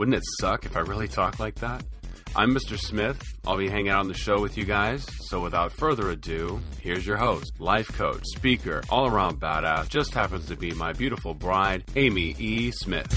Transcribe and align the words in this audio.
Wouldn't 0.00 0.16
it 0.16 0.24
suck 0.40 0.64
if 0.64 0.78
I 0.78 0.80
really 0.80 1.08
talked 1.08 1.38
like 1.38 1.56
that? 1.56 1.84
I'm 2.34 2.54
Mr. 2.54 2.78
Smith. 2.78 3.22
I'll 3.46 3.58
be 3.58 3.68
hanging 3.68 3.90
out 3.90 4.00
on 4.00 4.08
the 4.08 4.14
show 4.14 4.40
with 4.40 4.56
you 4.56 4.64
guys. 4.64 5.06
So 5.26 5.40
without 5.40 5.72
further 5.72 6.08
ado, 6.08 6.58
here's 6.80 7.06
your 7.06 7.18
host, 7.18 7.60
life 7.60 7.88
coach, 7.88 8.22
speaker, 8.34 8.82
all 8.88 9.06
around 9.06 9.40
badass, 9.40 9.90
just 9.90 10.14
happens 10.14 10.46
to 10.46 10.56
be 10.56 10.72
my 10.72 10.94
beautiful 10.94 11.34
bride, 11.34 11.84
Amy 11.96 12.34
E. 12.38 12.70
Smith. 12.70 13.12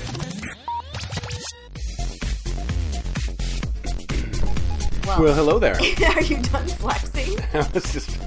Well, 5.07 5.33
hello 5.33 5.59
there. 5.59 5.75
Are 6.15 6.21
you 6.21 6.41
done 6.41 6.67
flexing? 6.67 7.39
I 7.53 7.65
was 7.73 7.93
just 7.93 8.19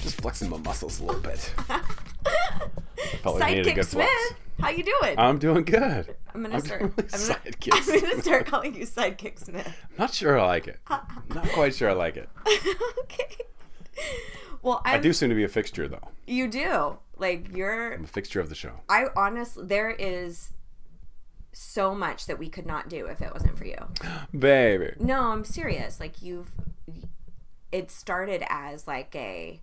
just 0.00 0.22
flexing 0.22 0.48
my 0.48 0.56
muscles 0.56 1.00
a 1.00 1.04
little 1.04 1.20
bit. 1.20 1.40
Felt 3.22 3.38
like 3.38 3.44
I 3.44 3.50
needed 3.50 3.66
a 3.66 3.74
good 3.74 3.84
Smith, 3.84 4.08
flex. 4.08 4.45
How 4.60 4.70
you 4.70 4.82
doing? 4.82 5.18
I'm 5.18 5.38
doing 5.38 5.64
good. 5.64 6.16
I'm 6.34 6.42
gonna 6.42 6.56
I'm 6.56 6.60
start. 6.60 6.82
I'm 6.82 6.88
gonna, 6.90 7.08
sidekicks. 7.08 7.88
I'm 7.88 8.00
gonna 8.00 8.22
start 8.22 8.46
calling 8.46 8.74
you 8.74 8.86
Sidekick 8.86 9.38
Smith. 9.38 9.66
I'm 9.66 9.96
not 9.98 10.14
sure 10.14 10.38
I 10.38 10.46
like 10.46 10.66
it. 10.68 10.80
Not 10.88 11.48
quite 11.52 11.74
sure 11.74 11.90
I 11.90 11.92
like 11.92 12.16
it. 12.16 12.28
okay. 13.02 13.36
Well, 14.62 14.82
I'm, 14.84 14.96
I 14.96 14.98
do 14.98 15.12
seem 15.12 15.28
to 15.28 15.34
be 15.34 15.44
a 15.44 15.48
fixture 15.48 15.88
though. 15.88 16.08
You 16.26 16.48
do. 16.48 16.98
Like 17.18 17.54
you're. 17.54 17.94
I'm 17.94 18.04
a 18.04 18.08
fixture 18.08 18.40
of 18.40 18.48
the 18.48 18.54
show. 18.54 18.72
I 18.88 19.06
honestly, 19.16 19.64
there 19.66 19.90
is 19.90 20.52
so 21.52 21.94
much 21.94 22.26
that 22.26 22.38
we 22.38 22.48
could 22.48 22.66
not 22.66 22.88
do 22.88 23.06
if 23.06 23.22
it 23.22 23.32
wasn't 23.32 23.56
for 23.56 23.64
you. 23.64 23.78
Baby. 24.38 24.94
No, 24.98 25.32
I'm 25.32 25.44
serious. 25.44 26.00
Like 26.00 26.20
you've. 26.20 26.50
It 27.72 27.90
started 27.90 28.44
as 28.48 28.86
like 28.86 29.14
a. 29.14 29.62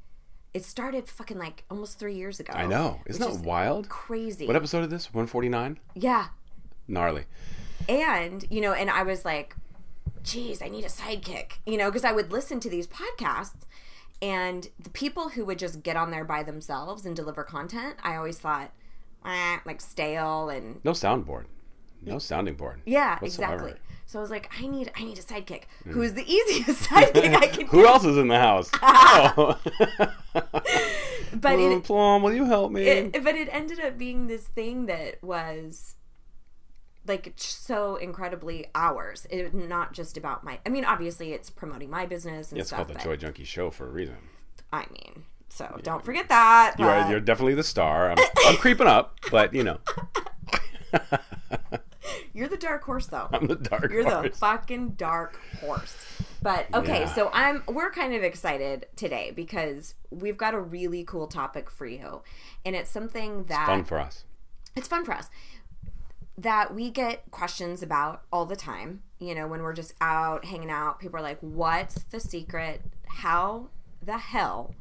It 0.53 0.63
started 0.63 1.07
fucking 1.07 1.37
like 1.39 1.63
almost 1.71 1.97
three 1.99 2.15
years 2.15 2.39
ago. 2.39 2.53
I 2.55 2.65
know. 2.67 3.01
Isn't 3.07 3.21
that 3.21 3.31
is 3.31 3.39
wild? 3.39 3.89
Crazy. 3.89 4.45
What 4.45 4.55
episode 4.55 4.83
of 4.83 4.89
this? 4.89 5.07
149? 5.13 5.79
Yeah. 5.95 6.27
Gnarly. 6.87 7.25
And, 7.89 8.45
you 8.49 8.61
know, 8.61 8.73
and 8.73 8.89
I 8.89 9.03
was 9.03 9.25
like, 9.25 9.55
geez, 10.23 10.61
I 10.61 10.67
need 10.69 10.85
a 10.85 10.89
sidekick, 10.89 11.53
you 11.65 11.77
know, 11.77 11.89
because 11.89 12.05
I 12.05 12.11
would 12.11 12.31
listen 12.31 12.59
to 12.61 12.69
these 12.69 12.87
podcasts 12.87 13.63
and 14.21 14.69
the 14.79 14.89
people 14.91 15.29
who 15.29 15.43
would 15.45 15.59
just 15.59 15.83
get 15.83 15.97
on 15.97 16.11
there 16.11 16.23
by 16.23 16.43
themselves 16.43 17.05
and 17.05 17.15
deliver 17.15 17.43
content, 17.43 17.95
I 18.03 18.15
always 18.15 18.37
thought, 18.39 18.71
eh, 19.25 19.57
like 19.65 19.81
stale 19.81 20.49
and 20.49 20.79
No 20.85 20.91
soundboard. 20.91 21.45
No 22.01 22.19
sounding 22.19 22.55
board. 22.55 22.81
yeah, 22.85 23.17
whatsoever. 23.19 23.53
exactly. 23.53 23.73
So 24.05 24.19
I 24.19 24.21
was 24.21 24.31
like, 24.31 24.51
I 24.59 24.67
need, 24.67 24.91
I 24.95 25.03
need 25.03 25.17
a 25.17 25.21
sidekick. 25.21 25.63
Who 25.85 26.01
is 26.01 26.13
the 26.13 26.29
easiest 26.29 26.89
sidekick 26.89 27.35
I 27.35 27.47
can 27.47 27.67
Who 27.67 27.85
else 27.85 28.03
is 28.05 28.17
in 28.17 28.27
the 28.27 28.39
house? 28.39 28.69
Ah. 28.81 29.33
oh. 29.37 29.59
But 31.33 31.59
it, 31.59 31.83
Plum, 31.83 32.23
will 32.23 32.33
you 32.33 32.45
help 32.45 32.71
me? 32.71 32.83
it, 32.83 33.23
but 33.23 33.35
it 33.35 33.49
ended 33.51 33.79
up 33.79 33.97
being 33.97 34.27
this 34.27 34.43
thing 34.43 34.85
that 34.85 35.23
was 35.23 35.95
like 37.07 37.33
so 37.37 37.95
incredibly 37.95 38.67
ours. 38.75 39.27
It 39.29 39.53
not 39.53 39.93
just 39.93 40.17
about 40.17 40.43
my. 40.43 40.59
I 40.65 40.69
mean, 40.69 40.85
obviously, 40.85 41.33
it's 41.33 41.49
promoting 41.49 41.89
my 41.89 42.05
business 42.05 42.51
and 42.51 42.59
it's 42.59 42.69
stuff. 42.69 42.87
called 42.87 42.97
the 42.97 43.03
Joy 43.03 43.15
Junkie 43.15 43.43
Show 43.43 43.71
for 43.71 43.87
a 43.87 43.91
reason. 43.91 44.17
I 44.71 44.85
mean, 44.91 45.23
so 45.49 45.79
don't 45.83 46.03
forget 46.03 46.29
that. 46.29 46.75
You 46.79 46.85
are, 46.85 47.09
you're 47.09 47.19
definitely 47.19 47.55
the 47.55 47.63
star. 47.63 48.11
I'm, 48.11 48.17
I'm 48.45 48.55
creeping 48.57 48.87
up, 48.87 49.19
but 49.31 49.53
you 49.53 49.63
know, 49.63 49.77
you're 52.33 52.47
the 52.47 52.57
dark 52.57 52.83
horse, 52.83 53.07
though. 53.07 53.27
I'm 53.31 53.47
the 53.47 53.55
dark 53.55 53.91
You're 53.91 54.03
the 54.03 54.31
fucking 54.35 54.91
dark 54.91 55.39
horse. 55.61 55.95
But 56.41 56.67
okay, 56.73 57.01
Yeah. 57.01 57.13
so 57.13 57.29
I'm 57.33 57.63
we're 57.67 57.91
kind 57.91 58.13
of 58.13 58.23
excited 58.23 58.87
today 58.95 59.31
because 59.31 59.95
we've 60.09 60.37
got 60.37 60.53
a 60.53 60.59
really 60.59 61.03
cool 61.05 61.27
topic 61.27 61.69
for 61.69 61.85
you, 61.85 62.21
and 62.65 62.75
it's 62.75 62.89
something 62.89 63.45
that 63.45 63.65
Fun 63.67 63.83
for 63.85 63.99
us. 63.99 64.25
it's 64.75 64.87
fun 64.87 65.05
for 65.05 65.13
us 65.13 65.29
that 66.37 66.73
we 66.73 66.89
get 66.89 67.29
questions 67.31 67.83
about 67.83 68.23
all 68.31 68.45
the 68.45 68.55
time. 68.55 69.03
You 69.19 69.35
know, 69.35 69.47
when 69.47 69.61
we're 69.61 69.73
just 69.73 69.93
out 70.01 70.45
hanging 70.45 70.71
out, 70.71 70.99
people 70.99 71.17
are 71.19 71.21
like, 71.23 71.39
"What's 71.41 72.03
the 72.03 72.19
secret? 72.19 72.81
How 73.07 73.69
the 74.01 74.17
hell 74.17 74.73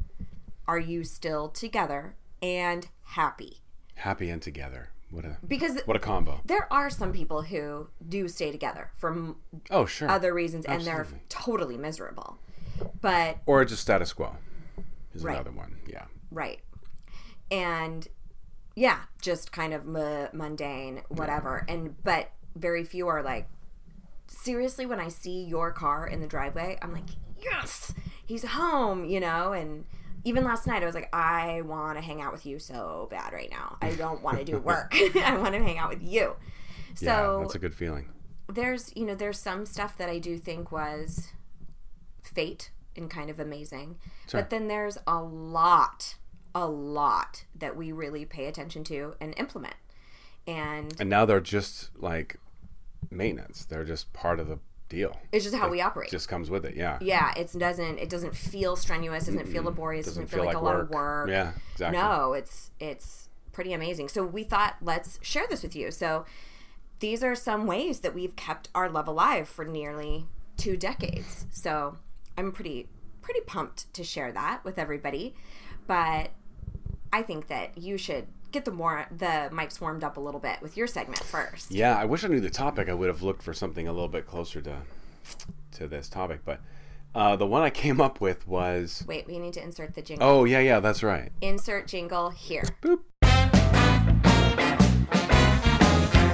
are 0.66 0.78
you 0.78 1.04
still 1.04 1.48
together 1.48 2.16
and 2.42 2.88
happy?" 3.04 3.58
Happy 3.96 4.30
and 4.30 4.40
together. 4.42 4.88
What 5.12 5.24
a 5.24 5.36
Because 5.46 5.78
what 5.84 5.96
a 5.96 6.00
combo. 6.00 6.40
there 6.44 6.66
are 6.72 6.90
some 6.90 7.12
people 7.12 7.42
who 7.42 7.88
do 8.08 8.26
stay 8.28 8.50
together 8.50 8.90
for 8.96 9.36
Oh 9.70 9.86
sure. 9.86 10.08
other 10.10 10.32
reasons 10.34 10.64
and 10.66 10.82
they're 10.82 11.06
totally 11.28 11.76
miserable. 11.76 12.38
But 13.00 13.38
or 13.46 13.64
just 13.64 13.82
status 13.82 14.12
quo 14.12 14.36
is 15.14 15.22
Right. 15.22 15.34
another 15.34 15.52
one. 15.52 15.76
Yeah. 15.86 16.06
right. 16.30 16.60
And 17.50 18.08
yeah, 18.74 19.00
just 19.20 19.52
kind 19.52 19.74
of 19.74 19.82
m- 19.96 20.28
mundane 20.32 21.02
whatever. 21.08 21.64
And 21.68 22.02
but 22.02 22.30
very 22.56 22.82
few 22.84 23.06
are 23.08 23.22
like 23.22 23.48
seriously 24.26 24.86
when 24.86 24.98
I 25.00 25.08
see 25.08 25.44
your 25.44 25.72
car 25.72 26.06
in 26.06 26.20
the 26.20 26.26
driveway, 26.26 26.78
I'm 26.80 26.92
like, 26.92 27.10
"Yes, 27.38 27.92
he's 28.24 28.44
home," 28.44 29.04
you 29.04 29.20
know, 29.20 29.52
and 29.52 29.84
even 30.24 30.44
last 30.44 30.66
night 30.66 30.82
I 30.82 30.86
was 30.86 30.94
like, 30.94 31.08
I 31.12 31.62
want 31.62 31.98
to 31.98 32.02
hang 32.02 32.20
out 32.20 32.32
with 32.32 32.46
you 32.46 32.58
so 32.58 33.08
bad 33.10 33.32
right 33.32 33.50
now. 33.50 33.76
I 33.82 33.94
don't 33.94 34.22
want 34.22 34.38
to 34.38 34.44
do 34.44 34.58
work. 34.72 34.94
I 35.16 35.36
want 35.36 35.54
to 35.54 35.62
hang 35.62 35.78
out 35.78 35.90
with 35.90 36.02
you. 36.02 36.36
So 36.94 37.06
yeah, 37.38 37.38
that's 37.42 37.54
a 37.54 37.58
good 37.58 37.74
feeling. 37.74 38.08
there's 38.52 38.92
you 38.94 39.06
know 39.06 39.14
there's 39.14 39.38
some 39.38 39.64
stuff 39.66 39.96
that 39.98 40.08
I 40.08 40.18
do 40.18 40.36
think 40.38 40.70
was 40.70 41.28
fate 42.22 42.70
and 42.94 43.10
kind 43.10 43.30
of 43.30 43.40
amazing, 43.40 43.96
but 44.30 44.50
then 44.50 44.68
there's 44.68 44.98
a 45.06 45.22
lot, 45.22 46.16
a 46.54 46.66
lot 46.68 47.44
that 47.58 47.76
we 47.76 47.90
really 47.90 48.24
pay 48.26 48.46
attention 48.46 48.84
to 48.84 49.14
and 49.20 49.32
implement, 49.38 49.76
and 50.46 50.94
And 51.00 51.08
now 51.08 51.24
they're 51.24 51.40
just 51.40 51.90
like 51.96 52.36
maintenance. 53.10 53.64
They're 53.64 53.84
just 53.84 54.12
part 54.12 54.38
of 54.38 54.48
the 54.48 54.58
deal. 54.92 55.19
it's 55.32 55.44
just 55.44 55.56
how 55.56 55.69
we 55.69 55.80
operate. 55.80 56.10
Just 56.10 56.28
comes 56.28 56.50
with 56.50 56.64
it. 56.64 56.76
Yeah. 56.76 56.98
yeah, 57.00 57.32
it 57.36 57.53
doesn't 57.58 57.98
it 57.98 58.08
doesn't 58.08 58.36
feel 58.36 58.76
strenuous, 58.76 59.26
doesn't 59.26 59.47
feel 59.47 59.64
laborious, 59.64 60.06
doesn't, 60.06 60.28
feel, 60.28 60.44
like, 60.44 60.54
a 60.54 60.60
lot 60.60 60.78
of 60.78 60.91
work. 60.91 61.28
Yeah. 61.28 61.53
Exactly. 61.72 61.98
No, 61.98 62.32
it's 62.34 62.70
it's 62.78 63.28
pretty 63.52 63.72
amazing. 63.72 64.08
So 64.08 64.25
we 64.25 64.44
thought 64.44 64.76
let's 64.82 65.19
share 65.22 65.47
this 65.48 65.62
with 65.62 65.75
you. 65.75 65.91
So 65.91 66.25
these 67.00 67.22
are 67.25 67.34
some 67.34 67.66
ways 67.66 68.00
that 68.00 68.14
we've 68.14 68.36
kept 68.36 68.69
our 68.75 68.88
love 68.88 69.08
alive 69.08 69.48
for 69.48 69.64
nearly 69.64 70.26
two 70.56 70.76
decades. 70.76 71.47
So 71.50 71.97
I'm 72.36 72.52
pretty 72.52 72.88
pretty 73.22 73.41
pumped 73.41 73.92
to 73.94 74.04
share 74.04 74.31
that 74.32 74.64
with 74.64 74.78
everybody. 74.78 75.34
But 75.86 76.31
I 77.12 77.22
think 77.22 77.48
that 77.48 77.76
you 77.78 77.97
should 77.97 78.26
get 78.52 78.64
the 78.64 78.70
more 78.70 79.06
the 79.10 79.48
mics 79.50 79.80
warmed 79.80 80.04
up 80.04 80.16
a 80.16 80.20
little 80.20 80.40
bit 80.40 80.60
with 80.62 80.76
your 80.76 80.86
segment 80.86 81.24
first. 81.24 81.70
Yeah, 81.70 81.96
I 81.96 82.04
wish 82.04 82.22
I 82.24 82.28
knew 82.28 82.40
the 82.40 82.50
topic. 82.50 82.88
I 82.88 82.94
would 82.94 83.08
have 83.08 83.22
looked 83.22 83.42
for 83.42 83.52
something 83.54 83.88
a 83.88 83.92
little 83.92 84.08
bit 84.08 84.26
closer 84.26 84.60
to 84.62 84.82
to 85.72 85.86
this 85.88 86.08
topic, 86.08 86.40
but 86.44 86.60
uh, 87.14 87.36
the 87.36 87.46
one 87.46 87.62
I 87.62 87.70
came 87.70 88.00
up 88.00 88.20
with 88.20 88.46
was 88.46 89.04
Wait, 89.08 89.26
we 89.26 89.38
need 89.38 89.54
to 89.54 89.62
insert 89.62 89.94
the 89.94 90.02
jingle. 90.02 90.28
oh 90.28 90.44
yeah 90.44 90.60
yeah 90.60 90.80
that's 90.80 91.02
right. 91.02 91.32
Insert 91.40 91.86
jingle 91.88 92.30
here. 92.30 92.64
Boop. 92.82 93.00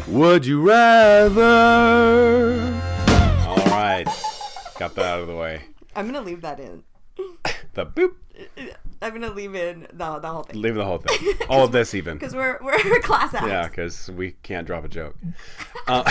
Would 0.09 0.47
you 0.47 0.63
rather? 0.67 1.45
All 3.47 3.57
right, 3.67 4.07
got 4.79 4.95
that 4.95 5.05
out 5.05 5.21
of 5.21 5.29
the 5.29 5.37
way. 5.37 5.63
I'm 5.95 6.07
gonna 6.07 6.23
leave 6.23 6.41
that 6.41 6.59
in. 6.59 6.83
The 7.75 7.87
boop. 7.87 8.15
I'm 9.01 9.13
gonna 9.13 9.31
leave 9.31 9.55
in 9.55 9.87
the 9.93 10.19
the 10.19 10.29
whole 10.29 10.43
thing 10.43 10.61
Leave 10.61 10.75
the 10.75 10.85
whole 10.85 10.99
thing. 10.99 11.35
All 11.49 11.65
of 11.65 11.73
this 11.73 11.95
even. 11.95 12.19
because 12.19 12.35
we're 12.35 12.59
we're 12.63 13.01
class 13.03 13.33
acts. 13.35 13.47
Yeah, 13.47 13.69
because 13.69 14.11
we 14.11 14.33
can't 14.43 14.67
drop 14.67 14.85
a 14.85 14.89
joke. 14.89 15.17
Uh, 15.87 16.11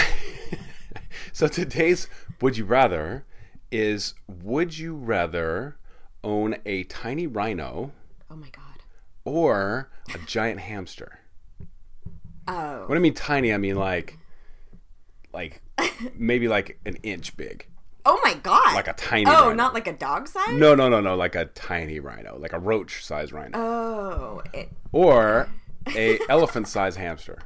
so 1.33 1.47
today's 1.47 2.07
Would 2.41 2.57
You 2.57 2.65
Rather 2.65 3.25
is 3.71 4.13
Would 4.27 4.77
you 4.77 4.95
rather 4.95 5.77
own 6.23 6.55
a 6.65 6.83
tiny 6.85 7.27
rhino 7.27 7.91
Oh 8.31 8.35
my 8.35 8.49
god. 8.49 8.83
or 9.25 9.89
a 10.13 10.17
giant 10.25 10.59
hamster? 10.61 11.19
Oh. 12.47 12.87
What 12.87 12.97
I 12.97 13.01
mean 13.01 13.13
tiny, 13.13 13.53
I 13.53 13.57
mean 13.57 13.75
like, 13.75 14.17
like 15.33 15.61
maybe 16.15 16.47
like 16.47 16.79
an 16.85 16.95
inch 17.03 17.35
big. 17.35 17.67
Oh 18.09 18.19
my 18.23 18.33
god. 18.35 18.73
Like 18.73 18.87
a 18.87 18.93
tiny 18.93 19.25
Oh, 19.27 19.47
rhino. 19.47 19.53
not 19.53 19.73
like 19.73 19.85
a 19.87 19.93
dog 19.93 20.27
size? 20.29 20.53
No, 20.53 20.73
no, 20.75 20.87
no, 20.87 21.01
no, 21.01 21.15
like 21.15 21.35
a 21.35 21.45
tiny 21.45 21.99
rhino, 21.99 22.37
like 22.39 22.53
a 22.53 22.59
roach 22.59 23.03
size 23.05 23.33
rhino. 23.33 23.57
Oh. 23.59 24.41
It, 24.53 24.69
or 24.93 25.49
a 25.95 26.17
elephant 26.29 26.67
size 26.69 26.95
hamster. 26.95 27.37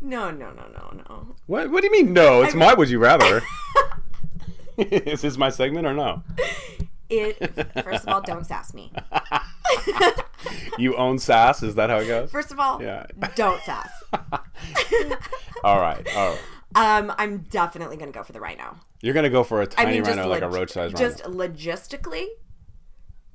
No, 0.00 0.30
no, 0.30 0.50
no, 0.50 0.66
no, 0.72 1.02
no. 1.08 1.34
What? 1.46 1.70
What 1.70 1.80
do 1.80 1.86
you 1.86 1.92
mean? 1.92 2.12
No, 2.12 2.42
it's 2.42 2.54
my 2.54 2.74
would 2.74 2.90
you 2.90 2.98
rather. 2.98 3.40
Is 4.76 5.22
this 5.22 5.38
my 5.38 5.48
segment 5.48 5.86
or 5.86 5.94
no? 5.94 6.22
It 7.08 7.38
first 7.82 8.02
of 8.06 8.08
all, 8.08 8.20
don't 8.20 8.44
sass 8.46 8.74
me. 8.74 8.92
You 10.78 10.94
own 10.96 11.18
sass? 11.18 11.62
Is 11.62 11.74
that 11.76 11.88
how 11.90 11.96
it 11.98 12.06
goes? 12.06 12.30
First 12.30 12.52
of 12.52 12.60
all, 12.60 12.80
Yeah. 12.82 13.06
don't 13.34 13.60
sass. 13.62 13.90
All 15.64 15.80
right. 15.80 16.06
All 16.16 16.30
right. 16.30 16.38
Um, 16.74 17.12
I'm 17.16 17.38
definitely 17.50 17.96
gonna 17.96 18.12
go 18.12 18.22
for 18.22 18.32
the 18.32 18.40
rhino. 18.40 18.76
You're 19.00 19.14
gonna 19.14 19.30
go 19.30 19.44
for 19.44 19.62
a 19.62 19.66
tiny 19.66 19.92
mean, 19.92 20.04
just 20.04 20.16
rhino, 20.16 20.28
like 20.28 20.42
a 20.42 20.46
log- 20.46 20.54
roach-sized 20.54 20.94
rhino. 20.98 21.08
just 21.08 21.24
logistically, 21.24 22.26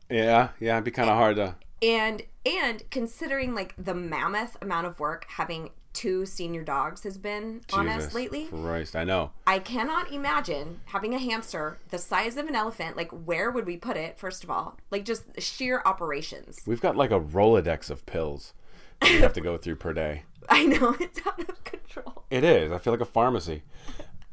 Yeah, 0.10 0.50
yeah. 0.60 0.74
It'd 0.76 0.84
be 0.84 0.92
kind 0.92 1.10
of 1.10 1.16
hard 1.16 1.38
to. 1.38 1.56
and 1.82 2.24
and 2.46 2.84
considering 2.92 3.54
like 3.56 3.74
the 3.78 3.94
mammoth 3.94 4.58
amount 4.62 4.88
of 4.88 5.00
work 5.00 5.26
having 5.30 5.70
two 5.94 6.26
senior 6.26 6.64
dogs 6.64 7.04
has 7.04 7.18
been 7.18 7.62
on 7.74 7.88
us 7.88 8.14
lately. 8.14 8.46
Christ, 8.46 8.96
I 8.96 9.04
know. 9.04 9.32
I 9.46 9.60
cannot 9.60 10.12
imagine 10.12 10.80
having 10.86 11.14
a 11.14 11.20
hamster 11.20 11.80
the 11.90 11.98
size 11.98 12.38
of 12.38 12.48
an 12.48 12.56
elephant. 12.56 12.96
Like, 12.96 13.12
where 13.12 13.52
would 13.52 13.66
we 13.66 13.76
put 13.78 13.98
it? 13.98 14.18
First 14.18 14.44
of 14.44 14.50
all, 14.50 14.78
like 14.90 15.04
just 15.06 15.24
sheer 15.42 15.82
operations. 15.86 16.60
We've 16.66 16.80
got 16.82 16.96
like 16.96 17.12
a 17.12 17.20
rolodex 17.20 17.90
of 17.90 18.06
pills 18.06 18.54
we 19.02 19.18
have 19.20 19.34
to 19.34 19.42
go 19.42 19.58
through 19.58 19.76
per 19.78 19.94
day. 19.94 20.24
I 20.54 20.66
know 20.66 20.96
it's 21.00 21.20
out 21.26 21.40
of 21.40 21.64
control. 21.64 22.24
It 22.30 22.44
is. 22.44 22.72
I 22.72 22.78
feel 22.78 22.94
like 22.94 23.02
a 23.02 23.06
pharmacy. 23.06 23.64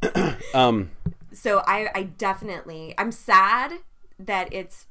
um. 0.54 0.90
So 1.32 1.62
I, 1.66 1.88
I 1.94 2.02
definitely, 2.04 2.94
I'm 2.98 3.12
sad 3.12 3.72
that 4.18 4.52
it's 4.52 4.86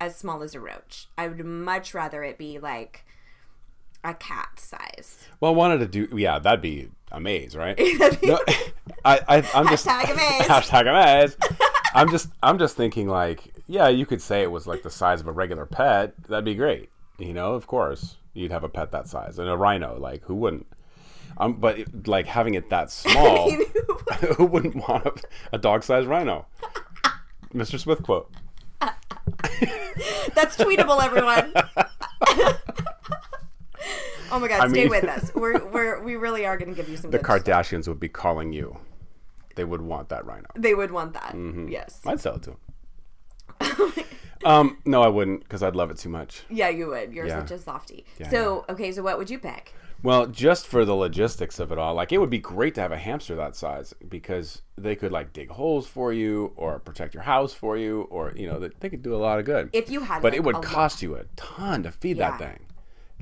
as 0.00 0.16
small 0.16 0.42
as 0.42 0.54
a 0.54 0.60
roach. 0.60 1.08
I 1.18 1.28
would 1.28 1.44
much 1.44 1.92
rather 1.94 2.22
it 2.24 2.38
be 2.38 2.58
like 2.58 3.04
a 4.02 4.14
cat 4.14 4.58
size. 4.58 5.18
Well, 5.40 5.52
I 5.52 5.54
wanted 5.54 5.78
to 5.78 5.86
do. 6.06 6.16
Yeah, 6.16 6.38
that'd 6.38 6.60
be 6.62 6.88
amaze, 7.12 7.56
right? 7.56 7.76
That'd 7.98 8.20
be- 8.20 8.28
No, 8.28 8.38
I, 9.04 9.20
I, 9.28 9.50
I'm 9.54 9.68
just 9.68 9.86
Hashtag 9.86 10.10
amaze. 10.12 10.42
hashtag 10.48 10.88
amaze. 10.88 11.36
I'm 11.94 12.10
just, 12.10 12.28
I'm 12.42 12.58
just 12.58 12.76
thinking 12.76 13.08
like, 13.08 13.54
yeah, 13.66 13.88
you 13.88 14.04
could 14.06 14.20
say 14.20 14.42
it 14.42 14.50
was 14.50 14.66
like 14.66 14.82
the 14.82 14.90
size 14.90 15.20
of 15.20 15.28
a 15.28 15.32
regular 15.32 15.64
pet. 15.66 16.14
That'd 16.28 16.44
be 16.44 16.54
great. 16.54 16.90
You 17.18 17.32
know, 17.32 17.54
of 17.54 17.66
course, 17.66 18.16
you'd 18.34 18.50
have 18.52 18.64
a 18.64 18.68
pet 18.68 18.90
that 18.92 19.08
size 19.08 19.38
and 19.38 19.48
a 19.48 19.56
rhino. 19.56 19.98
Like, 19.98 20.22
who 20.24 20.34
wouldn't? 20.34 20.66
Um, 21.38 21.54
but 21.54 21.78
it- 21.78 22.06
like 22.06 22.26
having 22.26 22.54
it 22.54 22.70
that 22.70 22.90
small, 22.90 23.46
mean, 23.50 23.62
who 24.20 24.26
who 24.34 24.44
wouldn't 24.44 24.76
want 24.76 25.06
a, 25.06 25.14
a 25.52 25.58
dog-sized 25.58 26.06
rhino? 26.06 26.46
Mr. 27.54 27.78
Smith 27.78 28.02
quote. 28.02 28.30
That's 30.34 30.56
tweetable, 30.56 31.02
everyone. 31.02 31.52
oh 34.30 34.38
my 34.40 34.48
god, 34.48 34.60
I 34.62 34.68
stay 34.68 34.82
mean- 34.82 34.90
with 34.90 35.04
us. 35.04 35.32
We're, 35.34 35.64
we're 35.66 36.02
we 36.02 36.16
really 36.16 36.44
are 36.46 36.56
going 36.58 36.70
to 36.70 36.74
give 36.76 36.88
you 36.88 36.96
some. 36.96 37.10
The 37.10 37.18
Kardashians 37.18 37.86
would 37.88 38.00
be 38.00 38.08
calling 38.08 38.52
you. 38.52 38.78
They 39.56 39.64
would 39.64 39.82
want 39.82 40.08
that 40.08 40.26
rhino. 40.26 40.48
They 40.56 40.74
would 40.74 40.90
want 40.90 41.12
that. 41.14 41.32
Mm-hmm. 41.32 41.68
Yes. 41.68 42.00
I'd 42.04 42.20
sell 42.20 42.34
it 42.36 42.42
to 42.42 42.50
them. 42.50 43.92
Um, 44.44 44.78
no, 44.84 45.02
I 45.02 45.08
wouldn't 45.08 45.42
because 45.42 45.62
I'd 45.62 45.76
love 45.76 45.90
it 45.90 45.98
too 45.98 46.08
much. 46.08 46.42
Yeah, 46.50 46.68
you 46.68 46.88
would. 46.88 47.12
You're 47.12 47.26
Yeah. 47.26 47.40
such 47.40 47.50
a 47.52 47.58
softie. 47.58 48.04
Yeah, 48.18 48.26
I 48.28 48.30
so, 48.30 48.64
okay, 48.68 48.92
so 48.92 49.02
what 49.02 49.18
would 49.18 49.30
you 49.30 49.38
pick? 49.38 49.74
Well, 50.02 50.26
just 50.26 50.66
for 50.66 50.84
the 50.84 50.94
logistics 50.94 51.58
of 51.58 51.72
it 51.72 51.78
all, 51.78 51.94
like 51.94 52.12
it 52.12 52.18
would 52.18 52.28
be 52.28 52.38
great 52.38 52.74
to 52.74 52.82
have 52.82 52.92
a 52.92 52.98
hamster 52.98 53.34
that 53.36 53.56
size 53.56 53.94
because 54.06 54.60
they 54.76 54.94
could 54.96 55.12
like 55.12 55.32
dig 55.32 55.48
holes 55.50 55.86
for 55.86 56.12
you 56.12 56.52
or 56.56 56.78
protect 56.78 57.14
your 57.14 57.22
house 57.22 57.54
for 57.54 57.78
you 57.78 58.02
or 58.10 58.32
you 58.36 58.46
know 58.46 58.58
they, 58.58 58.68
they 58.80 58.90
could 58.90 59.02
do 59.02 59.14
a 59.14 59.16
lot 59.16 59.38
of 59.38 59.46
good. 59.46 59.70
If 59.72 59.88
you 59.88 60.00
had, 60.00 60.20
but 60.20 60.32
like, 60.32 60.36
it 60.38 60.44
would 60.44 60.56
a 60.56 60.60
cost 60.60 61.00
you 61.00 61.14
a 61.16 61.24
ton 61.36 61.84
to 61.84 61.90
feed 61.90 62.18
Yeah. 62.18 62.32
that 62.32 62.38
thing. 62.38 62.66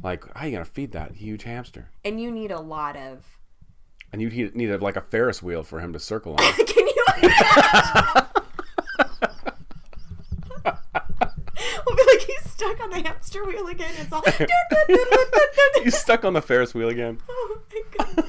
Like 0.02 0.24
how 0.34 0.44
are 0.44 0.46
you 0.48 0.52
gonna 0.52 0.64
feed 0.64 0.90
that 0.92 1.12
huge 1.14 1.44
hamster? 1.44 1.88
and 2.04 2.20
you 2.20 2.30
need 2.32 2.50
a 2.50 2.58
lot 2.60 2.96
of. 2.96 3.38
And 4.12 4.20
you'd 4.20 4.32
need, 4.32 4.54
need 4.56 4.70
a, 4.70 4.78
like 4.78 4.96
a 4.96 5.00
Ferris 5.02 5.40
wheel 5.42 5.62
for 5.62 5.78
him 5.80 5.92
to 5.92 5.98
circle 6.00 6.32
on. 6.38 6.52
Can 6.52 6.86
you? 6.86 7.04
we'll 10.64 11.96
be 11.96 12.02
like 12.06 12.20
he's 12.26 12.51
stuck 12.62 12.80
on 12.82 12.90
the 12.90 13.00
hamster 13.00 13.44
wheel 13.44 13.66
again. 13.68 13.92
It's 13.98 14.12
all. 14.12 14.22
He's 15.84 15.98
stuck 15.98 16.24
on 16.24 16.32
the 16.32 16.42
Ferris 16.42 16.74
wheel 16.74 16.88
again. 16.88 17.18
oh 17.28 17.60
my 17.72 17.82
god. 17.98 18.24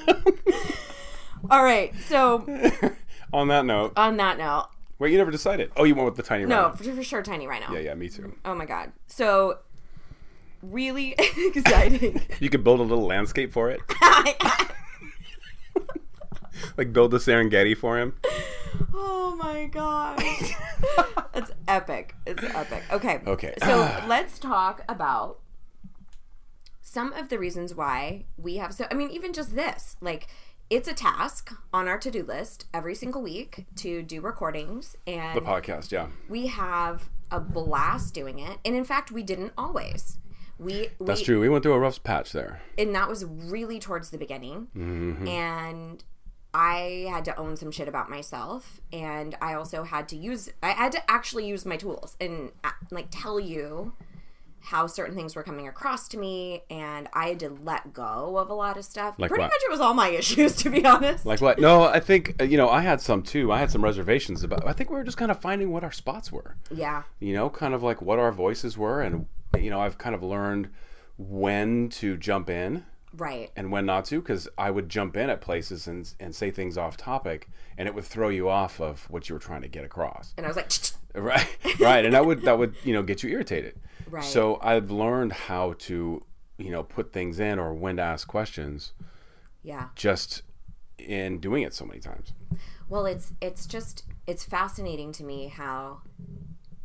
All 1.49 1.63
right. 1.63 1.93
So 2.05 2.45
on 3.31 3.47
that 3.49 3.65
note, 3.65 3.93
on 3.95 4.17
that 4.17 4.37
note, 4.37 4.69
wait, 4.99 5.11
you 5.11 5.17
never 5.17 5.31
decided. 5.31 5.71
Oh, 5.75 5.83
you 5.83 5.95
went 5.95 6.05
with 6.05 6.15
the 6.15 6.23
tiny 6.23 6.45
no, 6.45 6.63
rhino. 6.63 6.75
for, 6.75 6.83
for 6.83 7.03
sure, 7.03 7.21
tiny 7.21 7.47
rhino. 7.47 7.71
Yeah, 7.71 7.79
yeah, 7.79 7.93
me 7.95 8.09
too. 8.09 8.33
Oh 8.45 8.55
my 8.55 8.65
god. 8.65 8.91
So 9.07 9.59
really 10.61 11.15
exciting. 11.37 12.21
You 12.39 12.49
could 12.49 12.63
build 12.63 12.79
a 12.79 12.83
little 12.83 13.05
landscape 13.05 13.51
for 13.51 13.69
it, 13.69 13.81
like 16.77 16.93
build 16.93 17.11
the 17.11 17.17
Serengeti 17.17 17.77
for 17.77 17.99
him. 17.99 18.15
Oh 18.93 19.35
my 19.41 19.65
god. 19.65 20.21
It's 21.35 21.49
epic. 21.67 22.15
It's 22.27 22.43
epic. 22.43 22.83
Okay. 22.91 23.19
Okay. 23.25 23.53
So 23.63 24.03
let's 24.07 24.37
talk 24.37 24.83
about 24.87 25.39
some 26.81 27.11
of 27.13 27.29
the 27.29 27.39
reasons 27.39 27.73
why 27.73 28.25
we 28.37 28.57
have 28.57 28.73
so 28.73 28.85
I 28.91 28.93
mean 28.93 29.09
even 29.09 29.33
just 29.33 29.55
this 29.55 29.95
like 29.99 30.27
it's 30.69 30.87
a 30.87 30.93
task 30.93 31.51
on 31.73 31.87
our 31.87 31.97
to-do 31.97 32.23
list 32.23 32.65
every 32.73 32.93
single 32.95 33.21
week 33.21 33.65
to 33.77 34.03
do 34.03 34.21
recordings 34.21 34.95
and 35.07 35.35
The 35.35 35.41
podcast, 35.41 35.91
yeah. 35.91 36.07
we 36.29 36.47
have 36.47 37.09
a 37.31 37.39
blast 37.39 38.13
doing 38.13 38.37
it 38.39 38.59
and 38.63 38.75
in 38.75 38.83
fact 38.85 39.11
we 39.11 39.23
didn't 39.23 39.53
always 39.57 40.19
we 40.59 40.89
That's 41.01 41.21
true. 41.21 41.39
We 41.39 41.49
went 41.49 41.63
through 41.63 41.73
a 41.73 41.79
rough 41.79 42.03
patch 42.03 42.31
there. 42.31 42.61
and 42.77 42.93
that 42.93 43.09
was 43.09 43.25
really 43.25 43.79
towards 43.79 44.11
the 44.11 44.17
beginning 44.19 44.67
Mm-hmm. 44.77 45.27
and 45.27 46.03
i 46.53 47.07
had 47.09 47.25
to 47.25 47.35
own 47.37 47.55
some 47.57 47.71
shit 47.71 47.87
about 47.87 48.09
myself 48.09 48.79
and 48.91 49.35
i 49.41 49.53
also 49.53 49.83
had 49.83 50.07
to 50.09 50.15
use 50.15 50.49
i 50.61 50.69
had 50.69 50.91
to 50.91 51.11
actually 51.11 51.47
use 51.47 51.65
my 51.65 51.77
tools 51.77 52.15
and 52.21 52.51
uh, 52.63 52.69
like 52.91 53.07
tell 53.09 53.39
you 53.39 53.93
how 54.67 54.87
certain 54.87 55.13
things 55.13 55.35
were 55.35 55.43
coming 55.43 55.67
across 55.67 56.07
to 56.07 56.17
me 56.17 56.63
and 56.69 57.09
i 57.13 57.27
had 57.29 57.39
to 57.39 57.49
let 57.63 57.91
go 57.91 58.37
of 58.37 58.49
a 58.49 58.53
lot 58.53 58.77
of 58.77 58.85
stuff 58.85 59.15
Like 59.17 59.29
pretty 59.29 59.41
what? 59.41 59.47
much 59.47 59.61
it 59.65 59.69
was 59.71 59.81
all 59.81 59.93
my 59.93 60.07
issues 60.21 60.55
to 60.57 60.69
be 60.69 60.85
honest 60.85 61.25
Like 61.25 61.41
what? 61.41 61.59
No, 61.59 61.83
I 61.83 61.99
think 61.99 62.35
uh, 62.39 62.45
you 62.45 62.55
know 62.57 62.69
I 62.69 62.81
had 62.81 63.01
some 63.01 63.23
too. 63.23 63.51
I 63.51 63.59
had 63.59 63.69
some 63.71 63.83
reservations 63.83 64.41
about. 64.43 64.65
I 64.65 64.71
think 64.73 64.89
we 64.89 64.95
were 64.95 65.03
just 65.03 65.17
kind 65.17 65.31
of 65.31 65.39
finding 65.41 65.71
what 65.71 65.83
our 65.83 65.91
spots 65.91 66.31
were. 66.31 66.55
yeah 66.71 67.03
You 67.19 67.33
know, 67.33 67.49
kind 67.49 67.73
of 67.73 67.83
like 67.83 68.01
what 68.01 68.19
our 68.19 68.31
voices 68.31 68.77
were, 68.77 69.01
and 69.01 69.25
you 69.59 69.69
know, 69.69 69.81
I've 69.81 69.97
kind 69.97 70.15
of 70.15 70.23
learned 70.23 70.69
when 71.17 71.89
to 71.89 72.15
jump 72.17 72.49
in 72.49 72.85
right 73.15 73.51
and 73.55 73.71
when 73.71 73.85
not 73.85 74.05
to, 74.05 74.19
because 74.21 74.47
I 74.57 74.71
would 74.71 74.89
jump 74.89 75.15
in 75.17 75.29
at 75.29 75.41
places 75.41 75.87
and 75.87 76.11
and 76.19 76.33
say 76.33 76.51
things 76.51 76.77
off 76.77 76.97
topic, 76.97 77.49
and 77.77 77.87
it 77.87 77.95
would 77.95 78.05
throw 78.05 78.29
you 78.29 78.49
off 78.49 78.79
of 78.81 79.09
what 79.09 79.29
you 79.29 79.35
were 79.35 79.39
trying 79.39 79.61
to 79.61 79.67
get 79.67 79.83
across. 79.85 80.33
and 80.37 80.45
i 80.45 80.49
was 80.49 80.57
like 80.57 80.71
Right, 81.15 81.47
right, 81.79 82.03
and 82.05 82.13
that 82.15 82.25
would 82.25 82.41
that 82.41 82.57
would 82.57 82.75
you 82.83 82.91
know 82.93 83.03
get 83.03 83.21
you 83.21 83.29
irritated. 83.29 83.79
Right. 84.09 84.23
So 84.23 84.57
I've 84.61 84.89
learned 84.89 85.31
how 85.33 85.73
to 85.79 86.25
you 86.57 86.71
know 86.71 86.81
put 86.83 87.13
things 87.13 87.39
in 87.39 87.59
or 87.59 87.73
when 87.73 87.97
to 87.97 88.01
ask 88.01 88.27
questions 88.27 88.93
yeah 89.63 89.89
just 89.95 90.41
in 90.97 91.39
doing 91.39 91.61
it 91.63 91.73
so 91.73 91.85
many 91.85 91.99
times. 91.99 92.33
Well, 92.89 93.05
it's 93.05 93.33
it's 93.41 93.67
just 93.67 94.05
it's 94.25 94.43
fascinating 94.43 95.11
to 95.13 95.23
me 95.23 95.47
how 95.47 96.01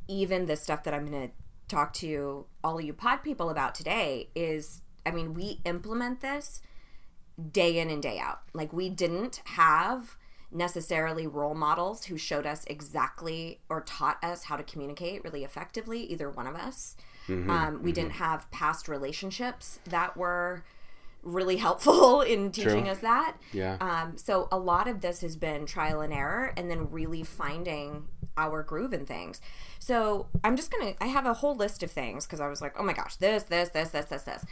even 0.08 0.46
the 0.46 0.56
stuff 0.56 0.84
that 0.84 0.94
I'm 0.94 1.06
going 1.06 1.28
to 1.28 1.34
talk 1.68 1.92
to 1.94 2.46
all 2.64 2.78
of 2.78 2.84
you 2.84 2.92
pod 2.92 3.22
people 3.22 3.50
about 3.50 3.74
today 3.74 4.30
is 4.34 4.82
I 5.08 5.10
mean, 5.10 5.32
we 5.32 5.60
implement 5.64 6.20
this 6.20 6.60
day 7.50 7.78
in 7.78 7.88
and 7.88 8.02
day 8.02 8.18
out. 8.18 8.40
Like 8.52 8.72
we 8.72 8.90
didn't 8.90 9.40
have 9.44 10.16
necessarily 10.50 11.26
role 11.26 11.54
models 11.54 12.06
who 12.06 12.16
showed 12.16 12.46
us 12.46 12.64
exactly 12.66 13.60
or 13.68 13.80
taught 13.82 14.22
us 14.22 14.44
how 14.44 14.56
to 14.56 14.62
communicate 14.62 15.22
really 15.24 15.44
effectively 15.44 16.00
either 16.04 16.30
one 16.30 16.46
of 16.46 16.54
us. 16.54 16.96
um, 17.50 17.82
we 17.82 17.92
didn't 17.92 18.12
have 18.12 18.50
past 18.50 18.88
relationships 18.88 19.80
that 19.84 20.16
were 20.16 20.64
really 21.22 21.56
helpful 21.56 22.20
in 22.34 22.50
teaching 22.50 22.84
True. 22.84 22.92
us 22.92 22.98
that. 22.98 23.36
Yeah. 23.52 23.76
Um, 23.80 24.16
so 24.16 24.48
a 24.50 24.58
lot 24.58 24.88
of 24.88 25.00
this 25.00 25.20
has 25.20 25.36
been 25.36 25.66
trial 25.66 26.00
and 26.00 26.12
error 26.12 26.52
and 26.56 26.70
then 26.70 26.90
really 26.90 27.22
finding 27.22 28.08
our 28.38 28.62
groove 28.62 28.92
and 28.92 29.06
things. 29.06 29.40
So 29.78 30.28
I'm 30.44 30.56
just 30.56 30.70
going 30.70 30.94
to, 30.94 31.02
I 31.04 31.08
have 31.08 31.26
a 31.26 31.34
whole 31.34 31.54
list 31.56 31.82
of 31.82 31.90
things 31.90 32.24
because 32.24 32.40
I 32.40 32.48
was 32.48 32.62
like, 32.62 32.74
oh 32.78 32.82
my 32.82 32.92
gosh, 32.92 33.16
this, 33.16 33.42
this, 33.44 33.68
this, 33.70 33.90
this, 33.90 34.06
this, 34.06 34.22
this. 34.22 34.44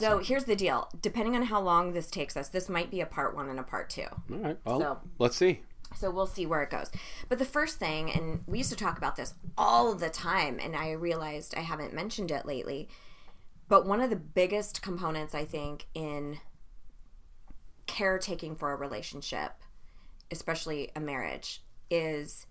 So 0.00 0.18
here's 0.18 0.44
the 0.44 0.56
deal. 0.56 0.88
Depending 1.00 1.34
on 1.34 1.44
how 1.44 1.60
long 1.60 1.92
this 1.92 2.10
takes 2.10 2.36
us, 2.36 2.48
this 2.48 2.68
might 2.68 2.90
be 2.90 3.00
a 3.00 3.06
part 3.06 3.34
one 3.34 3.48
and 3.48 3.58
a 3.58 3.62
part 3.62 3.88
two. 3.88 4.06
All 4.30 4.36
right. 4.38 4.58
Well, 4.64 4.80
So- 4.80 4.98
let's 5.18 5.36
see. 5.36 5.60
So 5.96 6.10
we'll 6.10 6.26
see 6.26 6.44
where 6.44 6.62
it 6.62 6.68
goes. 6.68 6.90
But 7.30 7.38
the 7.38 7.46
first 7.46 7.78
thing, 7.78 8.10
and 8.12 8.42
we 8.46 8.58
used 8.58 8.68
to 8.70 8.76
talk 8.76 8.98
about 8.98 9.16
this 9.16 9.32
all 9.56 9.94
the 9.94 10.10
time, 10.10 10.58
and 10.62 10.76
I 10.76 10.90
realized 10.92 11.54
I 11.56 11.60
haven't 11.60 11.94
mentioned 11.94 12.30
it 12.30 12.44
lately. 12.44 12.90
But 13.68 13.86
one 13.86 14.02
of 14.02 14.10
the 14.10 14.16
biggest 14.16 14.82
components, 14.82 15.34
I 15.34 15.46
think, 15.46 15.86
in 15.94 16.40
caretaking 17.86 18.56
for 18.56 18.72
a 18.72 18.76
relationship, 18.76 19.52
especially 20.30 20.90
a 20.94 21.00
marriage, 21.00 21.62
is 21.90 22.46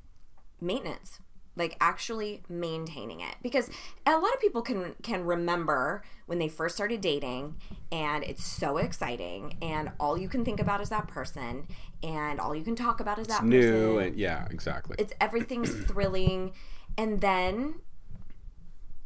maintenance. 0.62 1.20
like 1.56 1.76
actually 1.82 2.44
maintaining 2.48 3.20
it 3.20 3.36
because 3.42 3.68
a 4.06 4.12
lot 4.12 4.32
of 4.34 4.40
people 4.40 4.62
can 4.62 4.94
can 5.02 5.26
remember 5.26 6.04
when 6.28 6.38
they 6.38 6.48
first 6.48 6.76
started 6.76 7.02
dating 7.02 7.56
and 7.92 8.24
it's 8.24 8.44
so 8.46 8.78
exciting 8.78 9.58
and 9.62 9.90
all 10.00 10.18
you 10.20 10.30
can 10.30 10.46
think 10.46 10.60
about 10.60 10.82
is 10.82 10.90
that 10.90 11.08
person 11.08 11.66
and 12.04 12.40
all 12.40 12.54
you 12.56 12.64
can 12.64 12.76
talk 12.76 13.00
about 13.00 13.18
is 13.18 13.26
that 13.28 13.44
New 13.44 13.60
person 13.60 14.08
and 14.08 14.16
yeah, 14.16 14.46
exactly. 14.52 14.96
it's 15.00 15.14
everything's 15.20 15.72
thrilling 15.88 16.52
and 16.96 17.22
then 17.22 17.76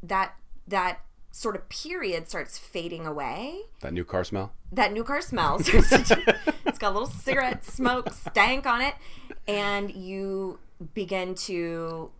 that 0.03 0.35
that 0.67 0.99
sort 1.31 1.55
of 1.55 1.69
period 1.69 2.27
starts 2.27 2.57
fading 2.57 3.05
away 3.05 3.61
that 3.79 3.93
new 3.93 4.03
car 4.03 4.25
smell. 4.25 4.51
that 4.73 4.91
new 4.91 5.03
car 5.05 5.21
smells 5.21 5.69
it's 5.73 6.77
got 6.79 6.89
a 6.89 6.91
little 6.91 7.05
cigarette 7.07 7.63
smoke 7.63 8.11
stank 8.13 8.65
on 8.65 8.81
it 8.81 8.95
and 9.47 9.91
you 9.91 10.59
begin 10.93 11.35
to 11.35 12.11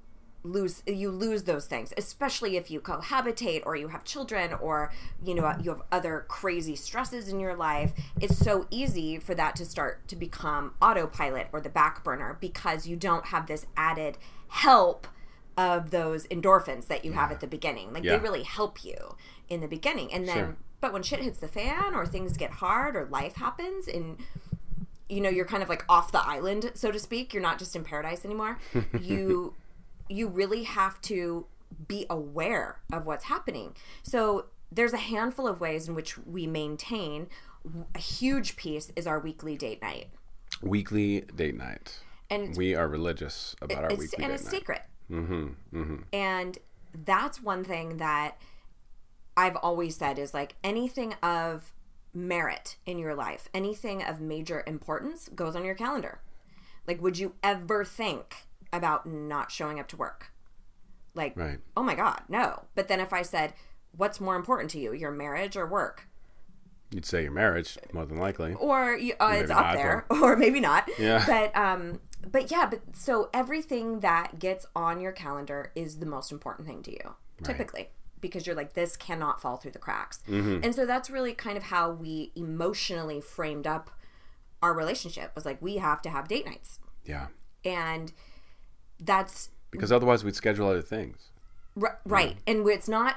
lose 0.43 0.81
you 0.87 1.11
lose 1.11 1.43
those 1.43 1.67
things 1.67 1.93
especially 1.97 2.57
if 2.57 2.71
you 2.71 2.79
cohabitate 2.81 3.61
or 3.63 3.75
you 3.75 3.89
have 3.89 4.03
children 4.03 4.51
or 4.53 4.91
you 5.23 5.35
know 5.35 5.53
you 5.61 5.69
have 5.69 5.83
other 5.91 6.25
crazy 6.27 6.75
stresses 6.75 7.27
in 7.27 7.39
your 7.39 7.55
life 7.55 7.91
it's 8.19 8.37
so 8.39 8.65
easy 8.71 9.19
for 9.19 9.35
that 9.35 9.55
to 9.55 9.63
start 9.63 10.07
to 10.07 10.15
become 10.15 10.73
autopilot 10.81 11.47
or 11.53 11.61
the 11.61 11.69
back 11.69 12.03
burner 12.03 12.37
because 12.41 12.87
you 12.87 12.95
don't 12.95 13.27
have 13.27 13.45
this 13.45 13.67
added 13.77 14.17
help 14.47 15.05
of 15.55 15.91
those 15.91 16.25
endorphins 16.27 16.87
that 16.87 17.05
you 17.05 17.11
have 17.11 17.31
at 17.31 17.39
the 17.39 17.45
beginning 17.47 17.93
like 17.93 18.03
Yeah. 18.03 18.13
they 18.17 18.23
really 18.23 18.43
help 18.43 18.83
you 18.83 19.15
in 19.47 19.61
the 19.61 19.67
beginning 19.67 20.11
and 20.11 20.27
then 20.27 20.35
Sure. 20.37 20.55
but 20.79 20.91
when 20.91 21.03
shit 21.03 21.19
hits 21.19 21.37
the 21.37 21.47
fan 21.47 21.93
or 21.93 22.07
things 22.07 22.35
get 22.35 22.49
hard 22.49 22.95
or 22.95 23.05
life 23.05 23.35
happens 23.35 23.87
and 23.87 24.17
you 25.11 25.21
know 25.21 25.29
you're 25.29 25.45
kind 25.45 25.61
of 25.61 25.69
like 25.69 25.83
off 25.89 26.11
the 26.11 26.21
island 26.25 26.71
so 26.73 26.91
to 26.91 26.97
speak 26.99 27.33
you're 27.33 27.43
not 27.43 27.59
just 27.59 27.75
in 27.75 27.83
paradise 27.83 28.23
anymore 28.25 28.57
you 28.99 29.53
you 30.09 30.27
really 30.27 30.63
have 30.63 30.99
to 31.01 31.45
be 31.87 32.05
aware 32.09 32.79
of 32.91 33.05
what's 33.05 33.25
happening 33.25 33.75
so 34.03 34.45
there's 34.71 34.93
a 34.93 34.97
handful 34.97 35.47
of 35.47 35.59
ways 35.59 35.87
in 35.87 35.95
which 35.95 36.17
we 36.17 36.47
maintain 36.47 37.27
a 37.93 37.99
huge 37.99 38.55
piece 38.55 38.91
is 38.95 39.05
our 39.05 39.19
weekly 39.19 39.55
date 39.57 39.81
night 39.81 40.07
Weekly 40.61 41.21
date 41.35 41.55
night. 41.57 41.99
and 42.29 42.55
We 42.55 42.75
are 42.75 42.87
religious 42.87 43.55
about 43.61 43.83
our 43.85 43.89
it's, 43.91 43.99
weekly 43.99 44.23
and 44.23 44.33
it's 44.33 44.43
night. 44.45 44.51
secret. 44.51 44.81
Mm-hmm, 45.09 45.95
And 46.13 46.57
that's 46.93 47.41
one 47.41 47.63
thing 47.63 47.97
that 47.97 48.37
I've 49.35 49.55
always 49.57 49.95
said 49.95 50.19
is 50.19 50.33
like 50.33 50.55
anything 50.63 51.13
of 51.23 51.71
merit 52.13 52.77
in 52.85 52.97
your 52.97 53.15
life, 53.15 53.49
anything 53.53 54.03
of 54.03 54.19
major 54.21 54.63
importance 54.67 55.29
goes 55.29 55.55
on 55.55 55.63
your 55.65 55.75
calendar. 55.75 56.21
Like, 56.87 57.01
would 57.01 57.17
you 57.17 57.33
ever 57.43 57.85
think 57.85 58.47
about 58.73 59.05
not 59.05 59.51
showing 59.51 59.79
up 59.79 59.87
to 59.89 59.97
work? 59.97 60.31
Like, 61.13 61.35
Right. 61.37 61.59
oh 61.75 61.83
my 61.83 61.95
God, 61.95 62.21
no. 62.29 62.63
But 62.75 62.87
then 62.87 62.99
if 62.99 63.13
I 63.13 63.21
said, 63.21 63.53
what's 63.95 64.19
more 64.21 64.35
important 64.35 64.71
to 64.71 64.79
you, 64.79 64.93
your 64.93 65.11
marriage 65.11 65.55
or 65.57 65.65
work? 65.67 66.07
You'd 66.89 67.05
say 67.05 67.23
your 67.23 67.31
marriage, 67.31 67.77
more 67.93 68.05
than 68.05 68.17
likely. 68.17 68.53
or 68.53 68.95
you, 68.95 69.13
uh, 69.19 69.35
it's 69.37 69.51
up 69.51 69.73
there, 69.75 70.05
or 70.09 70.35
maybe 70.35 70.59
not. 70.59 70.89
Yeah. 70.99 71.23
But 71.25 71.55
um, 71.55 72.01
but 72.29 72.51
yeah, 72.51 72.65
but 72.69 72.81
so 72.93 73.29
everything 73.33 74.01
that 74.01 74.39
gets 74.39 74.65
on 74.75 74.99
your 74.99 75.13
calendar 75.13 75.71
is 75.73 75.99
the 75.99 76.05
most 76.05 76.31
important 76.33 76.67
thing 76.67 76.83
to 76.83 76.91
you, 76.91 77.15
typically, 77.43 77.89
because 78.21 78.45
you're 78.47 78.55
like 78.55 78.73
this 78.73 78.95
cannot 78.95 79.41
fall 79.41 79.57
through 79.57 79.71
the 79.71 79.79
cracks, 79.79 80.19
Mm-hmm. 80.27 80.63
and 80.63 80.73
so 80.75 80.85
that's 80.85 81.09
really 81.09 81.33
kind 81.33 81.57
of 81.57 81.63
how 81.63 81.91
we 81.91 82.31
emotionally 82.35 83.19
framed 83.19 83.67
up 83.67 83.89
our 84.61 84.73
relationship. 84.73 85.31
Was 85.35 85.45
like 85.45 85.61
we 85.61 85.77
have 85.77 86.01
to 86.03 86.09
have 86.09 86.27
date 86.27 86.45
nights, 86.45 86.79
Yeah. 87.05 87.27
and 87.65 88.13
that's 88.99 89.49
Because 89.71 89.91
otherwise 89.91 90.23
we'd 90.23 90.35
schedule 90.35 90.67
other 90.69 90.81
things. 90.81 91.29
r- 91.81 91.99
right, 92.05 92.37
and 92.45 92.67
it's 92.67 92.87
not 92.89 93.15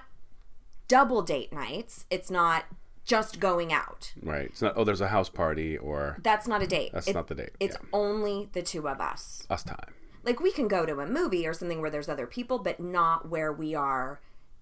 double 0.88 1.22
date 1.22 1.52
nights. 1.52 2.06
It's 2.10 2.30
not 2.30 2.64
just 3.04 3.38
going 3.40 3.72
out. 3.72 4.12
Right. 4.22 4.46
It's 4.46 4.62
not 4.62 4.74
oh 4.76 4.84
there's 4.84 5.02
a 5.02 5.08
house 5.08 5.28
party 5.28 5.76
or 5.76 6.16
That's 6.22 6.48
not 6.48 6.62
a 6.62 6.66
date. 6.66 6.92
that's 6.94 7.08
It- 7.08 7.14
not 7.14 7.26
the 7.28 7.34
date. 7.34 7.50
It's 7.60 7.76
yeah. 7.78 7.88
only 7.92 8.48
the 8.52 8.62
two 8.62 8.88
of 8.88 9.00
us. 9.00 9.46
us 9.50 9.62
time. 9.62 9.92
Like 10.24 10.40
we 10.40 10.50
can 10.50 10.68
go 10.68 10.86
to 10.86 11.00
a 11.00 11.06
movie 11.06 11.46
or 11.46 11.52
something 11.52 11.82
where 11.82 11.90
there's 11.90 12.08
other 12.08 12.26
people, 12.26 12.58
but 12.58 12.80
not 12.80 13.28
where 13.28 13.52
we 13.52 13.74
are 13.74 14.20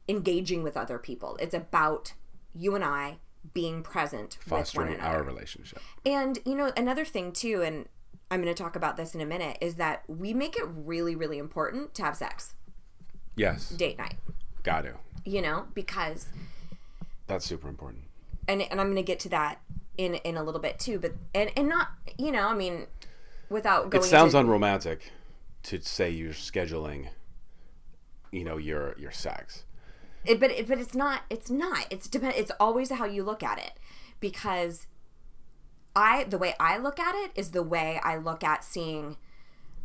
engaging 0.08 0.62
with 0.62 0.76
other 0.76 0.98
people. 0.98 1.36
It's 1.40 1.54
about 1.54 2.14
you 2.54 2.74
and 2.74 2.84
I 2.84 3.18
being 3.54 3.82
present 3.82 4.38
Fostering 4.46 5.00
our 5.00 5.22
relationship. 5.22 5.80
And 6.06 6.38
you 6.44 6.54
know, 6.54 6.72
another 6.76 7.04
thing 7.04 7.32
too, 7.32 7.62
and 7.62 7.88
I'm 8.30 8.42
going 8.42 8.54
to 8.54 8.62
talk 8.62 8.76
about 8.76 8.96
this 8.96 9.14
in 9.14 9.20
a 9.20 9.26
minute, 9.26 9.58
is 9.60 9.74
that 9.76 10.02
we 10.08 10.32
make 10.32 10.56
it 10.56 10.64
really, 10.66 11.14
really 11.14 11.38
important 11.38 11.94
to 11.94 12.02
have 12.04 12.16
sex 12.16 12.54
Yes. 13.36 13.70
date 13.70 13.98
night. 13.98 14.16
Got 14.62 14.82
to. 14.82 14.94
You 15.24 15.42
know, 15.42 15.66
because 15.74 16.28
That's 17.26 17.44
super 17.44 17.68
important. 17.68 18.04
and 18.48 18.62
and 18.62 18.80
I'm 18.80 18.86
going 18.86 18.96
to 18.96 19.02
get 19.02 19.18
to 19.20 19.28
that 19.30 19.60
in 19.98 20.14
in 20.16 20.36
a 20.36 20.42
little 20.42 20.60
bit 20.60 20.78
too, 20.78 20.98
but 20.98 21.12
and 21.34 21.50
and 21.56 21.68
not 21.68 21.88
you 22.18 22.30
know, 22.32 22.48
I 22.48 22.54
mean, 22.54 22.86
without 23.48 23.90
going 23.90 24.04
It 24.04 24.06
sounds 24.06 24.34
into, 24.34 24.46
unromantic 24.46 25.10
to 25.64 25.80
say 25.80 26.10
you're 26.10 26.32
scheduling 26.32 27.08
you 28.30 28.44
know 28.44 28.56
your 28.56 28.94
your 28.98 29.10
sex. 29.10 29.64
It, 30.24 30.38
but 30.38 30.50
it, 30.50 30.68
but 30.68 30.78
it's 30.78 30.94
not 30.94 31.22
it's 31.30 31.50
not. 31.50 31.86
It's 31.90 32.08
depend 32.08 32.34
it's 32.36 32.52
always 32.60 32.90
how 32.90 33.04
you 33.04 33.24
look 33.24 33.42
at 33.42 33.58
it. 33.58 33.72
Because 34.20 34.86
i 35.94 36.24
the 36.24 36.38
way 36.38 36.54
i 36.58 36.78
look 36.78 36.98
at 36.98 37.14
it 37.14 37.30
is 37.34 37.50
the 37.50 37.62
way 37.62 38.00
i 38.02 38.16
look 38.16 38.42
at 38.42 38.64
seeing 38.64 39.16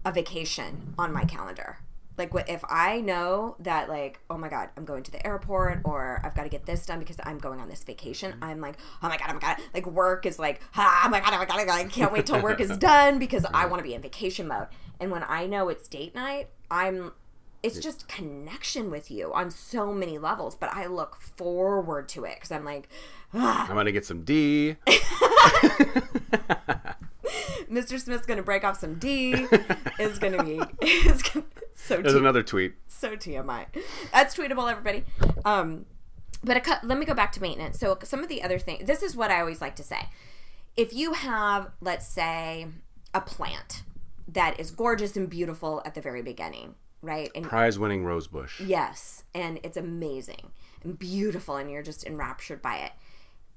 a 0.06 0.12
vacation 0.12 0.94
on 0.98 1.12
my 1.12 1.25
calendar. 1.25 1.79
Like 2.17 2.34
what 2.34 2.50
if 2.50 2.63
i 2.70 3.01
know 3.01 3.56
that 3.60 3.89
like 3.89 4.20
oh 4.29 4.38
my 4.38 4.48
god 4.50 4.70
i'm 4.77 4.86
going 4.86 5.03
to 5.03 5.12
the 5.12 5.25
airport 5.25 5.82
or 5.84 6.22
i've 6.24 6.34
got 6.34 6.44
to 6.44 6.50
get 6.50 6.65
this 6.65 6.86
done 6.86 6.98
because 7.00 7.17
i'm 7.24 7.38
going 7.38 7.60
on 7.60 7.70
this 7.70 7.84
vacation 7.84 8.36
i'm 8.41 8.60
like 8.60 8.77
oh 9.03 9.10
my 9.10 9.17
god 9.17 9.27
oh 9.29 9.34
my 9.34 9.39
god. 9.39 9.58
Like 9.74 9.86
work 9.86 10.25
is 10.25 10.39
like 10.39 10.62
ah, 10.75 11.03
oh 11.06 11.10
my 11.10 11.20
god 11.20 11.34
oh 11.34 11.38
my 11.38 11.46
god, 11.46 11.53
oh 11.56 11.58
my 11.58 11.65
god. 11.65 11.79
I 11.79 11.84
can't 11.86 12.12
wait 12.12 12.25
till 12.25 12.41
work 12.41 12.62
is 12.62 12.77
done 12.77 13.20
because 13.20 13.46
i 13.53 13.65
want 13.65 13.79
to 13.79 13.84
be 13.84 13.94
in 13.96 14.01
vacation 14.01 14.48
mode. 14.48 14.67
And 15.00 15.12
when 15.12 15.24
i 15.27 15.46
know 15.46 15.70
it's 15.70 15.88
date 15.88 16.15
night 16.15 16.50
i'm 16.72 17.12
it's 17.64 17.80
just 17.80 18.08
connection 18.08 18.90
with 18.92 19.10
you 19.12 19.34
on 19.34 19.50
so 19.52 19.92
many 19.94 20.18
levels 20.18 20.56
but 20.56 20.72
i 20.74 20.86
look 20.86 21.20
forward 21.22 22.08
to 22.08 22.24
it 22.24 22.36
because 22.36 22.52
i'm 22.52 22.64
like 22.64 22.88
ah, 23.34 23.68
I'm 23.70 23.76
gonna 23.76 23.92
get 23.92 24.06
some 24.06 24.24
D. 24.24 24.76
mr 27.70 28.00
smith's 28.00 28.26
gonna 28.26 28.44
break 28.44 28.64
off 28.64 28.80
some 28.80 28.96
d. 28.96 29.34
Is 30.00 30.20
gonna 30.20 30.44
be 30.44 30.60
it's 30.82 31.24
gonna, 31.24 31.46
so 31.74 31.98
There's 32.02 32.14
T- 32.14 32.20
another 32.20 32.44
tweet. 32.44 32.76
so 32.88 33.16
tmi 33.16 33.66
that's 34.14 34.36
tweetable 34.36 34.70
everybody. 34.72 35.04
Um 35.46 35.86
but 36.44 36.56
a, 36.58 36.62
cou- 36.62 36.76
let 36.88 37.00
me 37.00 37.06
go 37.06 37.16
back 37.16 37.32
to 37.34 37.42
maintenance. 37.42 37.80
So 37.80 37.98
some 38.04 38.22
of 38.22 38.30
the 38.30 38.44
other 38.44 38.60
things 38.60 38.86
this 38.86 39.02
is 39.04 39.16
what 39.16 39.32
i 39.32 39.40
always 39.40 39.60
like 39.62 39.76
to 39.78 39.84
say. 39.84 40.10
If 40.76 40.94
you 40.94 41.14
have 41.14 41.72
let's 41.82 42.08
say 42.08 42.68
a 43.14 43.22
plant 43.22 43.84
that 44.28 44.60
is 44.60 44.72
gorgeous 44.72 45.16
and 45.18 45.30
beautiful 45.30 45.82
at 45.86 45.96
the 45.96 46.02
very 46.02 46.22
beginning 46.22 46.76
right 47.08 47.32
and 47.34 47.46
Prize 47.46 47.80
winning 47.80 48.04
rosebush. 48.04 48.60
Yes, 48.60 49.24
and 49.34 49.60
it's 49.64 49.78
amazing 49.78 50.52
and 50.84 51.00
beautiful, 51.00 51.56
and 51.56 51.72
you're 51.72 51.84
just 51.84 52.06
enraptured 52.06 52.62
by 52.62 52.78
it. 52.78 52.92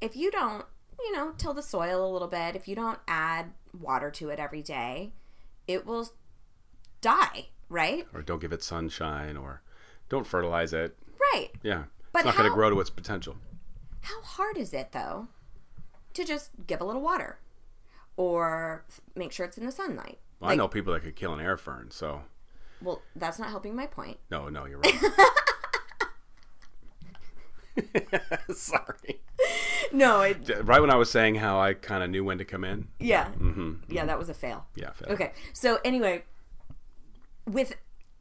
If 0.00 0.16
you 0.16 0.30
don't, 0.30 0.64
you 0.98 1.12
know, 1.12 1.32
till 1.36 1.54
the 1.54 1.62
soil 1.62 2.04
a 2.04 2.10
little 2.10 2.28
bit, 2.28 2.56
if 2.56 2.66
you 2.68 2.74
don't 2.74 2.98
add 3.06 3.52
water 3.78 4.10
to 4.12 4.30
it 4.30 4.38
every 4.38 4.62
day, 4.62 5.12
it 5.66 5.86
will 5.86 6.08
die, 7.00 7.48
right? 7.68 8.06
Or 8.14 8.22
don't 8.22 8.40
give 8.40 8.52
it 8.52 8.62
sunshine 8.62 9.36
or 9.36 9.62
don't 10.08 10.26
fertilize 10.26 10.72
it. 10.72 10.96
Right. 11.32 11.50
Yeah. 11.62 11.84
But 12.12 12.20
it's 12.20 12.26
not 12.26 12.36
gonna 12.36 12.54
grow 12.54 12.70
to 12.70 12.80
its 12.80 12.90
potential. 12.90 13.36
How 14.02 14.20
hard 14.22 14.56
is 14.56 14.72
it, 14.72 14.92
though, 14.92 15.28
to 16.14 16.24
just 16.24 16.50
give 16.66 16.80
a 16.80 16.84
little 16.84 17.02
water 17.02 17.38
or 18.16 18.84
make 19.14 19.32
sure 19.32 19.46
it's 19.46 19.58
in 19.58 19.66
the 19.66 19.72
sunlight? 19.72 20.18
Well, 20.40 20.50
I 20.50 20.54
know 20.54 20.68
people 20.68 20.92
that 20.94 21.02
could 21.02 21.16
kill 21.16 21.34
an 21.34 21.40
air 21.40 21.56
fern, 21.56 21.90
so 21.90 22.22
Well, 22.82 23.02
that's 23.16 23.38
not 23.38 23.50
helping 23.50 23.74
my 23.76 23.86
point. 23.86 24.18
no, 24.30 24.48
no, 24.48 24.64
you're 24.66 24.78
right. 24.84 24.94
Sorry. 28.54 29.20
No, 29.92 30.20
it, 30.22 30.38
Right 30.64 30.80
when 30.80 30.90
I 30.90 30.96
was 30.96 31.10
saying 31.10 31.36
how 31.36 31.60
I 31.60 31.74
kind 31.74 32.02
of 32.02 32.10
knew 32.10 32.24
when 32.24 32.38
to 32.38 32.44
come 32.44 32.64
in. 32.64 32.88
yeah. 32.98 33.26
Mm-hmm, 33.26 33.48
mm-hmm. 33.60 33.92
Yeah, 33.92 34.04
that 34.06 34.18
was 34.18 34.28
a 34.28 34.34
fail. 34.34 34.66
Yeah. 34.74 34.92
fail. 34.92 35.12
Okay. 35.12 35.32
So 35.52 35.78
anyway, 35.84 36.24
with 37.46 37.74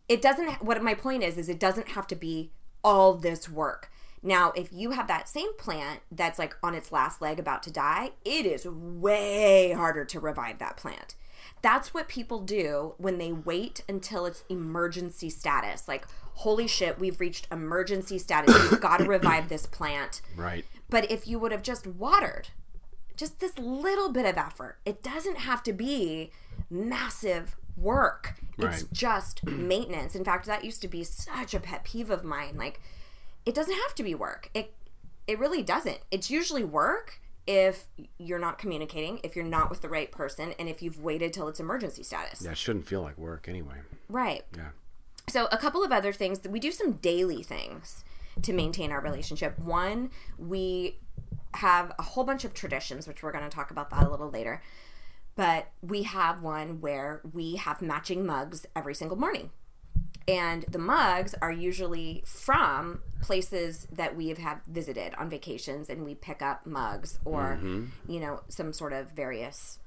it 0.08 0.22
doesn't 0.22 0.64
what 0.64 0.82
my 0.82 0.94
point 0.94 1.24
is 1.24 1.38
is 1.38 1.50
it 1.50 1.60
doesn't 1.60 1.90
have 1.90 2.08
to 2.08 2.16
be 2.16 2.52
all 2.84 3.14
this 3.16 3.50
work. 3.50 3.92
Now, 4.22 4.52
if 4.52 4.74
you 4.74 4.92
have 4.92 5.08
that 5.08 5.30
same 5.30 5.54
plant 5.58 6.02
that's 6.12 6.40
like 6.40 6.56
on 6.64 6.74
its 6.76 6.92
last 6.92 7.22
leg 7.22 7.40
about 7.40 7.64
to 7.64 7.72
die, 7.72 8.12
it 8.26 8.46
is 8.46 8.66
way 8.66 9.72
harder 9.72 10.04
to 10.06 10.20
revive 10.20 10.60
that 10.60 10.76
plant. 10.78 11.16
That's 11.62 11.94
what 11.94 12.08
people 12.08 12.40
do 12.40 12.94
when 12.98 13.18
they 13.18 13.32
wait 13.32 13.84
until 13.90 14.26
it's 14.26 14.44
emergency 14.50 15.30
status. 15.30 15.88
Like, 15.88 16.08
holy 16.36 16.68
shit, 16.68 17.00
we've 17.00 17.20
reached 17.20 17.48
emergency 17.52 18.18
status. 18.18 18.56
We've 18.72 18.80
got 18.90 18.98
to 18.98 19.06
revive 19.06 19.50
this 19.50 19.66
plant. 19.66 20.22
Right. 20.36 20.66
But 20.90 21.12
if 21.12 21.28
you 21.28 21.38
would 21.40 21.52
have 21.52 21.64
just 21.64 21.86
watered, 21.86 22.50
just 23.18 23.40
this 23.40 23.58
little 23.60 24.10
bit 24.10 24.26
of 24.26 24.38
effort, 24.38 24.78
it 24.86 25.04
doesn't 25.04 25.40
have 25.40 25.62
to 25.64 25.74
be 25.74 26.32
massive 26.70 27.56
work. 27.76 28.36
It's 28.58 28.84
Right. 28.84 28.84
just 28.94 29.46
maintenance. 29.46 30.16
In 30.16 30.24
fact, 30.26 30.46
that 30.46 30.64
used 30.66 30.82
to 30.82 30.88
be 30.88 31.04
such 31.04 31.54
a 31.54 31.60
pet 31.60 31.84
peeve 31.84 32.10
of 32.10 32.24
mine. 32.24 32.56
Like, 32.58 32.82
it 33.46 33.56
doesn't 33.56 33.74
have 33.76 33.96
to 33.96 34.04
be 34.04 34.16
work. 34.16 34.50
It 34.54 34.74
it 35.28 35.38
really 35.38 35.62
doesn't. 35.62 36.00
It's 36.10 36.32
usually 36.32 36.64
work 36.64 37.22
if 37.50 37.88
you're 38.20 38.38
not 38.38 38.60
communicating, 38.60 39.20
if 39.24 39.36
you're 39.36 39.44
not 39.44 39.72
with 39.72 39.82
the 39.82 39.90
right 39.90 40.12
person, 40.12 40.54
and 40.60 40.70
if 40.70 40.84
you've 40.84 41.02
waited 41.02 41.34
till 41.34 41.48
it's 41.48 41.60
emergency 41.60 42.04
status. 42.04 42.44
Yeah, 42.44 42.52
it 42.52 42.60
shouldn't 42.60 42.86
feel 42.86 43.02
like 43.02 43.18
work 43.18 43.50
anyway. 43.50 43.78
Right. 44.08 44.44
Yeah. 44.56 44.70
So 45.28 45.48
a 45.52 45.58
couple 45.58 45.84
of 45.84 45.92
other 45.92 46.14
things 46.14 46.40
that 46.40 46.52
we 46.52 46.60
do 46.60 46.72
some 46.72 46.94
daily 46.94 47.42
things 47.42 48.04
to 48.44 48.54
maintain 48.54 48.92
our 48.92 49.02
relationship. 49.02 49.58
One, 49.58 50.12
we 50.38 51.00
have 51.56 51.92
a 51.98 52.04
whole 52.04 52.24
bunch 52.24 52.46
of 52.46 52.54
traditions, 52.54 53.08
which 53.08 53.24
we're 53.24 53.32
going 53.32 53.44
to 53.44 53.50
talk 53.50 53.72
about 53.72 53.90
that 53.90 54.06
a 54.06 54.10
little 54.12 54.30
later. 54.30 54.62
But 55.36 55.72
we 55.82 56.04
have 56.04 56.44
one 56.44 56.82
where 56.82 57.22
we 57.34 57.56
have 57.56 57.82
matching 57.82 58.28
mugs 58.28 58.68
every 58.76 58.94
single 58.94 59.18
morning. 59.18 59.50
And 60.28 60.64
the 60.70 60.78
mugs 60.78 61.34
are 61.42 61.52
usually 61.52 62.24
from 62.26 63.02
places 63.22 63.88
that 63.92 64.16
we 64.16 64.30
have 64.30 64.38
have 64.38 64.62
visited 64.68 65.14
on 65.16 65.30
vacations 65.30 65.90
and 65.90 66.06
we 66.06 66.16
pick 66.16 66.42
up 66.42 66.66
mugs 66.66 67.20
or 67.26 67.60
mm-hmm. 67.62 67.86
you 68.08 68.20
know 68.20 68.42
some 68.48 68.72
sort 68.72 68.94
of 68.94 69.10
various 69.12 69.80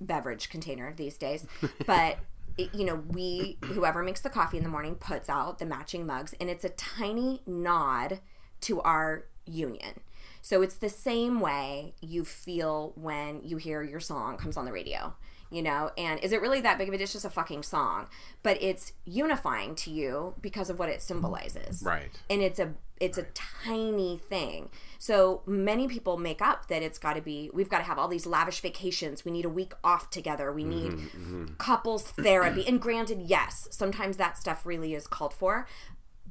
beverage 0.00 0.48
container 0.48 0.92
these 0.96 1.16
days. 1.16 1.46
But 1.86 2.18
you 2.72 2.84
know, 2.84 2.96
we 3.08 3.58
whoever 3.64 4.02
makes 4.02 4.20
the 4.20 4.30
coffee 4.30 4.56
in 4.56 4.64
the 4.64 4.68
morning 4.68 4.96
puts 4.96 5.28
out 5.28 5.58
the 5.58 5.66
matching 5.66 6.06
mugs, 6.06 6.34
and 6.40 6.50
it's 6.50 6.64
a 6.64 6.70
tiny 6.70 7.42
nod 7.46 8.20
to 8.62 8.80
our 8.82 9.26
union. 9.46 10.00
So 10.42 10.62
it's 10.62 10.76
the 10.76 10.88
same 10.88 11.40
way 11.40 11.94
you 12.00 12.24
feel 12.24 12.92
when 12.96 13.42
you 13.44 13.56
hear 13.56 13.82
your 13.82 14.00
song 14.00 14.36
comes 14.36 14.56
on 14.56 14.64
the 14.64 14.72
radio. 14.72 15.14
You 15.50 15.62
know, 15.62 15.90
and 15.96 16.20
is 16.20 16.32
it 16.32 16.42
really 16.42 16.60
that 16.60 16.76
big 16.76 16.88
of 16.88 16.94
a? 16.94 17.00
It's 17.00 17.12
just 17.12 17.24
a 17.24 17.30
fucking 17.30 17.62
song, 17.62 18.08
but 18.42 18.62
it's 18.62 18.92
unifying 19.04 19.74
to 19.76 19.90
you 19.90 20.34
because 20.40 20.68
of 20.68 20.78
what 20.78 20.88
it 20.88 21.00
symbolizes. 21.00 21.82
Right. 21.82 22.10
and 22.28 22.42
it's 22.42 22.58
a 22.58 22.74
it's 23.00 23.18
a 23.18 23.22
tiny 23.64 24.18
thing. 24.28 24.70
So 24.98 25.42
many 25.46 25.86
people 25.86 26.16
make 26.18 26.42
up 26.42 26.68
that 26.68 26.82
it's 26.82 26.98
got 26.98 27.14
to 27.14 27.22
be 27.22 27.50
we've 27.52 27.68
got 27.68 27.78
to 27.78 27.84
have 27.84 27.98
all 27.98 28.08
these 28.08 28.26
lavish 28.26 28.60
vacations. 28.60 29.24
We 29.24 29.32
need 29.32 29.44
a 29.44 29.50
week 29.50 29.72
off 29.82 30.10
together. 30.10 30.52
We 30.52 30.64
need 30.64 30.92
mm-hmm, 30.92 31.44
mm-hmm. 31.44 31.54
couples 31.54 32.02
therapy. 32.02 32.66
And 32.66 32.80
granted 32.80 33.22
yes 33.22 33.68
sometimes 33.70 34.16
that 34.16 34.36
stuff 34.36 34.66
really 34.66 34.94
is 34.94 35.06
called 35.06 35.32
for. 35.32 35.66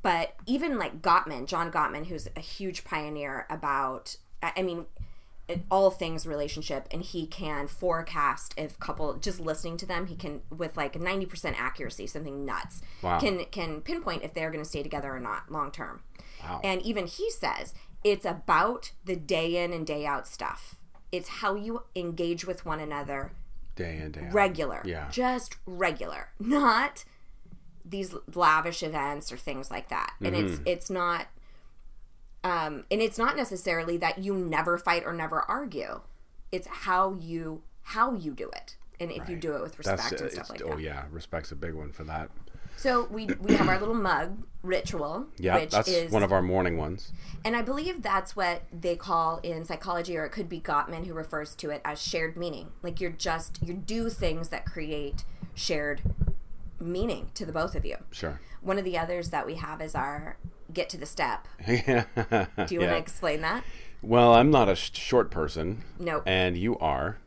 But 0.01 0.35
even 0.45 0.77
like 0.77 1.01
gottman 1.01 1.47
john 1.47 1.71
gottman 1.71 2.05
who's 2.05 2.27
a 2.35 2.39
huge 2.39 2.83
pioneer 2.83 3.45
about 3.49 4.17
i 4.41 4.61
mean 4.61 4.85
all 5.71 5.89
things 5.91 6.27
relationship 6.27 6.87
and 6.91 7.01
he 7.01 7.25
can 7.25 7.67
forecast 7.67 8.53
if 8.57 8.77
couple 8.79 9.13
just 9.15 9.39
listening 9.39 9.77
to 9.77 9.85
them 9.85 10.07
he 10.07 10.15
can 10.15 10.41
with 10.49 10.75
like 10.75 10.93
90% 10.93 11.55
accuracy 11.57 12.05
something 12.05 12.43
nuts 12.45 12.81
Wow. 13.01 13.19
can 13.19 13.45
can 13.45 13.81
pinpoint 13.81 14.23
if 14.23 14.33
they're 14.33 14.51
going 14.51 14.63
to 14.63 14.69
stay 14.69 14.83
together 14.83 15.15
or 15.15 15.19
not 15.19 15.49
long 15.51 15.71
term 15.71 16.01
Wow. 16.43 16.59
and 16.63 16.81
even 16.81 17.07
he 17.07 17.31
says 17.31 17.73
it's 18.03 18.25
about 18.25 18.91
the 19.05 19.15
day 19.15 19.63
in 19.63 19.71
and 19.71 19.87
day 19.87 20.05
out 20.05 20.27
stuff 20.27 20.75
it's 21.11 21.29
how 21.29 21.55
you 21.55 21.83
engage 21.95 22.45
with 22.45 22.65
one 22.65 22.79
another 22.81 23.31
Day 23.77 23.99
in, 24.03 24.11
day 24.11 24.25
out. 24.27 24.33
regular 24.33 24.81
Yeah. 24.85 25.07
just 25.09 25.55
regular 25.65 26.29
not 26.39 27.05
these 27.85 28.13
lavish 28.35 28.83
events 28.83 29.31
or 29.31 29.37
things 29.37 29.71
like 29.71 29.87
that 29.87 30.13
and 30.21 30.35
it's 30.35 30.51
Mm-hmm. 30.55 30.63
it's 30.65 30.89
not 30.89 31.27
um 32.47 32.73
and 32.91 33.01
it's 33.01 33.17
not 33.17 33.35
necessarily 33.35 33.97
that 33.97 34.15
you 34.25 34.33
never 34.33 34.77
fight 34.77 35.03
or 35.05 35.13
never 35.13 35.39
argue 35.57 36.01
it's 36.51 36.67
how 36.85 37.03
you 37.19 37.61
how 37.93 38.07
you 38.13 38.31
do 38.43 38.49
it 38.61 38.75
and 38.99 39.11
if 39.11 39.27
you 39.29 39.35
do 39.35 39.55
it 39.55 39.61
with 39.61 39.77
respect 39.77 40.01
That's 40.09 40.21
uh, 40.21 40.25
and 40.25 40.33
stuff 40.33 40.49
like 40.49 40.61
oh 40.63 40.69
that 40.69 40.73
Oh 40.75 40.77
yeah, 40.77 41.03
respect's 41.11 41.51
a 41.51 41.55
big 41.55 41.73
one 41.73 41.91
for 41.91 42.03
that. 42.05 42.29
so 42.75 43.07
we 43.11 43.27
we 43.45 43.53
have 43.55 43.67
our 43.67 43.79
little 43.79 43.93
mug 44.11 44.29
ritual 44.63 45.27
Yeah, 45.37 45.55
which 45.59 45.69
that's 45.71 45.87
is 45.87 46.11
one 46.11 46.23
of 46.23 46.31
our 46.31 46.41
morning 46.41 46.77
ones. 46.77 47.11
and 47.45 47.55
I 47.55 47.61
believe 47.61 48.01
that's 48.01 48.35
what 48.35 48.63
they 48.73 48.95
call 48.95 49.37
in 49.43 49.65
psychology, 49.65 50.17
or 50.17 50.25
it 50.25 50.31
could 50.31 50.49
be 50.49 50.59
Gottman 50.59 51.05
who 51.05 51.13
refers 51.13 51.53
to 51.55 51.69
it 51.69 51.81
as 51.85 52.01
shared 52.01 52.35
meaning. 52.37 52.67
Like 52.81 52.99
you're 52.99 53.11
just, 53.29 53.59
you 53.63 53.73
do 53.75 54.09
things 54.09 54.49
that 54.49 54.65
create 54.65 55.23
shared 55.53 56.01
meaning 56.79 57.29
to 57.35 57.45
the 57.45 57.51
both 57.53 57.75
of 57.75 57.85
you. 57.85 57.97
Sure. 58.11 58.39
One 58.61 58.77
of 58.77 58.83
the 58.83 58.97
others 58.97 59.29
that 59.29 59.45
we 59.45 59.55
have 59.55 59.79
is 59.81 59.95
our 59.95 60.37
get 60.73 60.89
to 60.89 60.97
the 60.97 61.05
step. 61.05 61.47
yeah. 61.67 62.05
Do 62.15 62.73
you 62.73 62.79
want 62.79 62.91
to 62.91 62.97
explain 62.97 63.41
that? 63.41 63.63
Well, 64.01 64.33
I'm 64.33 64.51
not 64.51 64.69
a 64.69 64.75
sh- 64.75 64.91
short 64.93 65.31
person. 65.31 65.83
Nope. 65.99 66.23
And 66.25 66.57
you 66.57 66.77
are. 66.79 67.17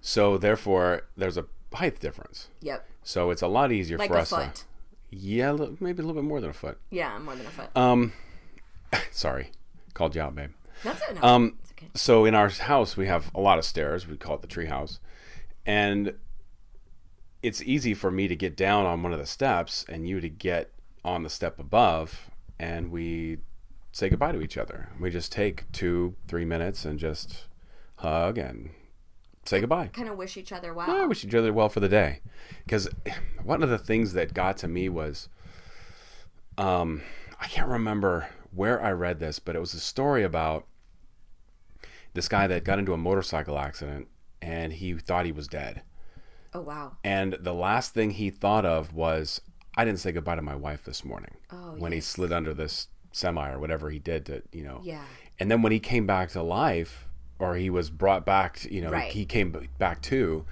So 0.00 0.38
therefore, 0.38 1.02
there's 1.16 1.36
a 1.36 1.46
height 1.74 2.00
difference. 2.00 2.48
Yep. 2.62 2.86
So 3.02 3.30
it's 3.30 3.42
a 3.42 3.46
lot 3.48 3.70
easier 3.72 3.98
Like 3.98 4.10
for 4.10 4.16
a 4.16 4.20
us 4.22 4.30
foot. 4.30 4.54
to. 4.54 4.64
Yeah, 5.10 5.52
maybe 5.80 6.02
a 6.02 6.06
little 6.06 6.14
bit 6.20 6.24
more 6.28 6.40
than 6.40 6.50
a 6.50 6.54
foot. 6.54 6.78
Yeah, 6.90 7.18
more 7.18 7.34
than 7.36 7.46
a 7.46 7.50
foot. 7.50 7.68
Um, 7.76 8.12
sorry, 9.10 9.50
called 9.94 10.14
you 10.14 10.22
out, 10.22 10.34
babe. 10.34 10.50
That's 10.84 11.00
it. 11.08 11.16
No, 11.16 11.22
Um, 11.22 11.56
it's 11.62 11.72
okay. 11.72 11.88
so 11.94 12.24
in 12.24 12.34
our 12.34 12.48
house 12.48 12.96
we 12.96 13.06
have 13.06 13.30
a 13.34 13.40
lot 13.40 13.58
of 13.58 13.64
stairs. 13.64 14.06
We 14.06 14.16
call 14.16 14.36
it 14.36 14.40
the 14.42 14.46
tree 14.48 14.66
house, 14.66 15.00
and 15.66 16.14
it's 17.42 17.62
easy 17.62 17.92
for 17.94 18.10
me 18.10 18.28
to 18.28 18.36
get 18.36 18.56
down 18.56 18.86
on 18.86 19.02
one 19.02 19.12
of 19.12 19.18
the 19.18 19.26
steps 19.26 19.84
and 19.88 20.08
you 20.08 20.20
to 20.20 20.28
get 20.28 20.70
on 21.04 21.22
the 21.22 21.30
step 21.30 21.58
above, 21.58 22.29
and 22.60 22.90
we 22.90 23.38
say 23.90 24.10
goodbye 24.10 24.32
to 24.32 24.42
each 24.42 24.58
other. 24.58 24.90
We 25.00 25.08
just 25.08 25.32
take 25.32 25.70
two, 25.72 26.14
three 26.28 26.44
minutes 26.44 26.84
and 26.84 26.98
just 26.98 27.46
hug 27.96 28.36
and 28.36 28.70
say 29.46 29.60
goodbye. 29.60 29.88
Kind 29.88 30.10
of 30.10 30.18
wish 30.18 30.36
each 30.36 30.52
other 30.52 30.74
well. 30.74 30.90
I 30.90 31.06
wish 31.06 31.24
each 31.24 31.34
other 31.34 31.54
well 31.54 31.70
for 31.70 31.80
the 31.80 31.88
day. 31.88 32.20
Because 32.64 32.90
one 33.42 33.62
of 33.62 33.70
the 33.70 33.78
things 33.78 34.12
that 34.12 34.34
got 34.34 34.58
to 34.58 34.68
me 34.68 34.90
was, 34.90 35.30
um, 36.58 37.00
I 37.40 37.46
can't 37.46 37.66
remember 37.66 38.28
where 38.54 38.82
I 38.82 38.92
read 38.92 39.20
this, 39.20 39.38
but 39.38 39.56
it 39.56 39.60
was 39.60 39.72
a 39.72 39.80
story 39.80 40.22
about 40.22 40.66
this 42.12 42.28
guy 42.28 42.46
that 42.46 42.64
got 42.64 42.78
into 42.78 42.92
a 42.92 42.98
motorcycle 42.98 43.58
accident 43.58 44.06
and 44.42 44.74
he 44.74 44.92
thought 44.98 45.24
he 45.24 45.32
was 45.32 45.48
dead. 45.48 45.80
Oh 46.52 46.60
wow. 46.60 46.98
And 47.02 47.38
the 47.40 47.54
last 47.54 47.94
thing 47.94 48.10
he 48.10 48.28
thought 48.28 48.66
of 48.66 48.92
was, 48.92 49.40
I 49.76 49.84
didn't 49.84 50.00
say 50.00 50.12
goodbye 50.12 50.36
to 50.36 50.42
my 50.42 50.56
wife 50.56 50.84
this 50.84 51.04
morning 51.04 51.36
Oh, 51.52 51.74
when 51.78 51.92
he 51.92 52.00
slid 52.00 52.32
under 52.32 52.52
this 52.52 52.88
semi 53.12 53.50
or 53.50 53.58
whatever 53.58 53.90
he 53.90 53.98
did 53.98 54.26
to, 54.26 54.42
you 54.52 54.64
know. 54.64 54.80
Yeah. 54.82 55.04
And 55.38 55.50
then 55.50 55.62
when 55.62 55.72
he 55.72 55.80
came 55.80 56.06
back 56.06 56.30
to 56.30 56.42
life, 56.42 57.06
or 57.38 57.54
he 57.56 57.70
was 57.70 57.88
brought 57.90 58.26
back, 58.26 58.58
to, 58.60 58.74
you 58.74 58.80
know, 58.82 58.90
Right. 58.90 59.10
he 59.12 59.24
came 59.24 59.68
back 59.78 60.02
to, 60.02 60.44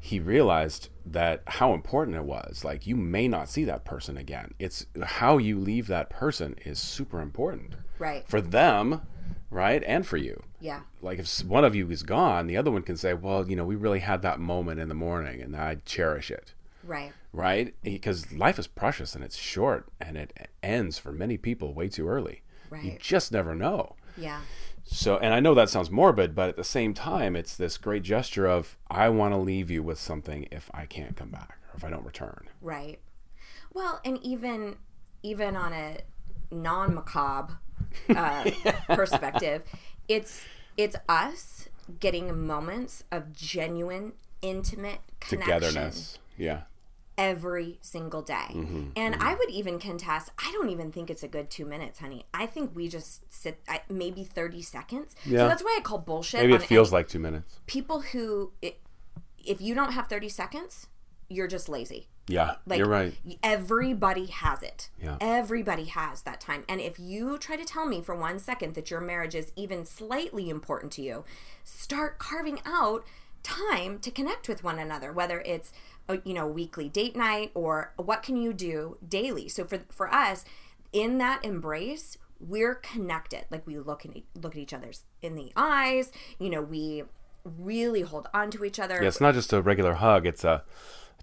he 0.00 0.18
realized 0.18 0.88
that 1.04 1.42
how 1.46 1.74
important 1.74 2.16
it 2.16 2.24
was. 2.24 2.64
Like, 2.64 2.86
you 2.86 2.96
may 2.96 3.28
not 3.28 3.48
see 3.48 3.64
that 3.64 3.84
person 3.84 4.16
again. 4.16 4.54
It's 4.58 4.86
how 5.02 5.38
you 5.38 5.58
leave 5.58 5.86
that 5.88 6.08
person 6.10 6.56
is 6.64 6.78
super 6.78 7.20
important 7.20 7.74
Right. 7.98 8.26
for 8.26 8.40
them, 8.40 9.02
right? 9.50 9.82
And 9.86 10.06
for 10.06 10.16
you. 10.16 10.42
Yeah. 10.60 10.80
Like, 11.02 11.18
if 11.18 11.44
one 11.44 11.64
of 11.64 11.74
you 11.74 11.88
is 11.90 12.02
gone, 12.02 12.46
the 12.46 12.56
other 12.56 12.70
one 12.70 12.82
can 12.82 12.96
say, 12.96 13.12
well, 13.14 13.48
you 13.48 13.54
know, 13.54 13.64
we 13.64 13.76
really 13.76 14.00
had 14.00 14.22
that 14.22 14.40
moment 14.40 14.80
in 14.80 14.88
the 14.88 14.94
morning 14.94 15.40
and 15.42 15.54
I 15.54 15.76
cherish 15.84 16.30
it 16.30 16.54
Right. 16.84 17.12
right? 17.32 17.74
Because 17.82 18.32
life 18.32 18.58
is 18.58 18.66
precious 18.66 19.14
and 19.14 19.22
it's 19.22 19.36
short 19.36 19.88
and 20.00 20.16
it 20.16 20.48
ends 20.62 20.98
for 20.98 21.12
many 21.12 21.36
people 21.36 21.74
way 21.74 21.88
too 21.88 22.08
early. 22.08 22.42
Right. 22.70 22.84
You 22.84 22.96
just 22.98 23.32
never 23.32 23.54
know. 23.54 23.96
Yeah. 24.16 24.40
So, 24.84 25.16
and 25.18 25.32
I 25.32 25.40
know 25.40 25.54
that 25.54 25.68
sounds 25.68 25.90
morbid, 25.90 26.34
but 26.34 26.48
at 26.48 26.56
the 26.56 26.64
same 26.64 26.92
time, 26.92 27.36
it's 27.36 27.56
this 27.56 27.78
great 27.78 28.02
gesture 28.02 28.46
of 28.46 28.76
I 28.90 29.08
want 29.08 29.32
to 29.32 29.38
leave 29.38 29.70
you 29.70 29.82
with 29.82 29.98
something 29.98 30.48
if 30.50 30.70
I 30.74 30.86
can't 30.86 31.16
come 31.16 31.30
back 31.30 31.58
or 31.72 31.76
if 31.76 31.84
I 31.84 31.90
don't 31.90 32.04
return. 32.04 32.48
Right. 32.60 32.98
Well, 33.72 34.00
and 34.04 34.18
even 34.22 34.76
even 35.22 35.56
on 35.56 35.72
a 35.72 35.98
non 36.50 36.94
macabre 36.94 37.58
uh, 38.08 38.50
perspective, 38.88 39.62
it's 40.08 40.42
it's 40.76 40.96
us 41.08 41.68
getting 42.00 42.46
moments 42.46 43.04
of 43.10 43.32
genuine, 43.32 44.12
intimate 44.40 45.00
connection 45.20 45.60
Togetherness. 45.60 46.18
Yeah. 46.36 46.62
Every 47.18 47.78
single 47.82 48.22
day. 48.22 48.48
Mm-hmm. 48.50 48.90
And 48.96 49.14
I 49.16 49.34
would 49.34 49.50
even 49.50 49.78
contest. 49.78 50.30
I 50.38 50.50
don't 50.52 50.70
even 50.70 50.90
think 50.92 51.10
it's 51.10 51.22
a 51.22 51.28
good 51.28 51.50
two 51.50 51.64
minutes, 51.64 51.98
honey. 51.98 52.24
I 52.32 52.46
think 52.46 52.74
we 52.74 52.88
just 52.88 53.32
sit 53.32 53.60
I, 53.68 53.82
maybe 53.88 54.24
thirty 54.24 54.62
seconds. 54.62 55.14
So 55.24 55.30
Yeah. 55.30 55.46
that's 55.48 55.62
why 55.62 55.76
I 55.78 55.82
call 55.82 55.98
bullshit. 55.98 56.40
Maybe 56.40 56.54
it 56.54 56.62
feels 56.62 56.88
any- 56.88 56.98
like 57.00 57.08
two 57.08 57.18
minutes. 57.18 57.58
people 57.66 58.00
who. 58.00 58.52
It, 58.62 58.80
if 59.44 59.60
you 59.60 59.74
don't 59.74 59.92
have 59.92 60.06
thirty 60.08 60.28
seconds, 60.28 60.86
you're 61.28 61.48
just 61.48 61.68
lazy. 61.68 62.08
Yeah. 62.28 62.54
Like 62.66 62.78
you're 62.78 62.88
right. 62.88 63.14
Everybody 63.42 64.26
has 64.26 64.62
it. 64.62 64.88
Yeah. 65.02 65.16
Everybody 65.20 65.86
has 65.86 66.22
that 66.22 66.40
time. 66.40 66.64
And 66.68 66.80
if 66.80 66.98
you 67.00 67.36
try 67.36 67.56
to 67.56 67.64
tell 67.64 67.84
me 67.84 68.00
for 68.00 68.14
one 68.14 68.38
second 68.38 68.74
that 68.76 68.90
your 68.92 69.00
marriage 69.00 69.34
is 69.34 69.50
even 69.56 69.84
slightly 69.84 70.48
important 70.48 70.92
to 70.92 71.02
you, 71.02 71.24
start 71.64 72.20
carving 72.20 72.60
out 72.64 73.04
time 73.42 73.98
to 73.98 74.10
connect 74.12 74.48
with 74.48 74.62
one 74.62 74.78
another, 74.78 75.12
whether 75.12 75.40
it's 75.40 75.72
a, 76.08 76.18
you 76.24 76.34
know, 76.34 76.46
weekly 76.46 76.88
date 76.88 77.16
night 77.16 77.50
or 77.54 77.92
what 77.96 78.22
can 78.22 78.36
you 78.36 78.52
do 78.52 78.98
daily. 79.06 79.48
So 79.48 79.64
for 79.64 79.80
for 79.90 80.12
us, 80.12 80.44
in 80.92 81.18
that 81.18 81.44
embrace, 81.44 82.18
we're 82.40 82.74
connected. 82.74 83.44
Like 83.50 83.66
we 83.66 83.78
look 83.78 84.04
and 84.04 84.22
look 84.40 84.54
at 84.54 84.58
each 84.58 84.72
other's 84.74 85.04
in 85.22 85.34
the 85.34 85.52
eyes, 85.56 86.12
you 86.38 86.50
know, 86.50 86.62
we 86.62 87.04
really 87.44 88.02
hold 88.02 88.28
on 88.34 88.50
to 88.52 88.64
each 88.64 88.78
other. 88.78 89.00
Yeah, 89.00 89.08
it's 89.08 89.20
not 89.20 89.34
just 89.34 89.52
a 89.52 89.62
regular 89.62 89.94
hug. 89.94 90.26
It's 90.26 90.44
a 90.44 90.64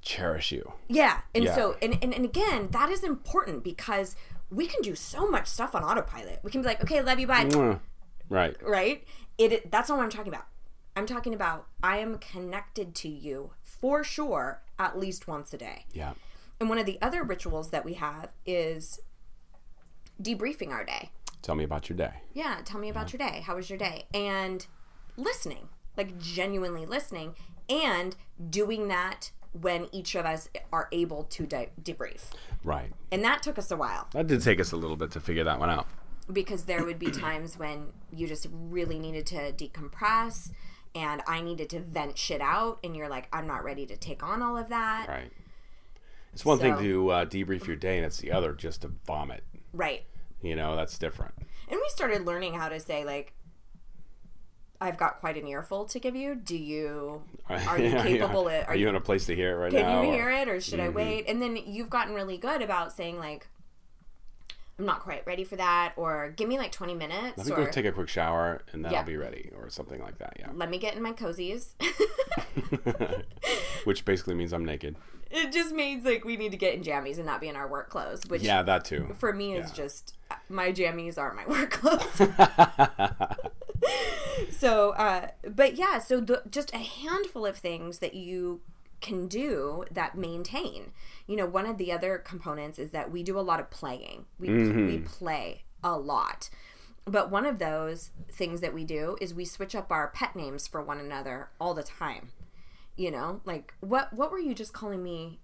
cherish 0.01 0.51
you. 0.51 0.73
Yeah. 0.87 1.21
And 1.35 1.45
Yeah. 1.45 1.55
so, 1.55 1.77
and, 1.81 1.97
and, 2.01 2.13
and 2.13 2.25
again, 2.25 2.69
that 2.71 2.89
is 2.89 3.03
important 3.03 3.63
because 3.63 4.15
we 4.49 4.65
can 4.65 4.81
do 4.81 4.95
so 4.95 5.29
much 5.29 5.47
stuff 5.47 5.75
on 5.75 5.83
autopilot. 5.83 6.39
We 6.43 6.51
can 6.51 6.61
be 6.61 6.67
like, 6.67 6.81
okay, 6.81 7.01
love 7.01 7.19
you, 7.19 7.27
bye. 7.27 7.79
Right. 8.29 8.55
Right? 8.61 9.05
It, 9.37 9.71
that's 9.71 9.89
not 9.89 9.97
what 9.97 10.03
I'm 10.03 10.09
talking 10.09 10.33
about. 10.33 10.47
I'm 10.95 11.05
talking 11.05 11.33
about 11.33 11.67
I 11.81 11.97
am 11.97 12.17
connected 12.17 12.95
to 12.95 13.07
you 13.09 13.51
for 13.61 14.03
sure 14.03 14.61
at 14.79 14.97
least 14.97 15.27
once 15.27 15.53
a 15.53 15.57
day. 15.57 15.85
Yeah. 15.93 16.13
And 16.59 16.69
one 16.69 16.79
of 16.79 16.85
the 16.85 16.97
other 17.01 17.23
rituals 17.23 17.69
that 17.69 17.85
we 17.85 17.93
have 17.95 18.31
is 18.45 18.99
debriefing 20.21 20.71
our 20.71 20.83
day. 20.83 21.11
Tell 21.41 21.55
me 21.55 21.63
about 21.63 21.89
your 21.89 21.97
day. 21.97 22.11
Yeah, 22.33 22.59
tell 22.65 22.79
me 22.79 22.89
about 22.89 23.13
your 23.13 23.17
day. 23.17 23.41
How 23.45 23.55
was 23.55 23.69
your 23.69 23.77
day? 23.79 24.05
And 24.13 24.65
listening, 25.15 25.69
like 25.95 26.17
genuinely 26.17 26.85
listening, 26.85 27.35
and 27.69 28.15
doing 28.49 28.87
that 28.89 29.31
when 29.53 29.87
each 29.91 30.15
of 30.15 30.25
us 30.25 30.49
are 30.71 30.87
able 30.91 31.23
to 31.23 31.45
de- 31.45 31.69
debrief. 31.81 32.31
Right. 32.63 32.91
And 33.11 33.23
that 33.23 33.41
took 33.41 33.57
us 33.57 33.71
a 33.71 33.77
while 33.77 34.07
That 34.13 34.27
did 34.27 34.41
take 34.43 34.59
us 34.59 34.71
a 34.71 34.77
little 34.77 34.97
bit 34.97 35.11
to 35.11 35.19
figure 35.19 35.43
that 35.45 35.59
one 35.59 35.69
out. 35.69 35.87
because 36.31 36.65
there 36.65 36.83
would 36.85 36.99
be 36.99 37.09
times 37.09 37.57
when 37.57 37.87
you 38.11 38.27
just 38.27 38.47
really 38.51 38.99
needed 38.99 39.25
to 39.27 39.51
decompress 39.53 40.51
and 40.95 41.21
I 41.27 41.41
needed 41.41 41.69
to 41.71 41.79
vent 41.79 42.17
shit 42.17 42.41
out, 42.41 42.79
and 42.83 42.95
you're 42.95 43.09
like, 43.09 43.27
I'm 43.31 43.47
not 43.47 43.63
ready 43.63 43.85
to 43.87 43.95
take 43.97 44.23
on 44.23 44.41
all 44.41 44.57
of 44.57 44.69
that. 44.69 45.05
Right. 45.07 45.31
It's 46.33 46.45
one 46.45 46.59
thing 46.59 46.77
to 46.77 47.09
uh, 47.09 47.25
debrief 47.25 47.65
your 47.67 47.75
day, 47.75 47.97
and 47.97 48.05
it's 48.05 48.17
the 48.17 48.31
other 48.31 48.53
just 48.53 48.81
to 48.83 48.91
vomit. 49.05 49.43
Right. 49.73 50.03
You 50.41 50.55
know, 50.55 50.75
that's 50.75 50.97
different. 50.97 51.33
And 51.67 51.79
we 51.79 51.89
started 51.89 52.25
learning 52.25 52.53
how 52.53 52.69
to 52.69 52.79
say, 52.79 53.03
like, 53.03 53.33
I've 54.81 54.95
got 54.97 55.19
quite 55.19 55.35
an 55.37 55.47
earful 55.47 55.85
to 55.85 55.99
give 55.99 56.15
you. 56.15 56.35
Do 56.35 56.57
you 56.57 57.23
are 57.49 57.77
you 57.77 57.89
Yeah, 57.89 58.03
capable? 58.03 58.49
yeah. 58.49 58.61
Of, 58.61 58.69
Are 58.69 58.75
you 58.75 58.87
in 58.87 58.95
a 58.95 59.01
place 59.01 59.25
to 59.25 59.35
hear 59.35 59.51
it 59.51 59.55
right 59.55 59.71
Can 59.71 59.81
now? 59.81 60.01
Can 60.01 60.05
you 60.05 60.09
or- 60.11 60.15
hear 60.15 60.31
it 60.31 60.47
or 60.47 60.61
should 60.61 60.79
I 60.79 60.89
wait? 60.89 61.25
And 61.27 61.41
then 61.41 61.57
you've 61.57 61.89
gotten 61.89 62.13
really 62.13 62.37
good 62.37 62.61
about 62.61 62.93
saying 62.93 63.19
like 63.19 63.47
I'm 64.79 64.85
not 64.85 65.01
quite 65.01 65.27
ready 65.27 65.43
for 65.43 65.57
that 65.57 65.93
or 65.97 66.33
give 66.35 66.47
me 66.47 66.57
like 66.57 66.71
20 66.71 66.95
minutes 66.95 67.37
Let 67.37 67.47
me 67.47 67.51
or 67.53 67.65
go 67.65 67.71
take 67.71 67.85
a 67.85 67.91
quick 67.91 68.07
shower, 68.07 68.61
and 68.71 68.83
then 68.83 68.93
Yeah. 68.93 68.99
I'll 68.99 69.05
be 69.05 69.17
ready, 69.17 69.51
or 69.55 69.69
something 69.69 70.01
like 70.01 70.17
that. 70.19 70.37
Yeah. 70.39 70.47
let 70.53 70.69
me 70.69 70.77
get 70.77 70.95
in 70.95 71.01
my 71.03 71.11
cozies. 71.11 71.69
Which 73.83 74.05
basically 74.05 74.35
means 74.35 74.53
I'm 74.53 74.63
naked. 74.65 74.95
it 75.29 75.51
just 75.51 75.73
means 75.73 76.05
like 76.05 76.23
we 76.23 76.37
need 76.37 76.51
to 76.51 76.57
get 76.57 76.73
in 76.75 76.81
jammies 76.83 77.17
and 77.17 77.25
not 77.25 77.41
be 77.41 77.49
in 77.49 77.55
our 77.57 77.67
work 77.67 77.89
clothes, 77.89 78.21
which 78.27 78.41
Yeah, 78.41 78.63
that 78.63 78.85
too. 78.85 79.15
for 79.19 79.33
me 79.33 79.55
is 79.55 79.69
Yeah. 79.69 79.75
just 79.75 80.15
my 80.47 80.71
jammies 80.71 81.17
are 81.17 81.33
my 81.33 81.45
work 81.47 81.71
clothes. 81.71 82.21
so, 84.51 84.91
uh, 84.91 85.27
but 85.49 85.75
yeah, 85.75 85.99
so 85.99 86.19
the, 86.19 86.41
just 86.49 86.73
a 86.73 86.77
handful 86.77 87.45
of 87.45 87.57
things 87.57 87.99
that 87.99 88.13
you 88.13 88.61
can 89.01 89.27
do 89.27 89.83
that 89.91 90.17
maintain. 90.17 90.91
You 91.27 91.35
know, 91.37 91.45
one 91.45 91.65
of 91.65 91.77
the 91.77 91.91
other 91.91 92.17
components 92.17 92.79
is 92.79 92.91
that 92.91 93.11
we 93.11 93.23
do 93.23 93.39
a 93.39 93.41
lot 93.41 93.59
of 93.59 93.69
playing. 93.69 94.25
We 94.39 94.49
we 94.87 94.99
play 94.99 95.63
a 95.83 95.97
lot. 95.97 96.49
But 97.05 97.31
one 97.31 97.45
of 97.45 97.57
those 97.59 98.11
things 98.31 98.61
that 98.61 98.73
we 98.73 98.83
do 98.83 99.17
is 99.19 99.33
we 99.33 99.45
switch 99.45 99.73
up 99.73 99.91
our 99.91 100.09
pet 100.09 100.35
names 100.35 100.67
for 100.67 100.81
one 100.81 100.99
another 100.99 101.49
all 101.59 101.73
the 101.73 101.83
time. 101.83 102.29
You 102.95 103.11
know, 103.11 103.41
like 103.45 103.73
what 103.79 104.11
what 104.13 104.31
were 104.31 104.39
you 104.39 104.53
just 104.53 104.73
calling 104.73 105.01
me 105.01 105.39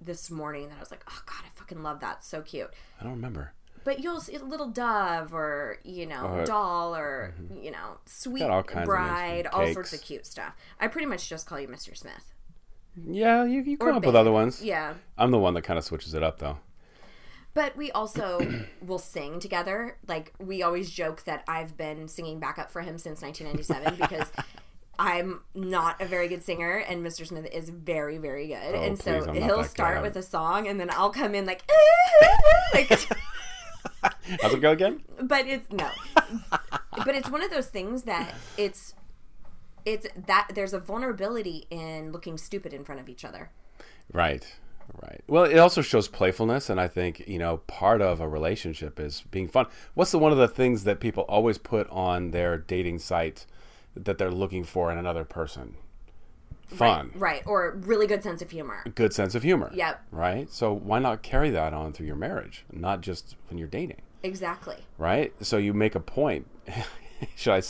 this 0.00 0.30
morning 0.30 0.68
that 0.68 0.76
I 0.76 0.80
was 0.80 0.90
like, 0.90 1.04
"Oh 1.08 1.22
god, 1.24 1.42
I 1.46 1.48
fucking 1.58 1.82
love 1.82 2.00
that. 2.00 2.24
So 2.24 2.42
cute." 2.42 2.70
I 3.00 3.04
don't 3.04 3.12
remember. 3.12 3.52
But 3.84 4.00
you'll 4.00 4.20
see 4.20 4.34
a 4.34 4.42
little 4.42 4.66
dove 4.68 5.32
or, 5.32 5.78
you 5.84 6.06
know, 6.06 6.26
Uh, 6.40 6.44
doll 6.44 6.96
or, 6.96 7.32
you 7.62 7.70
know, 7.70 7.98
sweet 8.04 8.40
all 8.42 8.64
bride, 8.84 9.46
all 9.46 9.60
sorts 9.72 9.92
of 9.92 10.00
cute 10.02 10.26
stuff. 10.26 10.54
I 10.80 10.88
pretty 10.88 11.06
much 11.06 11.28
just 11.28 11.46
call 11.46 11.60
you 11.60 11.68
Mr. 11.68 11.96
Smith. 11.96 12.34
Yeah, 13.04 13.44
you, 13.44 13.60
you 13.62 13.76
come 13.78 13.88
Or 13.88 13.92
up 13.92 14.06
with 14.06 14.16
other 14.16 14.32
ones. 14.32 14.62
Yeah. 14.62 14.94
I'm 15.18 15.30
the 15.30 15.38
one 15.38 15.54
that 15.54 15.62
kind 15.62 15.78
of 15.78 15.84
switches 15.84 16.14
it 16.14 16.22
up, 16.22 16.38
though. 16.38 16.58
But 17.54 17.76
we 17.76 17.90
also 17.92 18.40
will 18.82 18.98
sing 18.98 19.40
together. 19.40 19.98
Like, 20.08 20.32
we 20.38 20.62
always 20.62 20.90
joke 20.90 21.24
that 21.24 21.44
I've 21.48 21.76
been 21.76 22.08
singing 22.08 22.38
backup 22.40 22.70
for 22.70 22.82
him 22.82 22.98
since 22.98 23.22
1997 23.22 23.96
because 24.00 24.30
I'm 24.98 25.40
not 25.54 26.00
a 26.00 26.06
very 26.06 26.28
good 26.28 26.42
singer 26.42 26.78
and 26.78 27.04
Mr. 27.04 27.26
Smith 27.26 27.46
is 27.52 27.68
very, 27.70 28.16
very 28.18 28.46
good. 28.48 28.74
Oh, 28.74 28.82
and 28.82 28.98
so 28.98 29.16
Oh, 29.16 29.18
please, 29.24 29.28
I'm 29.28 29.34
he'll 29.42 29.64
start 29.64 29.96
good. 29.96 30.02
with 30.04 30.16
a 30.16 30.22
song 30.22 30.68
and 30.68 30.80
then 30.80 30.88
I'll 30.90 31.10
come 31.10 31.34
in 31.34 31.44
like, 31.44 31.62
like 32.74 32.88
How's 34.42 34.54
it 34.54 34.60
go 34.60 34.72
again? 34.72 35.02
but 35.22 35.46
it's 35.46 35.70
no 35.70 35.88
but 37.04 37.14
it's 37.14 37.30
one 37.30 37.42
of 37.42 37.50
those 37.50 37.66
things 37.68 38.02
that 38.04 38.34
it's 38.56 38.94
it's 39.86 40.06
that 40.26 40.50
there's 40.54 40.74
a 40.74 40.80
vulnerability 40.80 41.66
in 41.70 42.12
looking 42.12 42.36
stupid 42.36 42.74
in 42.74 42.84
front 42.84 43.00
of 43.00 43.08
each 43.08 43.24
other 43.24 43.50
Right. 44.12 44.46
Right. 45.02 45.20
Well, 45.26 45.44
it 45.44 45.58
also 45.58 45.82
shows 45.82 46.06
playfulness, 46.06 46.70
and 46.70 46.80
I 46.80 46.86
think 46.86 47.26
you 47.26 47.38
know 47.38 47.58
part 47.66 48.00
of 48.00 48.20
a 48.20 48.28
relationship 48.28 49.00
is 49.00 49.22
being 49.30 49.48
fun. 49.48 49.66
What's 49.94 50.12
the 50.12 50.18
one 50.18 50.30
of 50.30 50.38
the 50.38 50.48
things 50.48 50.84
that 50.84 51.00
people 51.00 51.24
always 51.24 51.58
put 51.58 51.90
on 51.90 52.30
their 52.30 52.56
dating 52.56 53.00
site 53.00 53.46
that 53.96 54.16
they're 54.16 54.30
looking 54.30 54.62
for 54.62 54.92
in 54.92 54.98
another 54.98 55.24
person? 55.24 55.74
Fun, 56.68 57.12
right 57.14 57.42
or 57.46 57.76
really 57.80 58.08
good 58.08 58.24
sense 58.24 58.42
of 58.42 58.50
humor 58.50 58.82
good 58.96 59.12
sense 59.12 59.34
of 59.34 59.42
humor. 59.42 59.70
Yep. 59.74 60.02
Right. 60.10 60.50
So 60.50 60.72
why 60.72 60.98
not 60.98 61.22
carry 61.22 61.50
that 61.50 61.72
on 61.72 61.92
through 61.92 62.06
your 62.06 62.16
marriage, 62.16 62.64
not 62.72 63.00
just 63.00 63.36
when 63.48 63.58
you're 63.58 63.68
dating? 63.68 64.02
exactly 64.22 64.76
Right. 64.98 65.32
So 65.44 65.56
you 65.56 65.74
make 65.74 65.94
a 65.94 66.00
point. 66.00 66.46
Should 67.36 67.52
I 67.52 67.62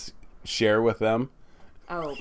share 0.45 0.81
with 0.81 0.99
them? 0.99 1.31
Oh 1.89 2.17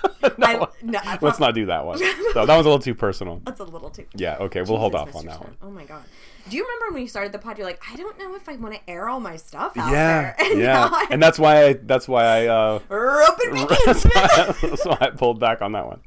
I, 0.22 0.64
no, 0.82 1.00
I 1.02 1.18
Let's 1.20 1.40
not 1.40 1.54
do 1.54 1.66
that 1.66 1.84
one. 1.84 1.98
So 1.98 2.46
that 2.46 2.56
was 2.56 2.66
a 2.66 2.68
little 2.68 2.78
too 2.78 2.94
personal. 2.94 3.40
that's 3.44 3.58
a 3.60 3.64
little 3.64 3.90
too 3.90 4.06
Yeah. 4.14 4.36
Okay. 4.36 4.62
We'll 4.62 4.78
hold 4.78 4.92
Jesus, 4.92 5.08
off 5.08 5.16
on 5.16 5.26
that 5.26 5.36
Smith. 5.38 5.48
one. 5.48 5.56
oh 5.62 5.70
my 5.70 5.84
god 5.84 6.04
do 6.48 6.56
you 6.56 6.62
remember 6.64 6.94
when 6.94 7.02
you 7.02 7.08
started 7.08 7.30
the 7.32 7.38
pod 7.38 7.58
you're 7.58 7.66
like 7.66 7.82
i 7.92 7.96
don't 7.96 8.18
know 8.18 8.34
if 8.34 8.48
i 8.48 8.56
want 8.56 8.72
to 8.74 8.80
air 8.88 9.06
all 9.06 9.20
my 9.20 9.36
stuff 9.36 9.76
out 9.76 9.90
Yeah. 9.92 10.22
there 10.22 10.36
and 10.52 10.60
yeah. 10.60 11.06
And 11.10 11.22
that's 11.22 11.38
why 11.38 11.64
I. 11.66 11.72
That's 11.74 12.06
why 12.08 12.24
I. 12.24 12.46
Uh, 12.46 12.78
roping 12.88 13.52
me 13.54 13.62
in, 13.62 13.66
that's, 13.84 14.04
why, 14.04 14.54
that's 14.62 14.84
why 14.86 14.96
I 15.00 15.10
pulled 15.10 15.40
back 15.40 15.60
on 15.62 15.72
that 15.72 15.86
one. 15.86 16.00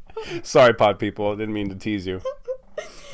Sorry, 0.44 0.74
pod 0.74 0.98
people. 0.98 1.32
I 1.32 1.36
didn't 1.36 1.54
mean 1.54 1.70
to 1.70 1.76
tease 1.76 2.08
you. 2.08 2.22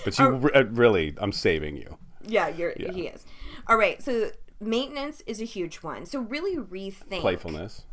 But 0.05 0.17
you 0.19 0.29
re- 0.29 0.51
uh, 0.53 0.65
really, 0.65 1.15
I'm 1.17 1.31
saving 1.33 1.75
you. 1.75 1.97
yeah 2.25 2.47
you're 2.49 2.73
he 2.77 3.07
is 3.07 3.25
all 3.67 3.77
right 3.77 4.01
so 4.01 4.29
maintenance 4.61 5.21
is 5.27 5.41
a 5.41 5.45
huge 5.45 5.77
one 5.77 6.05
so 6.05 6.19
really 6.19 6.55
rethink 6.57 7.19
Playfulness. 7.21 7.83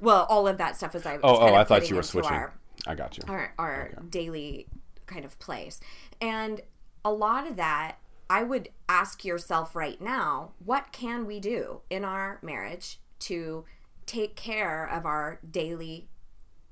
Well 0.00 0.26
all 0.28 0.46
of 0.48 0.58
that 0.58 0.76
stuff 0.76 0.94
as 0.94 1.06
i 1.06 1.14
oh, 1.14 1.16
was 1.16 1.22
Oh, 1.24 1.38
kind 1.38 1.42
oh, 1.42 1.54
of 1.54 1.60
I 1.60 1.64
thought 1.64 1.90
you 1.90 1.96
were 1.96 2.02
switching. 2.02 2.32
our, 2.32 2.54
I 2.86 2.94
got 2.94 3.16
you. 3.16 3.24
our, 3.28 3.54
our 3.58 3.90
daily 4.08 4.66
kind 5.06 5.24
of 5.24 5.38
place. 5.38 5.80
And 6.20 6.60
a 7.04 7.12
lot 7.12 7.46
of 7.46 7.56
that, 7.56 7.96
I 8.28 8.42
would 8.42 8.70
ask 8.88 9.24
yourself 9.24 9.76
right 9.76 10.00
now, 10.00 10.52
what 10.64 10.92
can 10.92 11.26
we 11.26 11.40
do 11.40 11.82
in 11.90 12.04
our 12.04 12.38
marriage 12.42 12.98
to 13.20 13.64
take 14.04 14.36
care 14.36 14.84
of 14.84 15.06
our 15.06 15.40
daily 15.48 16.08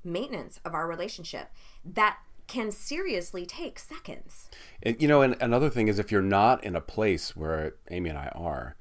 maintenance 0.03 0.59
of 0.63 0.73
our 0.73 0.87
relationship 0.87 1.49
that 1.83 2.17
can 2.47 2.71
seriously 2.71 3.45
take 3.45 3.79
seconds? 3.79 4.49
And, 4.83 5.01
you 5.01 5.07
know, 5.07 5.21
and 5.21 5.35
another 5.39 5.69
thing 5.69 5.87
is 5.87 5.97
if 5.97 6.11
you're 6.11 6.21
not 6.21 6.63
in 6.63 6.75
a 6.75 6.81
place 6.81 7.35
where 7.35 7.75
Amy 7.89 8.09
and 8.09 8.19
I 8.19 8.31
are, 8.35 8.75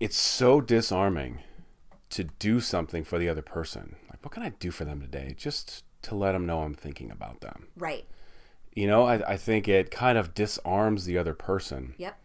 it's 0.00 0.16
so 0.16 0.60
disarming 0.60 1.40
to 2.10 2.24
do 2.24 2.60
something 2.60 3.04
for 3.04 3.18
the 3.18 3.28
other 3.28 3.42
person. 3.42 3.96
Like, 4.10 4.22
what 4.24 4.32
can 4.32 4.42
I 4.42 4.50
do 4.50 4.70
for 4.70 4.84
them 4.84 5.00
today? 5.00 5.34
Just 5.36 5.84
to 6.02 6.14
let 6.14 6.32
them 6.32 6.46
know 6.46 6.62
I'm 6.62 6.74
thinking 6.74 7.10
about 7.10 7.40
them. 7.40 7.68
Right. 7.76 8.06
You 8.74 8.86
know, 8.86 9.04
I, 9.04 9.32
I 9.32 9.36
think 9.36 9.66
it 9.68 9.90
kind 9.90 10.16
of 10.16 10.34
disarms 10.34 11.04
the 11.04 11.18
other 11.18 11.34
person 11.34 11.94
Yep. 11.98 12.16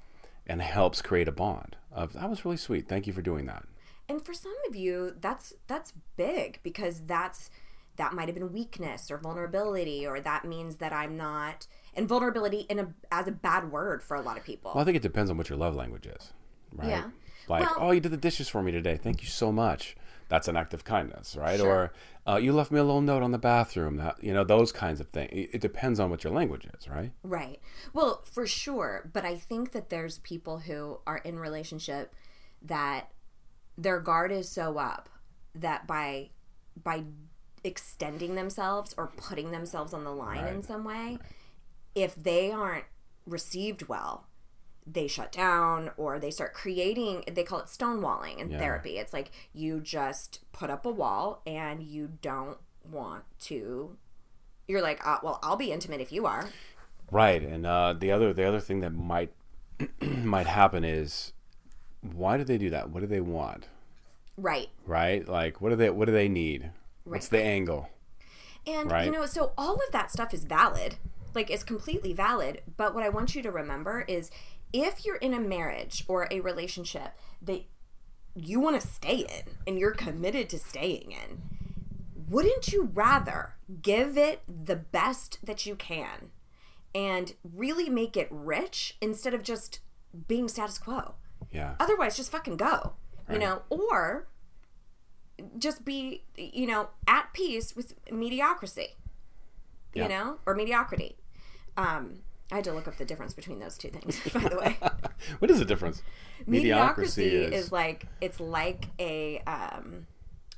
and 0.48 0.62
helps 0.62 1.02
create 1.02 1.28
a 1.28 1.32
bond 1.32 1.76
of 1.92 2.14
that 2.14 2.30
was 2.30 2.46
really 2.46 2.58
sweet. 2.58 2.88
Thank 2.88 3.08
you 3.08 3.14
for 3.14 3.22
doing 3.22 3.46
that. 3.48 3.64
And 4.10 4.24
for 4.24 4.34
some 4.34 4.54
of 4.68 4.76
you, 4.76 5.16
that's 5.20 5.54
that's 5.68 5.94
big 6.18 6.60
because 6.64 7.02
that's 7.06 7.50
that 7.96 8.14
might 8.14 8.28
have 8.28 8.36
been 8.36 8.52
weakness 8.52 9.10
or 9.12 9.18
vulnerability, 9.18 10.06
or 10.06 10.20
that 10.20 10.46
means 10.46 10.78
that 10.78 10.92
I'm 10.92 11.16
not 11.16 11.68
and 11.96 12.08
vulnerability 12.08 12.62
in 12.70 12.80
a 12.80 12.94
as 13.12 13.28
a 13.28 13.32
bad 13.32 13.72
word 13.72 14.04
for 14.04 14.16
a 14.16 14.22
lot 14.22 14.38
of 14.38 14.44
people. 14.44 14.72
Well, 14.76 14.82
I 14.82 14.86
think 14.86 14.98
it 14.98 15.04
depends 15.04 15.30
on 15.32 15.38
what 15.38 15.50
your 15.50 15.58
love 15.58 15.76
language 15.76 16.06
is, 16.08 16.34
right? 16.74 16.90
Yeah. 16.90 17.06
Like, 17.48 17.62
Well- 17.62 17.76
oh, 17.78 17.92
you 17.92 18.00
did 18.00 18.12
the 18.12 18.18
dishes 18.18 18.50
for 18.50 18.62
me 18.64 18.72
today. 18.72 18.98
Thank 18.98 19.22
you 19.22 19.28
so 19.28 19.52
much. 19.52 19.96
That's 20.30 20.48
an 20.48 20.58
act 20.58 20.74
of 20.74 20.84
kindness, 20.84 21.36
right? 21.36 21.60
Sure. 21.60 21.92
Or 22.26 22.34
uh, 22.34 22.38
you 22.38 22.54
left 22.54 22.72
me 22.72 22.80
a 22.80 22.84
little 22.84 23.02
note 23.02 23.22
on 23.22 23.32
the 23.32 23.38
bathroom. 23.38 23.98
That 23.98 24.24
you 24.24 24.34
know, 24.34 24.44
those 24.44 24.72
kinds 24.72 25.00
of 25.00 25.10
things. 25.10 25.30
It, 25.32 25.50
it 25.54 25.62
depends 25.62 26.00
on 26.00 26.10
what 26.10 26.24
your 26.24 26.34
language 26.34 26.66
is, 26.80 26.88
right? 26.88 27.12
Right. 27.24 27.60
Well, 27.94 28.24
for 28.32 28.48
sure, 28.48 29.10
but 29.14 29.26
I 29.26 29.36
think 29.36 29.74
that 29.74 29.90
there's 29.90 30.20
people 30.20 30.60
who 30.60 31.00
are 31.06 31.18
in 31.18 31.38
relationship 31.38 32.16
that 32.64 33.12
their 33.78 34.00
guard 34.00 34.32
is 34.32 34.50
so 34.50 34.78
up 34.78 35.10
that 35.54 35.86
by 35.86 36.30
by 36.82 37.04
extending 37.64 38.36
themselves 38.36 38.94
or 38.98 39.08
putting 39.16 39.52
themselves 39.52 39.94
on 39.94 40.04
the 40.04 40.12
line 40.12 40.48
in 40.48 40.64
some 40.64 40.84
way, 40.84 41.20
if 41.96 42.16
they 42.16 42.52
aren't 42.52 42.86
received 43.26 43.88
well, 43.88 44.26
they 44.86 45.08
shut 45.08 45.32
down 45.32 45.92
or 45.98 46.20
they 46.20 46.30
start 46.32 46.54
creating 46.54 47.24
they 47.32 47.44
call 47.44 47.60
it 47.60 47.66
stonewalling 47.68 48.38
in 48.38 48.52
Yeah. 48.52 48.60
therapy. 48.60 48.98
It's 48.98 49.14
like 49.14 49.32
you 49.54 49.80
just 49.80 50.42
put 50.52 50.70
up 50.70 50.86
a 50.86 50.92
wall 50.92 51.42
and 51.46 51.82
you 51.84 52.10
don't 52.22 52.58
want 52.90 53.24
to 53.42 53.98
You're 54.68 54.82
like, 54.82 55.06
uh, 55.06 55.20
well, 55.24 55.40
I'll 55.44 55.58
be 55.58 55.72
intimate 55.74 56.00
if 56.02 56.12
you 56.12 56.26
are. 56.26 56.50
Right, 57.12 57.42
and 57.42 57.66
uh, 57.66 57.94
the 57.94 58.12
other 58.12 58.34
the 58.34 58.46
other 58.46 58.60
thing 58.62 58.80
that 58.80 58.92
might 58.94 59.32
might 60.02 60.48
happen 60.48 60.84
is 60.84 61.34
why 62.02 62.38
do 62.38 62.44
they 62.44 62.58
do 62.58 62.70
that? 62.70 62.90
What 62.90 63.02
do 63.02 63.08
they 63.08 63.22
want? 63.22 63.68
Right. 64.38 64.70
Right, 64.86 65.28
like 65.28 65.62
what 65.62 65.70
do 65.70 65.76
they 65.76 65.90
what 65.90 66.06
do 66.06 66.12
they 66.12 66.28
need? 66.30 66.72
What's 67.06 67.28
the 67.28 67.42
angle? 67.42 67.90
And 68.66 68.90
Right. 68.92 69.06
you 69.06 69.12
know, 69.12 69.26
so 69.26 69.52
all 69.58 69.76
of 69.76 69.92
that 69.92 70.12
stuff 70.12 70.34
is 70.34 70.44
valid. 70.46 70.96
Like 71.36 71.50
it's 71.50 71.64
completely 71.64 72.14
valid, 72.14 72.62
but 72.78 72.94
what 72.96 73.04
I 73.04 73.10
want 73.10 73.36
you 73.36 73.42
to 73.44 73.52
remember 73.52 74.06
is 74.08 74.32
if 74.74 75.06
you're 75.06 75.18
in 75.18 75.34
a 75.34 75.40
marriage 75.40 76.04
or 76.08 76.28
a 76.30 76.40
relationship 76.40 77.14
that 77.42 77.64
you 78.36 78.60
want 78.60 78.80
to 78.82 78.86
stay 78.86 79.18
in 79.20 79.54
and 79.68 79.80
you're 79.80 79.92
committed 79.92 80.50
to 80.50 80.60
staying 80.60 81.12
in, 81.12 81.42
wouldn't 82.28 82.74
you 82.74 82.90
rather 82.94 83.56
give 83.82 84.18
it 84.18 84.42
the 84.48 84.76
best 84.76 85.40
that 85.44 85.66
you 85.66 85.76
can 85.76 86.32
and 86.96 87.34
really 87.44 87.90
make 87.90 88.18
it 88.18 88.28
rich 88.32 88.98
instead 89.02 89.34
of 89.34 89.44
just 89.44 89.80
being 90.28 90.48
status 90.48 90.78
quo? 90.78 91.16
Yeah, 91.52 91.76
otherwise 91.80 92.18
just 92.18 92.32
fucking 92.32 92.58
go 92.58 92.94
you 93.32 93.40
know? 93.40 93.62
Or 93.70 94.28
just 95.58 95.84
be 95.84 96.24
you 96.38 96.68
know 96.68 96.90
at 97.08 97.34
peace 97.34 97.76
with 97.76 97.96
mediocrity 98.12 98.96
Yeah. 99.94 100.04
you 100.04 100.10
know? 100.10 100.38
Or 100.46 100.56
mediocrity. 100.56 101.18
Um 101.78 102.20
i 102.54 102.58
had 102.58 102.64
to 102.64 102.72
look 102.72 102.88
up 102.88 102.96
the 102.98 103.06
difference 103.06 103.34
between 103.34 103.60
those 103.60 103.78
two 103.78 103.90
things 103.90 104.22
by 104.34 104.48
the 104.48 104.58
way 104.58 104.78
what 105.40 105.50
is 105.52 105.58
the 105.60 105.66
difference? 105.66 106.02
mediocrity 106.46 107.36
is... 107.36 107.72
like 107.72 108.06
it's 108.22 108.40
like 108.40 108.86
a 109.00 109.40
um 109.48 110.06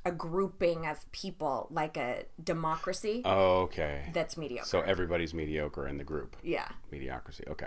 a 0.04 0.12
grouping 0.12 0.86
of 0.86 1.10
people 1.10 1.66
like 1.70 1.96
a 1.96 2.24
democracy 2.44 3.22
Oh, 3.24 3.62
okay. 3.62 4.10
that's 4.12 4.36
mediocre 4.36 4.68
So 4.68 4.80
everybody's 4.82 5.34
mediocre 5.34 5.88
in 5.88 5.96
the 5.98 6.04
group. 6.04 6.36
yeah 6.44 6.68
Mediocrity. 6.92 7.42
Okay. 7.48 7.66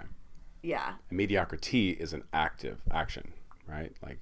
yeah 0.63 0.93
And 1.09 1.17
mediocrity 1.17 1.89
is 1.89 2.13
an 2.13 2.23
active 2.31 2.77
action, 2.91 3.33
right? 3.67 3.91
Like 4.01 4.21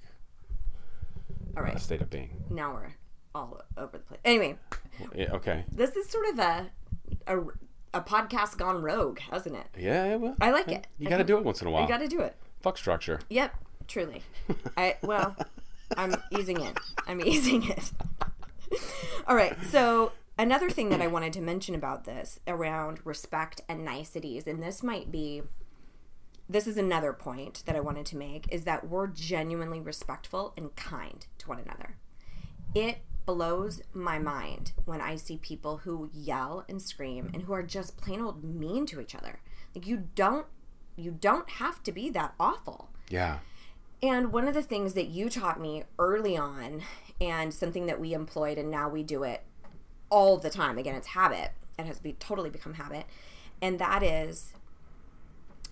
all 1.56 1.62
right. 1.62 1.76
a 1.76 1.78
state 1.78 2.00
of 2.00 2.10
being. 2.10 2.30
now 2.50 2.72
we're 2.72 2.92
all 3.34 3.60
over 3.76 3.98
the 3.98 4.04
place 4.04 4.20
anyway 4.24 4.56
Yeah, 5.14 5.32
okay. 5.34 5.64
this 5.70 5.94
is 5.94 6.08
sort 6.08 6.26
of 6.32 6.38
a 6.40 6.70
a, 7.28 7.38
a 7.94 8.00
podcast 8.00 8.56
gone 8.58 8.82
rogue 8.82 9.18
hasn't 9.20 9.56
it 9.56 9.66
Yeah, 9.76 10.04
yeah, 10.06 10.16
well, 10.16 10.36
I 10.40 10.50
like 10.50 10.68
it. 10.68 10.86
you 10.98 11.08
got 11.08 11.18
to 11.18 11.24
do 11.24 11.36
it 11.38 11.44
once 11.44 11.60
in 11.62 11.68
a 11.68 11.70
while. 11.70 11.82
You 11.82 11.88
got 11.88 11.98
to 11.98 12.08
do 12.08 12.20
it. 12.20 12.36
Fuck 12.60 12.76
structure. 12.78 13.20
Yep, 13.30 13.54
truly. 13.86 14.22
I 14.76 14.96
well, 15.02 15.34
I'm 15.96 16.14
easing 16.38 16.60
in. 16.60 16.74
I'm 17.06 17.20
easing 17.26 17.68
it. 17.70 17.92
All 19.26 19.34
right. 19.36 19.56
So 19.64 20.12
another 20.38 20.68
thing 20.70 20.90
that 20.90 21.00
I 21.00 21.06
wanted 21.06 21.32
to 21.34 21.40
mention 21.40 21.74
about 21.74 22.04
this 22.04 22.40
around 22.46 23.00
respect 23.04 23.62
and 23.68 23.84
niceties, 23.84 24.46
and 24.46 24.62
this 24.62 24.82
might 24.82 25.10
be. 25.10 25.42
This 26.50 26.66
is 26.66 26.78
another 26.78 27.12
point 27.12 27.62
that 27.66 27.76
I 27.76 27.80
wanted 27.80 28.06
to 28.06 28.16
make 28.16 28.50
is 28.50 28.64
that 28.64 28.88
we're 28.88 29.06
genuinely 29.06 29.80
respectful 29.80 30.54
and 30.56 30.74
kind 30.76 31.26
to 31.38 31.48
one 31.48 31.58
another. 31.58 31.96
It 32.74 32.98
blows 33.28 33.82
my 33.92 34.18
mind 34.18 34.72
when 34.86 35.02
I 35.02 35.16
see 35.16 35.36
people 35.36 35.82
who 35.84 36.08
yell 36.14 36.64
and 36.66 36.80
scream 36.80 37.30
and 37.34 37.42
who 37.42 37.52
are 37.52 37.62
just 37.62 37.98
plain 37.98 38.22
old 38.22 38.42
mean 38.42 38.86
to 38.86 39.02
each 39.02 39.14
other. 39.14 39.40
Like 39.74 39.86
you 39.86 40.08
don't 40.14 40.46
you 40.96 41.10
don't 41.10 41.48
have 41.50 41.82
to 41.82 41.92
be 41.92 42.08
that 42.08 42.32
awful. 42.40 42.88
Yeah. 43.10 43.40
And 44.02 44.32
one 44.32 44.48
of 44.48 44.54
the 44.54 44.62
things 44.62 44.94
that 44.94 45.08
you 45.08 45.28
taught 45.28 45.60
me 45.60 45.84
early 45.98 46.38
on, 46.38 46.82
and 47.20 47.52
something 47.52 47.84
that 47.84 48.00
we 48.00 48.14
employed, 48.14 48.56
and 48.56 48.70
now 48.70 48.88
we 48.88 49.02
do 49.02 49.24
it 49.24 49.42
all 50.08 50.38
the 50.38 50.50
time. 50.50 50.78
Again, 50.78 50.94
it's 50.94 51.08
habit. 51.08 51.50
It 51.78 51.84
has 51.84 51.98
be 51.98 52.14
totally 52.14 52.48
become 52.48 52.74
habit, 52.74 53.04
and 53.60 53.78
that 53.78 54.02
is 54.02 54.54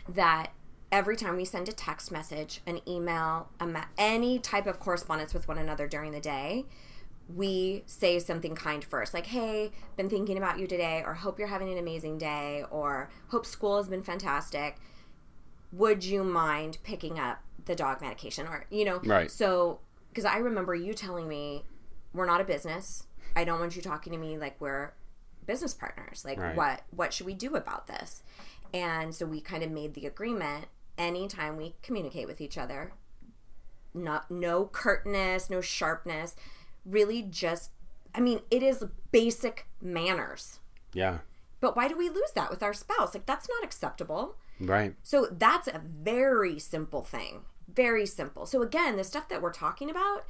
that 0.06 0.52
every 0.92 1.16
time 1.16 1.36
we 1.36 1.46
send 1.46 1.70
a 1.70 1.72
text 1.72 2.12
message, 2.12 2.60
an 2.66 2.80
email, 2.86 3.48
a 3.58 3.66
ma- 3.66 3.86
any 3.96 4.38
type 4.38 4.66
of 4.66 4.78
correspondence 4.78 5.32
with 5.32 5.48
one 5.48 5.56
another 5.58 5.88
during 5.88 6.12
the 6.12 6.20
day, 6.20 6.66
we 7.34 7.82
say 7.86 8.18
something 8.18 8.54
kind 8.54 8.84
first, 8.84 9.12
like 9.14 9.26
"Hey, 9.26 9.72
been 9.96 10.08
thinking 10.08 10.36
about 10.38 10.58
you 10.58 10.66
today," 10.66 11.02
or 11.04 11.14
"Hope 11.14 11.38
you're 11.38 11.48
having 11.48 11.70
an 11.72 11.78
amazing 11.78 12.18
day," 12.18 12.64
or 12.70 13.10
"Hope 13.28 13.44
school 13.46 13.76
has 13.78 13.88
been 13.88 14.02
fantastic." 14.02 14.76
would 15.72 16.04
you 16.04 16.22
mind 16.22 16.78
picking 16.84 17.18
up 17.18 17.42
the 17.66 17.74
dog 17.74 18.00
medication 18.00 18.46
or 18.46 18.64
you 18.70 18.84
know 18.84 19.00
Right. 19.04 19.28
so 19.30 19.80
because 20.08 20.24
i 20.24 20.38
remember 20.38 20.76
you 20.76 20.94
telling 20.94 21.26
me 21.26 21.64
we're 22.14 22.24
not 22.24 22.40
a 22.40 22.44
business 22.44 23.08
i 23.34 23.42
don't 23.44 23.58
want 23.58 23.74
you 23.74 23.82
talking 23.82 24.12
to 24.12 24.18
me 24.18 24.38
like 24.38 24.58
we're 24.60 24.94
business 25.44 25.74
partners 25.74 26.24
like 26.24 26.38
Right. 26.38 26.54
what 26.56 26.82
what 26.92 27.12
should 27.12 27.26
we 27.26 27.34
do 27.34 27.56
about 27.56 27.88
this 27.88 28.22
and 28.72 29.12
so 29.12 29.26
we 29.26 29.40
kind 29.40 29.64
of 29.64 29.70
made 29.72 29.94
the 29.94 30.06
agreement 30.06 30.66
anytime 30.96 31.56
we 31.56 31.74
communicate 31.82 32.28
with 32.28 32.40
each 32.40 32.56
other 32.56 32.92
not 33.92 34.30
no 34.30 34.66
curtness 34.66 35.50
no 35.50 35.60
sharpness 35.60 36.36
really 36.86 37.22
just 37.22 37.70
i 38.14 38.20
mean 38.20 38.40
it 38.50 38.62
is 38.62 38.84
basic 39.12 39.66
manners 39.82 40.60
Yeah. 40.94 41.18
but 41.60 41.76
why 41.76 41.88
do 41.88 41.96
we 41.98 42.08
lose 42.08 42.30
that 42.34 42.50
with 42.50 42.62
our 42.62 42.72
spouse 42.72 43.12
like 43.14 43.26
that's 43.26 43.48
not 43.48 43.64
acceptable 43.64 44.36
Right. 44.60 44.94
so 45.02 45.26
that's 45.30 45.68
a 45.68 45.82
very 45.84 46.58
simple 46.58 47.02
thing. 47.02 47.42
Very 47.68 48.06
simple. 48.06 48.46
So 48.46 48.62
again, 48.62 48.96
the 48.96 49.04
stuff 49.04 49.28
that 49.28 49.42
we're 49.42 49.52
talking 49.52 49.90
about, 49.90 50.24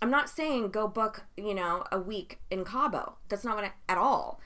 I'm 0.00 0.10
not 0.10 0.28
saying 0.28 0.70
go 0.70 0.88
book, 0.88 1.26
you 1.36 1.54
know, 1.54 1.84
a 1.92 2.00
week 2.00 2.40
in 2.50 2.64
Cabo. 2.64 3.18
That's 3.28 3.44
not 3.44 3.54
what 3.54 3.64
I, 3.66 3.72
at 3.88 3.98
all. 3.98 4.40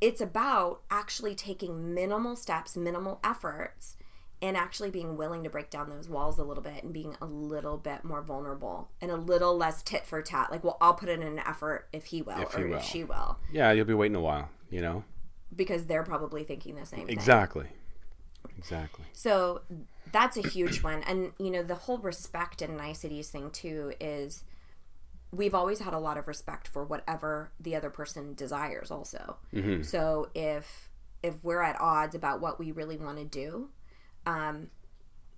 It's 0.00 0.20
about 0.20 0.82
actually 0.92 1.34
taking 1.34 1.92
minimal 1.92 2.36
steps, 2.36 2.76
minimal 2.76 3.18
efforts, 3.24 3.96
and 4.40 4.56
actually 4.56 4.90
being 4.90 5.16
willing 5.16 5.42
to 5.44 5.50
break 5.50 5.70
down 5.70 5.90
those 5.90 6.08
walls 6.08 6.38
a 6.38 6.44
little 6.44 6.62
bit 6.62 6.82
and 6.84 6.92
being 6.92 7.16
a 7.20 7.26
little 7.26 7.76
bit 7.76 8.04
more 8.04 8.22
vulnerable 8.22 8.88
and 9.00 9.10
a 9.10 9.16
little 9.16 9.56
less 9.56 9.82
tit 9.82 10.06
for 10.06 10.22
tat. 10.22 10.50
Like, 10.50 10.62
well, 10.62 10.76
I'll 10.80 10.94
put 10.94 11.08
in 11.08 11.22
an 11.22 11.38
effort 11.40 11.88
if 11.92 12.06
he 12.06 12.22
will 12.22 12.40
If 12.40 12.54
or 12.54 12.58
he 12.58 12.64
will. 12.66 12.76
if 12.78 12.84
she 12.84 13.04
will, 13.04 13.38
Yeah, 13.52 13.72
you'll 13.72 13.84
be 13.84 13.94
waiting 13.94 14.16
a 14.16 14.20
while, 14.20 14.48
you 14.70 14.80
know? 14.80 15.04
because 15.54 15.86
they're 15.86 16.02
probably 16.04 16.44
thinking 16.44 16.74
the 16.76 16.84
same 16.86 17.06
thing. 17.06 17.08
Exactly. 17.08 17.66
Exactly. 18.58 19.04
So 19.12 19.62
that's 20.12 20.36
a 20.36 20.46
huge 20.46 20.82
one. 20.82 21.02
And, 21.04 21.32
you 21.38 21.50
know, 21.50 21.62
the 21.62 21.74
whole 21.74 21.98
respect 21.98 22.60
and 22.62 22.76
niceties 22.76 23.30
thing, 23.30 23.50
too, 23.50 23.92
is 24.00 24.44
we've 25.32 25.54
always 25.54 25.80
had 25.80 25.94
a 25.94 25.98
lot 25.98 26.16
of 26.18 26.28
respect 26.28 26.68
for 26.68 26.84
whatever 26.84 27.50
the 27.58 27.74
other 27.76 27.90
person 27.90 28.34
desires, 28.34 28.90
also. 28.90 29.36
Mm-hmm. 29.54 29.82
So 29.82 30.28
if 30.34 30.90
if 31.22 31.34
we're 31.42 31.62
at 31.62 31.80
odds 31.80 32.14
about 32.14 32.40
what 32.40 32.58
we 32.58 32.70
really 32.70 32.96
want 32.96 33.18
to 33.18 33.24
do, 33.24 33.70
um, 34.28 34.68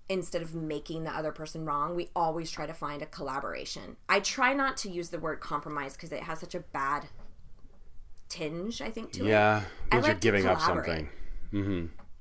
instead 0.09 0.43
of 0.43 0.55
making 0.55 1.05
the 1.05 1.11
other 1.11 1.31
person 1.31 1.65
wrong, 1.65 1.95
we 1.95 2.11
always 2.17 2.51
try 2.51 2.67
to 2.67 2.75
find 2.75 3.01
a 3.01 3.07
collaboration. 3.07 3.97
I 4.09 4.19
try 4.19 4.53
not 4.53 4.77
to 4.79 4.91
use 4.91 5.11
the 5.11 5.21
word 5.21 5.39
compromise 5.39 5.95
because 5.95 6.11
it 6.11 6.25
has 6.25 6.41
such 6.41 6.57
a 6.57 6.61
bad 6.61 7.07
tinge, 8.29 8.83
I 8.83 8.91
think, 8.91 9.13
to 9.13 9.25
it. 9.25 9.29
Yeah. 9.29 9.63
I 9.93 9.97
Because 9.97 10.07
you're 10.07 10.15
like 10.15 10.21
to 10.21 10.27
giving 10.27 10.47
up 10.47 10.61
something. 10.61 11.09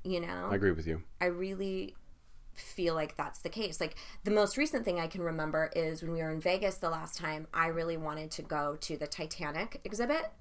You 0.03 0.21
know? 0.21 0.49
I 0.51 0.55
agree 0.55 0.71
with 0.71 0.85
you. 0.85 1.01
I 1.19 1.25
really 1.25 1.95
feel 2.53 2.93
like 2.93 3.17
that's 3.17 3.39
the 3.39 3.49
case. 3.49 3.81
Like 3.81 3.95
the 4.23 4.31
most 4.31 4.55
recent 4.55 4.85
thing 4.85 4.99
I 4.99 5.07
can 5.07 5.21
remember 5.21 5.71
is 5.75 6.03
when 6.03 6.11
we 6.11 6.21
were 6.21 6.31
in 6.31 6.39
Vegas 6.39 6.75
the 6.77 6.89
last 6.91 7.17
time, 7.17 7.47
I 7.51 7.67
really 7.67 7.97
wanted 7.97 8.29
to 8.31 8.43
go 8.43 8.77
to 8.81 8.95
the 8.95 9.07
Titanic 9.07 9.81
exhibit 9.83 10.31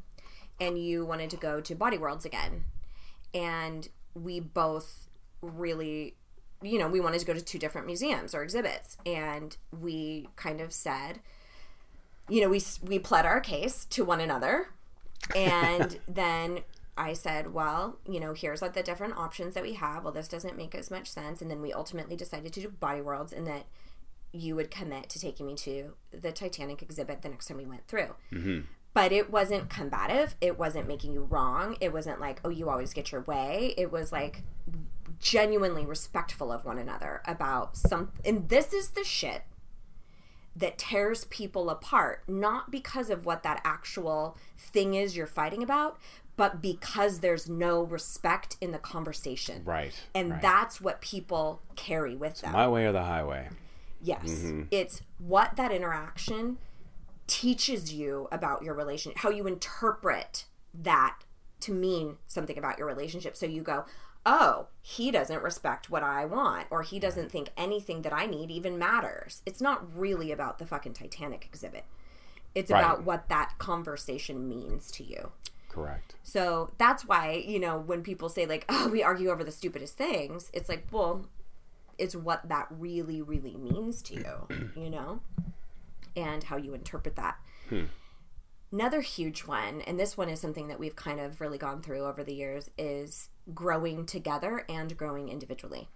and 0.60 0.78
you 0.78 1.06
wanted 1.06 1.30
to 1.30 1.36
go 1.36 1.62
to 1.62 1.74
Body 1.74 1.96
Worlds 1.96 2.26
again. 2.26 2.64
And 3.32 3.88
we 4.14 4.40
both 4.40 5.08
really 5.40 6.17
you 6.62 6.78
know, 6.78 6.88
we 6.88 7.00
wanted 7.00 7.20
to 7.20 7.26
go 7.26 7.34
to 7.34 7.40
two 7.40 7.58
different 7.58 7.86
museums 7.86 8.34
or 8.34 8.42
exhibits 8.42 8.96
and 9.06 9.56
we 9.80 10.28
kind 10.36 10.60
of 10.60 10.72
said 10.72 11.20
you 12.28 12.42
know, 12.42 12.48
we 12.48 12.62
we 12.82 12.98
pled 12.98 13.24
our 13.24 13.40
case 13.40 13.84
to 13.86 14.04
one 14.04 14.20
another 14.20 14.68
and 15.34 15.98
then 16.08 16.60
I 16.96 17.12
said, 17.12 17.54
well, 17.54 17.98
you 18.06 18.20
know, 18.20 18.34
here's 18.34 18.60
like 18.60 18.74
the 18.74 18.82
different 18.82 19.16
options 19.16 19.54
that 19.54 19.62
we 19.62 19.74
have. 19.74 20.02
Well, 20.02 20.12
this 20.12 20.28
doesn't 20.28 20.56
make 20.56 20.74
as 20.74 20.90
much 20.90 21.08
sense. 21.08 21.40
And 21.40 21.50
then 21.50 21.62
we 21.62 21.72
ultimately 21.72 22.16
decided 22.16 22.52
to 22.52 22.60
do 22.60 22.68
Body 22.68 23.00
Worlds 23.00 23.32
and 23.32 23.46
that 23.46 23.66
you 24.32 24.56
would 24.56 24.70
commit 24.70 25.08
to 25.10 25.20
taking 25.20 25.46
me 25.46 25.54
to 25.54 25.94
the 26.10 26.32
Titanic 26.32 26.82
exhibit 26.82 27.22
the 27.22 27.28
next 27.28 27.46
time 27.46 27.56
we 27.56 27.66
went 27.66 27.86
through. 27.86 28.14
Mm-hmm. 28.32 28.60
But 28.94 29.12
it 29.12 29.30
wasn't 29.30 29.70
combative. 29.70 30.34
It 30.40 30.58
wasn't 30.58 30.88
making 30.88 31.12
you 31.12 31.22
wrong. 31.22 31.76
It 31.80 31.92
wasn't 31.92 32.20
like, 32.20 32.40
oh, 32.44 32.48
you 32.48 32.68
always 32.68 32.92
get 32.92 33.12
your 33.12 33.20
way. 33.22 33.74
It 33.76 33.92
was 33.92 34.10
like 34.10 34.42
genuinely 35.20 35.84
respectful 35.84 36.52
of 36.52 36.64
one 36.64 36.78
another 36.78 37.22
about 37.26 37.76
some. 37.76 38.12
And 38.24 38.48
this 38.48 38.72
is 38.72 38.90
the 38.90 39.04
shit 39.04 39.42
that 40.54 40.78
tears 40.78 41.24
people 41.26 41.70
apart, 41.70 42.24
not 42.26 42.70
because 42.70 43.10
of 43.10 43.24
what 43.24 43.42
that 43.42 43.60
actual 43.64 44.36
thing 44.58 44.94
is 44.94 45.16
you're 45.16 45.26
fighting 45.26 45.62
about, 45.62 45.98
but 46.36 46.60
because 46.62 47.20
there's 47.20 47.48
no 47.48 47.82
respect 47.82 48.56
in 48.60 48.72
the 48.72 48.78
conversation. 48.78 49.62
Right. 49.64 49.92
And 50.14 50.30
right. 50.32 50.42
that's 50.42 50.80
what 50.80 51.00
people 51.00 51.62
carry 51.76 52.16
with 52.16 52.40
them. 52.40 52.52
My 52.52 52.68
way 52.68 52.86
or 52.86 52.92
the 52.92 53.04
highway. 53.04 53.48
yes. 54.02 54.24
Mm-hmm. 54.24 54.62
It's 54.70 55.02
what 55.18 55.56
that 55.56 55.72
interaction 55.72 56.58
teaches 57.26 57.92
you 57.92 58.26
about 58.32 58.62
your 58.62 58.72
relationship 58.72 59.18
how 59.18 59.28
you 59.28 59.46
interpret 59.46 60.46
that 60.72 61.18
to 61.60 61.72
mean 61.72 62.16
something 62.26 62.56
about 62.56 62.78
your 62.78 62.86
relationship. 62.86 63.36
So 63.36 63.46
you 63.46 63.62
go, 63.62 63.84
oh, 64.30 64.66
he 64.82 65.10
doesn't 65.10 65.42
respect 65.42 65.88
what 65.88 66.02
I 66.02 66.26
want, 66.26 66.66
or 66.70 66.82
he 66.82 66.98
doesn't 67.00 67.32
think 67.32 67.48
anything 67.56 68.02
that 68.02 68.12
I 68.12 68.26
need 68.26 68.50
even 68.50 68.78
matters. 68.78 69.40
It's 69.46 69.60
not 69.60 69.96
really 69.96 70.30
about 70.30 70.58
the 70.58 70.66
fucking 70.66 70.92
Titanic 70.92 71.46
exhibit. 71.46 71.84
It's 72.54 72.70
Right. 72.70 72.80
about 72.80 73.04
what 73.04 73.30
that 73.30 73.54
conversation 73.56 74.46
means 74.46 74.90
to 74.92 75.02
you. 75.04 75.32
Correct. 75.70 76.14
So 76.22 76.72
that's 76.76 77.06
why, 77.06 77.42
you 77.46 77.58
know, 77.58 77.78
when 77.78 78.02
people 78.02 78.28
say, 78.28 78.44
like, 78.44 78.66
oh, 78.68 78.88
we 78.88 79.02
argue 79.02 79.30
over 79.30 79.42
the 79.42 79.52
stupidest 79.52 79.96
things, 79.96 80.50
it's 80.52 80.68
like, 80.68 80.86
well, 80.90 81.24
it's 81.96 82.14
what 82.14 82.46
that 82.50 82.66
really, 82.70 83.22
really 83.22 83.56
means 83.56 84.02
to 84.02 84.14
you, 84.14 84.70
you 84.76 84.90
know, 84.90 85.20
and 86.14 86.44
how 86.44 86.56
you 86.58 86.74
interpret 86.74 87.16
that. 87.16 87.38
Hmm. 87.70 87.84
Another 88.70 89.00
huge 89.00 89.46
one, 89.46 89.80
and 89.82 89.98
this 89.98 90.18
one 90.18 90.28
is 90.28 90.38
something 90.38 90.68
that 90.68 90.78
we've 90.78 90.96
kind 90.96 91.18
of 91.18 91.40
really 91.40 91.56
gone 91.56 91.80
through 91.80 92.04
over 92.04 92.22
the 92.22 92.34
years, 92.34 92.70
is 92.76 93.30
growing 93.54 94.06
together 94.06 94.64
and 94.68 94.96
growing 94.96 95.28
individually. 95.28 95.88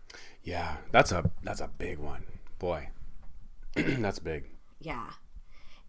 Yeah, 0.43 0.77
that's 0.91 1.13
a 1.13 1.31
that's 1.43 1.61
a 1.61 1.69
big 1.69 1.99
one, 1.99 2.25
boy. 2.59 2.89
that's 3.75 4.19
big. 4.19 4.47
Yeah. 4.81 5.11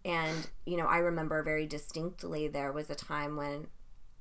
And, 0.04 0.48
you 0.66 0.76
know, 0.76 0.86
I 0.86 0.98
remember 0.98 1.42
very 1.42 1.66
distinctly 1.66 2.46
there 2.46 2.72
was 2.72 2.90
a 2.90 2.94
time 2.94 3.36
when 3.36 3.68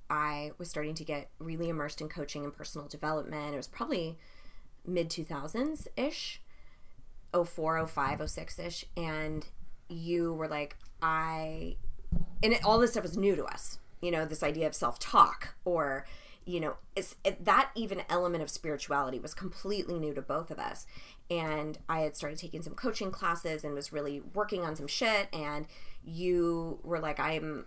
I 0.10 0.52
was 0.58 0.70
starting 0.70 0.96
to 0.96 1.04
get 1.04 1.30
really 1.40 1.70
immersed 1.70 2.00
in 2.00 2.08
coaching 2.08 2.44
and 2.44 2.54
personal 2.54 2.88
development. 2.88 3.54
It 3.54 3.58
was 3.58 3.68
probably 3.68 4.18
mid 4.86 5.10
2000s 5.10 5.88
ish, 5.98 6.42
04, 7.34 7.88
05, 7.88 8.30
06 8.30 8.60
ish. 8.60 8.86
And 8.96 9.46
you 9.90 10.34
were 10.34 10.48
like, 10.48 10.78
I, 11.02 11.76
and 12.42 12.54
it, 12.54 12.64
all 12.64 12.80
this 12.80 12.92
stuff 12.92 13.04
was 13.04 13.18
new 13.18 13.36
to 13.36 13.44
us, 13.44 13.80
you 14.02 14.12
know, 14.12 14.26
this 14.26 14.44
idea 14.44 14.68
of 14.68 14.76
self 14.76 15.00
talk 15.00 15.56
or, 15.66 16.06
you 16.46 16.60
know, 16.60 16.76
it's, 16.96 17.16
it, 17.24 17.46
that 17.46 17.70
even 17.76 18.04
element 18.10 18.44
of 18.44 18.50
spirituality 18.50 19.20
was 19.20 19.34
completely 19.34 20.00
new 20.00 20.14
to 20.14 20.22
both 20.22 20.52
of 20.52 20.60
us. 20.60 20.86
And 21.30 21.78
I 21.88 22.02
had 22.02 22.16
started 22.16 22.38
taking 22.40 22.62
some 22.62 22.74
coaching 22.76 23.12
classes 23.12 23.64
and 23.64 23.74
was 23.74 23.94
really 23.94 24.22
working 24.34 24.64
on 24.64 24.76
some 24.76 24.88
shit. 24.88 25.28
And 25.34 25.66
you 26.04 26.80
were 26.84 27.00
like, 27.00 27.20
I'm, 27.20 27.66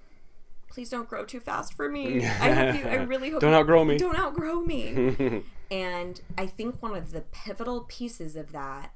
please 0.69 0.91
don't 0.91 1.09
grow 1.09 1.25
too 1.25 1.41
fast 1.41 1.73
for 1.75 1.89
me. 1.89 2.25
I 2.25 2.53
hope 2.53 2.75
you, 2.77 2.85
I 2.89 2.95
really 3.05 3.31
hope 3.31 3.41
Don't 3.41 3.53
you- 3.53 3.59
outgrow 3.59 3.85
me. 3.85 3.97
Don't 3.97 4.19
outgrow 4.19 4.61
me. 4.61 5.43
and 5.71 6.21
I 6.37 6.47
think 6.47 6.83
one 6.83 6.95
of 6.95 7.13
the 7.13 7.23
pivotal 7.23 7.83
pieces 7.89 8.37
of 8.37 8.53
that 8.53 8.93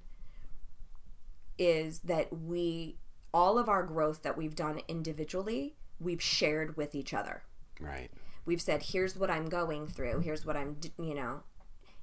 is 1.59 2.01
that 2.01 2.33
we, 2.33 2.97
all 3.33 3.59
of 3.59 3.69
our 3.69 3.83
growth 3.83 4.23
that 4.23 4.37
we've 4.37 4.55
done 4.55 4.81
individually, 4.89 5.75
we've 5.99 6.23
shared 6.23 6.77
with 6.77 6.95
each 6.95 7.13
other. 7.13 7.43
Right. 7.81 8.11
We've 8.45 8.61
said, 8.61 8.83
here's 8.85 9.17
what 9.17 9.31
I'm 9.31 9.49
going 9.49 9.87
through, 9.87 10.21
here's 10.21 10.45
what 10.47 10.57
I'm, 10.57 10.77
you 10.99 11.15
know, 11.15 11.43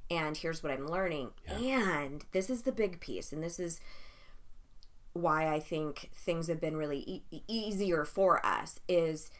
and 0.09 0.37
here's 0.37 0.63
what 0.63 0.71
I'm 0.71 0.87
learning. 0.87 1.31
And 1.47 2.23
this 2.31 2.49
is 2.49 2.61
the 2.63 2.71
big 2.71 2.99
piece, 2.99 3.31
and 3.33 3.43
this 3.43 3.59
is 3.59 3.79
why 5.13 5.51
I 5.51 5.59
think 5.59 6.11
things 6.15 6.47
have 6.47 6.61
been 6.61 6.77
really 6.77 7.23
e- 7.31 7.41
easier 7.47 8.05
for 8.05 8.45
us 8.45 8.79
is 8.87 9.31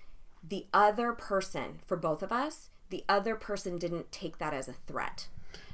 the 0.44 0.66
other 0.74 1.14
person 1.14 1.80
for 1.86 1.96
both 1.98 2.24
of 2.24 2.32
us 2.32 2.70
the 2.90 3.04
other 3.10 3.36
person 3.36 3.78
didn't 3.78 4.12
take 4.12 4.38
that 4.40 4.54
as 4.54 4.68
a 4.68 4.74
threat 4.88 5.28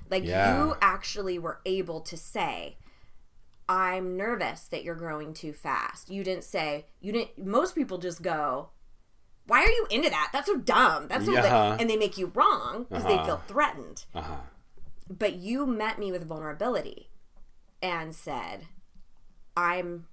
like 0.09 0.23
Yeah. 0.25 0.57
you 0.65 0.75
actually 0.81 1.38
were 1.39 1.59
able 1.65 2.01
to 2.01 2.17
say 2.17 2.77
i'm 3.69 4.17
nervous 4.17 4.63
that 4.65 4.83
you're 4.83 4.95
growing 4.95 5.33
too 5.33 5.53
fast 5.53 6.09
you 6.09 6.23
didn't 6.23 6.43
say 6.43 6.86
you 7.01 7.12
didn't 7.13 7.38
most 7.38 7.75
people 7.75 7.97
just 7.97 8.21
go 8.21 8.69
why 9.47 9.62
are 9.63 9.69
you 9.69 9.88
into 9.89 10.10
that 10.10 10.29
that's 10.34 10.47
so 10.47 10.58
dumb 10.58 11.08
that's 11.08 11.25
so 11.25 11.34
Yeah. 11.34 11.77
and 11.79 11.89
they 11.89 11.97
make 11.97 12.17
you 12.17 12.32
wrong 12.34 12.86
because 12.89 13.03
they 13.03 13.17
feel 13.25 13.41
threatened 13.47 14.06
Uh 14.15 14.21
huh. 14.21 14.36
but 15.10 15.34
you 15.36 15.65
met 15.65 15.99
me 15.99 16.12
with 16.12 16.25
vulnerability 16.27 17.10
and 17.82 18.15
said 18.15 18.67
i'm 19.58 20.08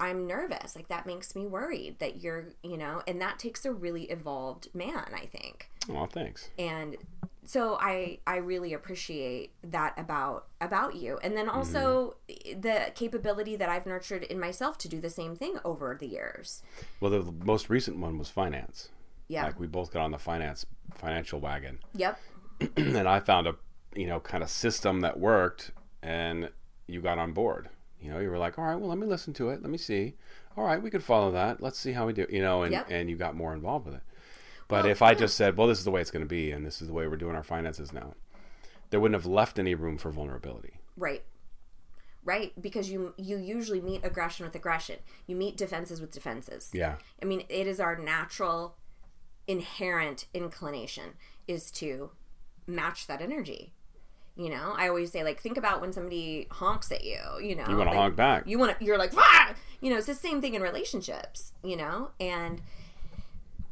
i'm 0.00 0.26
nervous 0.26 0.74
like 0.74 0.88
that 0.88 1.06
makes 1.06 1.34
me 1.36 1.46
worried 1.46 1.98
that 2.00 2.22
you're 2.22 2.48
you 2.62 2.76
know 2.76 3.02
and 3.06 3.20
that 3.20 3.38
takes 3.38 3.64
a 3.64 3.72
really 3.72 4.04
evolved 4.04 4.68
man 4.74 5.06
i 5.14 5.26
think 5.26 5.68
Oh, 5.90 6.06
thanks. 6.06 6.48
and 6.58 6.96
so 7.44 7.76
i 7.80 8.18
i 8.26 8.36
really 8.36 8.72
appreciate 8.72 9.52
that 9.64 9.92
about 9.98 10.46
about 10.60 10.94
you 10.94 11.18
and 11.22 11.36
then 11.36 11.48
also 11.48 12.14
mm. 12.28 12.62
the 12.62 12.92
capability 12.94 13.56
that 13.56 13.68
i've 13.68 13.84
nurtured 13.86 14.22
in 14.24 14.38
myself 14.38 14.78
to 14.78 14.88
do 14.88 15.00
the 15.00 15.10
same 15.10 15.34
thing 15.34 15.58
over 15.64 15.96
the 15.98 16.06
years 16.06 16.62
Well, 17.00 17.10
the 17.10 17.32
most 17.44 17.68
recent 17.68 17.98
one 17.98 18.16
was 18.18 18.28
finance. 18.28 18.90
yeah 19.28 19.44
Like 19.44 19.58
we 19.58 19.66
both 19.66 19.92
got 19.92 20.02
on 20.02 20.10
the 20.12 20.18
finance 20.18 20.66
financial 20.94 21.40
wagon, 21.40 21.78
yep 21.94 22.18
and 22.76 23.08
I 23.08 23.18
found 23.20 23.46
a 23.48 23.56
you 23.96 24.06
know 24.06 24.20
kind 24.20 24.42
of 24.42 24.50
system 24.50 25.00
that 25.00 25.18
worked, 25.18 25.72
and 26.02 26.50
you 26.86 27.00
got 27.00 27.18
on 27.18 27.32
board. 27.32 27.68
You 28.00 28.10
know, 28.10 28.18
you 28.18 28.30
were 28.30 28.38
like, 28.38 28.58
all 28.58 28.64
right, 28.64 28.74
well, 28.74 28.88
let 28.88 28.98
me 28.98 29.06
listen 29.06 29.32
to 29.34 29.48
it. 29.50 29.62
Let 29.62 29.70
me 29.70 29.78
see. 29.78 30.14
All 30.56 30.64
right, 30.64 30.82
we 30.82 30.90
could 30.90 31.04
follow 31.04 31.30
that. 31.32 31.62
Let's 31.62 31.78
see 31.78 31.92
how 31.92 32.06
we 32.06 32.12
do. 32.12 32.26
You 32.28 32.42
know, 32.42 32.62
and 32.62 32.72
Yep. 32.72 32.86
and 32.90 33.08
you 33.10 33.16
got 33.16 33.34
more 33.36 33.52
involved 33.52 33.86
with 33.86 33.94
it. 33.96 34.02
But 34.72 34.84
Well, 34.84 34.92
if 34.92 35.02
I 35.02 35.12
just 35.12 35.36
said, 35.36 35.58
well, 35.58 35.68
this 35.68 35.78
is 35.78 35.84
the 35.84 35.90
way 35.90 36.00
it's 36.00 36.10
going 36.10 36.24
to 36.24 36.28
be, 36.28 36.50
and 36.50 36.64
this 36.64 36.80
is 36.80 36.88
the 36.88 36.94
way 36.94 37.06
we're 37.06 37.16
doing 37.16 37.36
our 37.36 37.42
finances 37.42 37.92
now, 37.92 38.14
there 38.88 39.00
wouldn't 39.00 39.20
have 39.20 39.30
left 39.30 39.58
any 39.58 39.74
room 39.74 39.98
for 39.98 40.10
vulnerability. 40.10 40.74
right 40.96 41.22
right 42.24 42.52
because 42.62 42.88
you 42.88 43.12
you 43.16 43.36
usually 43.36 43.80
meet 43.80 44.04
aggression 44.04 44.46
with 44.46 44.54
aggression 44.54 44.96
you 45.26 45.34
meet 45.34 45.56
defenses 45.56 46.00
with 46.00 46.12
defenses 46.12 46.70
Yeah. 46.72 46.94
I 47.20 47.24
mean, 47.24 47.42
it 47.48 47.66
is 47.66 47.80
our 47.80 47.96
natural, 47.98 48.76
inherent 49.46 50.26
inclination 50.32 51.14
is 51.46 51.70
to 51.72 52.12
match 52.66 53.06
that 53.08 53.20
energy. 53.20 53.72
You 54.36 54.48
know, 54.48 54.72
I 54.74 54.88
always 54.88 55.12
say, 55.12 55.22
like, 55.22 55.40
think 55.42 55.58
about 55.58 55.82
when 55.82 55.92
somebody 55.92 56.46
honks 56.50 56.90
at 56.90 57.04
you. 57.04 57.20
You 57.42 57.56
know, 57.56 57.66
You 57.68 57.76
want 57.76 57.90
to 57.90 57.96
like, 57.96 57.96
honk 57.96 58.16
back. 58.16 58.46
You 58.46 58.58
want 58.58 58.78
to. 58.78 58.84
You're 58.84 58.96
like, 58.96 59.12
you 59.82 59.90
know, 59.90 59.98
it's 59.98 60.06
the 60.06 60.14
same 60.14 60.40
thing 60.40 60.54
in 60.54 60.62
relationships. 60.62 61.52
You 61.62 61.76
know, 61.76 62.12
and 62.18 62.62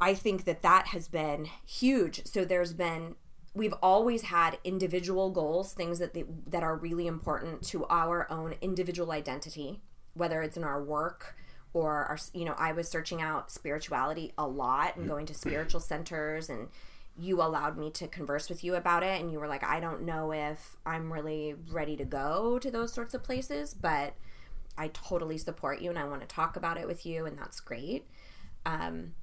I 0.01 0.15
think 0.15 0.45
that 0.45 0.63
that 0.63 0.89
has 0.89 1.09
been 1.09 1.49
huge. 1.67 2.25
So 2.27 2.45
there's 2.45 2.73
been 2.73 3.17
we've 3.55 3.75
always 3.83 4.23
had 4.23 4.59
individual 4.63 5.31
goals, 5.31 5.73
things 5.73 5.99
that 5.99 6.15
they, 6.15 6.25
that 6.47 6.63
are 6.63 6.77
really 6.77 7.07
important 7.07 7.63
to 7.63 7.85
our 7.87 8.31
own 8.31 8.55
individual 8.61 9.11
identity, 9.11 9.81
whether 10.15 10.41
it's 10.43 10.57
in 10.57 10.65
our 10.65 10.83
work 10.83 11.37
or 11.73 12.05
our 12.05 12.19
you 12.33 12.45
know, 12.45 12.55
I 12.57 12.73
was 12.73 12.89
searching 12.89 13.21
out 13.21 13.51
spirituality 13.51 14.33
a 14.39 14.47
lot 14.47 14.97
and 14.97 15.07
going 15.09 15.27
to 15.27 15.35
spiritual 15.35 15.81
centers 15.81 16.49
and 16.49 16.69
you 17.19 17.43
allowed 17.43 17.77
me 17.77 17.91
to 17.91 18.09
converse 18.09 18.49
with 18.49 18.65
you 18.65 18.77
about 18.77 19.03
it 19.03 19.21
and 19.21 19.31
you 19.31 19.39
were 19.39 19.49
like 19.49 19.65
I 19.65 19.81
don't 19.81 20.03
know 20.03 20.33
if 20.33 20.77
I'm 20.87 21.13
really 21.13 21.55
ready 21.71 21.97
to 21.97 22.05
go 22.05 22.59
to 22.59 22.71
those 22.71 22.93
sorts 22.93 23.15
of 23.15 23.23
places, 23.23 23.75
but 23.75 24.15
I 24.79 24.89
totally 24.89 25.39
support 25.39 25.81
you 25.81 25.91
and 25.91 25.99
I 25.99 26.05
want 26.05 26.23
to 26.23 26.27
talk 26.27 26.57
about 26.57 26.79
it 26.79 26.87
with 26.87 27.05
you 27.05 27.27
and 27.27 27.37
that's 27.37 27.61
great. 27.61 28.07
Um 28.65 29.15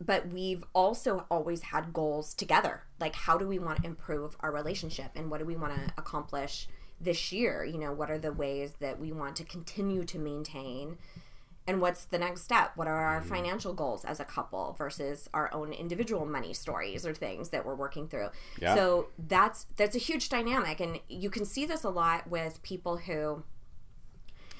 but 0.00 0.28
we've 0.28 0.64
also 0.72 1.26
always 1.30 1.62
had 1.62 1.92
goals 1.92 2.34
together. 2.34 2.82
Like, 3.00 3.14
how 3.14 3.38
do 3.38 3.46
we 3.46 3.58
want 3.58 3.82
to 3.82 3.86
improve 3.86 4.36
our 4.40 4.52
relationship 4.52 5.10
and 5.14 5.30
what 5.30 5.40
do 5.40 5.46
we 5.46 5.56
want 5.56 5.74
to 5.74 5.92
accomplish 5.96 6.68
this 7.00 7.32
year? 7.32 7.64
You 7.64 7.78
know, 7.78 7.92
what 7.92 8.10
are 8.10 8.18
the 8.18 8.32
ways 8.32 8.74
that 8.80 8.98
we 8.98 9.12
want 9.12 9.36
to 9.36 9.44
continue 9.44 10.04
to 10.04 10.18
maintain? 10.18 10.98
And 11.68 11.80
what's 11.80 12.04
the 12.04 12.18
next 12.18 12.42
step? 12.42 12.72
What 12.76 12.86
are 12.86 12.96
our 12.96 13.20
mm-hmm. 13.20 13.28
financial 13.28 13.72
goals 13.72 14.04
as 14.04 14.20
a 14.20 14.24
couple 14.24 14.74
versus 14.78 15.28
our 15.34 15.52
own 15.52 15.72
individual 15.72 16.24
money 16.24 16.52
stories 16.52 17.04
or 17.04 17.12
things 17.12 17.48
that 17.48 17.66
we're 17.66 17.74
working 17.74 18.06
through? 18.06 18.28
Yeah. 18.60 18.74
So 18.74 19.08
that's 19.18 19.66
that's 19.76 19.96
a 19.96 19.98
huge 19.98 20.28
dynamic, 20.28 20.78
and 20.80 21.00
you 21.08 21.28
can 21.28 21.44
see 21.44 21.66
this 21.66 21.82
a 21.82 21.90
lot 21.90 22.28
with 22.30 22.62
people 22.62 22.98
who 22.98 23.42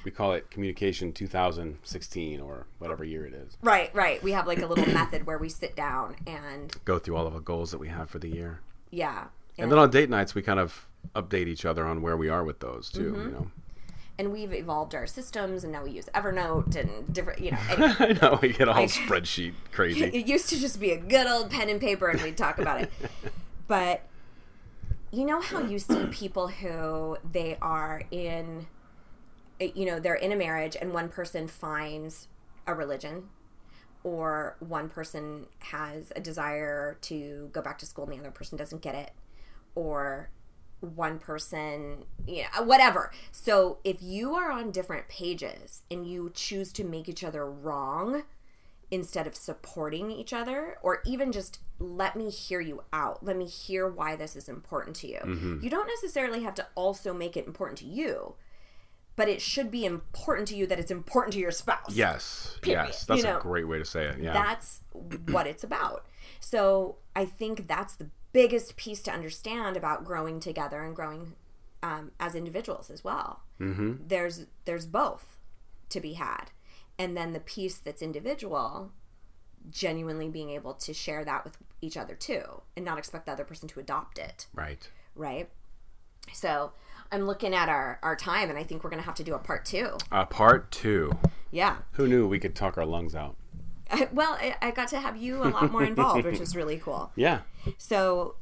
We 0.07 0.12
call 0.12 0.35
it 0.35 0.53
communication 0.53 1.12
2016 1.12 2.40
or 2.40 2.69
whatever 2.79 3.03
year 3.03 3.27
it 3.27 3.35
is. 3.35 3.57
right, 3.61 3.92
right. 3.92 4.23
We 4.23 4.31
have 4.31 4.47
like 4.47 4.62
a 4.62 4.66
little 4.66 4.87
method 4.87 5.27
where 5.27 5.37
we 5.37 5.49
sit 5.49 5.75
down 5.75 6.14
and 6.29 6.73
Go 6.85 7.01
through 7.01 7.16
all 7.16 7.27
of 7.27 7.35
the 7.35 7.40
goals 7.40 7.73
that 7.73 7.79
we 7.79 7.88
have 7.88 8.09
for 8.09 8.21
the 8.21 8.29
year. 8.29 8.61
yeah, 8.92 9.25
And 9.59 9.69
then 9.69 9.81
on 9.81 9.90
date 9.90 10.09
nights, 10.09 10.33
we 10.33 10.42
kind 10.42 10.61
of 10.61 10.87
update 11.16 11.49
each 11.49 11.64
other 11.64 11.85
on 11.85 12.03
where 12.03 12.16
we 12.16 12.29
are 12.29 12.45
with 12.45 12.61
those 12.61 12.88
too. 12.88 13.14
Mm-hmm. 13.14 13.21
You 13.21 13.31
know, 13.33 13.51
and 14.16 14.33
we've 14.33 14.53
evolved 14.53 14.95
our 14.95 15.09
systems 15.09 15.64
and 15.64 15.73
now 15.73 15.83
we 15.83 15.90
use 15.90 16.07
evernote 16.14 16.77
and 16.77 17.12
different 17.12 17.40
you 17.40 17.51
know 17.51 17.59
anyway, 17.71 17.97
I 17.99 18.12
know 18.23 18.38
we 18.40 18.53
get 18.53 18.69
all 18.69 18.77
spreadsheet 18.87 19.55
crazy. 19.72 20.05
it 20.05 20.26
used 20.28 20.49
to 20.51 20.61
just 20.61 20.78
be 20.78 20.93
a 20.93 20.97
good 20.99 21.26
old 21.26 21.51
pen 21.51 21.68
and 21.68 21.81
paper 21.81 22.09
and 22.09 22.22
we'd 22.22 22.37
talk 22.37 22.59
about 22.59 22.81
it 22.83 22.93
but 23.68 24.03
you 25.11 25.24
know 25.24 25.41
how 25.41 25.61
you 25.61 25.78
see 25.78 26.07
people 26.07 26.49
who 26.49 27.16
they 27.31 27.59
are 27.61 28.03
in 28.11 28.66
you 29.61 29.85
know 29.87 29.99
they're 29.99 30.15
in 30.15 30.33
a 30.33 30.37
marriage 30.37 30.77
and 30.81 30.93
one 30.93 31.09
person 31.09 31.49
finds 31.49 32.29
a 32.67 32.75
religion 32.75 33.29
or 34.05 34.57
one 34.61 34.89
person 34.89 35.47
has 35.59 36.13
a 36.15 36.21
desire 36.21 36.97
to 37.01 37.49
go 37.53 37.61
back 37.61 37.79
to 37.79 37.87
school 37.87 38.05
and 38.05 38.13
the 38.15 38.19
other 38.21 38.31
person 38.31 38.57
doesn't 38.57 38.83
get 38.83 38.95
it 38.95 39.11
or 39.75 40.31
one 40.81 41.19
person, 41.19 42.05
you 42.27 42.43
know, 42.43 42.63
whatever. 42.63 43.11
So 43.33 43.79
if 43.83 44.03
you 44.03 44.35
are 44.35 44.53
on 44.53 44.71
different 44.71 45.09
pages 45.09 45.83
and 45.91 46.07
you 46.07 46.31
choose 46.35 46.71
to 46.75 46.85
make 46.85 47.09
each 47.09 47.25
other 47.25 47.51
wrong, 47.51 48.23
instead 48.91 49.27
of 49.27 49.35
supporting 49.35 50.11
each 50.11 50.33
other 50.33 50.79
or 50.83 51.03
even 51.05 51.33
just 51.33 51.59
let 51.81 52.15
me 52.15 52.31
hear 52.31 52.61
you 52.61 52.83
out 52.93 53.25
let 53.25 53.37
me 53.37 53.45
hear 53.45 53.89
why 53.89 54.15
this 54.15 54.37
is 54.37 54.49
important 54.49 54.95
to 54.95 55.09
you 55.09 55.19
Mm-hmm. 55.25 55.59
you 55.61 55.69
don't 55.69 55.89
necessarily 55.89 56.45
have 56.45 56.55
to 56.55 56.67
also 56.77 57.13
make 57.13 57.37
it 57.37 57.49
important 57.49 57.79
to 57.79 57.85
you 57.85 58.35
but 59.17 59.29
it 59.29 59.41
should 59.41 59.71
be 59.71 59.85
important 59.85 60.47
to 60.49 60.57
you 60.57 60.67
that 60.67 60.79
it's 60.79 60.91
important 60.91 61.33
to 61.33 61.39
your 61.41 61.51
spouse 61.51 61.95
Yes. 61.95 62.59
Period. 62.61 62.87
Yes. 62.89 63.05
That's 63.05 63.23
You 63.23 63.29
know, 63.29 63.39
a 63.39 63.41
great 63.41 63.67
way 63.67 63.79
to 63.79 63.85
say 63.85 64.05
it. 64.05 64.21
Yeah. 64.21 64.33
that's 64.33 64.81
what 65.29 65.47
it's 65.47 65.64
about. 65.64 66.07
So 66.41 66.97
I 67.14 67.25
think 67.25 67.67
that's 67.67 67.97
the 67.97 68.11
biggest 68.33 68.77
piece 68.77 69.01
to 69.03 69.11
understand 69.11 69.77
about 69.77 70.05
growing 70.05 70.41
together 70.41 70.83
and 70.83 70.95
growing 70.95 71.35
um, 71.83 72.12
as 72.21 72.35
individuals 72.35 72.91
as 72.91 73.03
well. 73.03 73.41
Mm-hmm. 73.61 73.95
There's 74.07 74.47
there's 74.64 74.87
both 74.87 75.39
to 75.89 76.01
be 76.01 76.14
had, 76.14 76.51
and 76.99 77.17
then 77.17 77.33
the 77.33 77.41
piece 77.41 77.79
that's 77.79 78.03
individual, 78.03 78.93
genuinely 79.71 80.29
being 80.29 80.51
able 80.51 80.75
to 80.75 80.93
share 80.93 81.25
that 81.25 81.45
with 81.45 81.57
each 81.81 81.97
other 81.97 82.14
too, 82.14 82.62
and 82.77 82.85
not 82.85 82.99
expect 82.99 83.27
the 83.27 83.33
other 83.33 83.45
person 83.45 83.69
to 83.69 83.81
adopt 83.81 84.19
it, 84.19 84.47
right. 84.55 84.89
right? 85.14 85.49
So 86.33 86.73
I'm 87.13 87.27
looking 87.27 87.55
at 87.55 87.69
our 87.69 87.99
our 88.03 88.17
time, 88.17 88.51
and 88.51 88.59
I 88.59 88.63
think 88.63 88.85
we're 88.85 88.91
gonna 88.91 89.03
have 89.03 89.15
to 89.17 89.25
do 89.25 89.35
a 89.35 89.39
part 89.39 89.65
two. 89.65 89.97
Uh, 90.11 90.25
part 90.25 90.71
two. 90.71 91.13
Yeah. 91.51 91.77
Who 91.93 92.07
knew 92.07 92.27
we 92.27 92.39
could 92.39 92.55
talk 92.55 92.77
our 92.77 92.87
lungs 92.87 93.15
out? 93.15 93.37
I, 93.91 94.09
well, 94.13 94.37
I, 94.41 94.57
I 94.61 94.71
got 94.73 94.89
to 94.89 94.99
have 95.01 95.17
you 95.17 95.43
a 95.43 95.47
lot 95.49 95.71
more 95.71 95.85
involved, 95.85 96.25
which 96.25 96.41
was 96.41 96.57
really 96.57 96.79
cool. 96.79 97.13
Yeah. 97.17 97.41
So, 97.79 98.37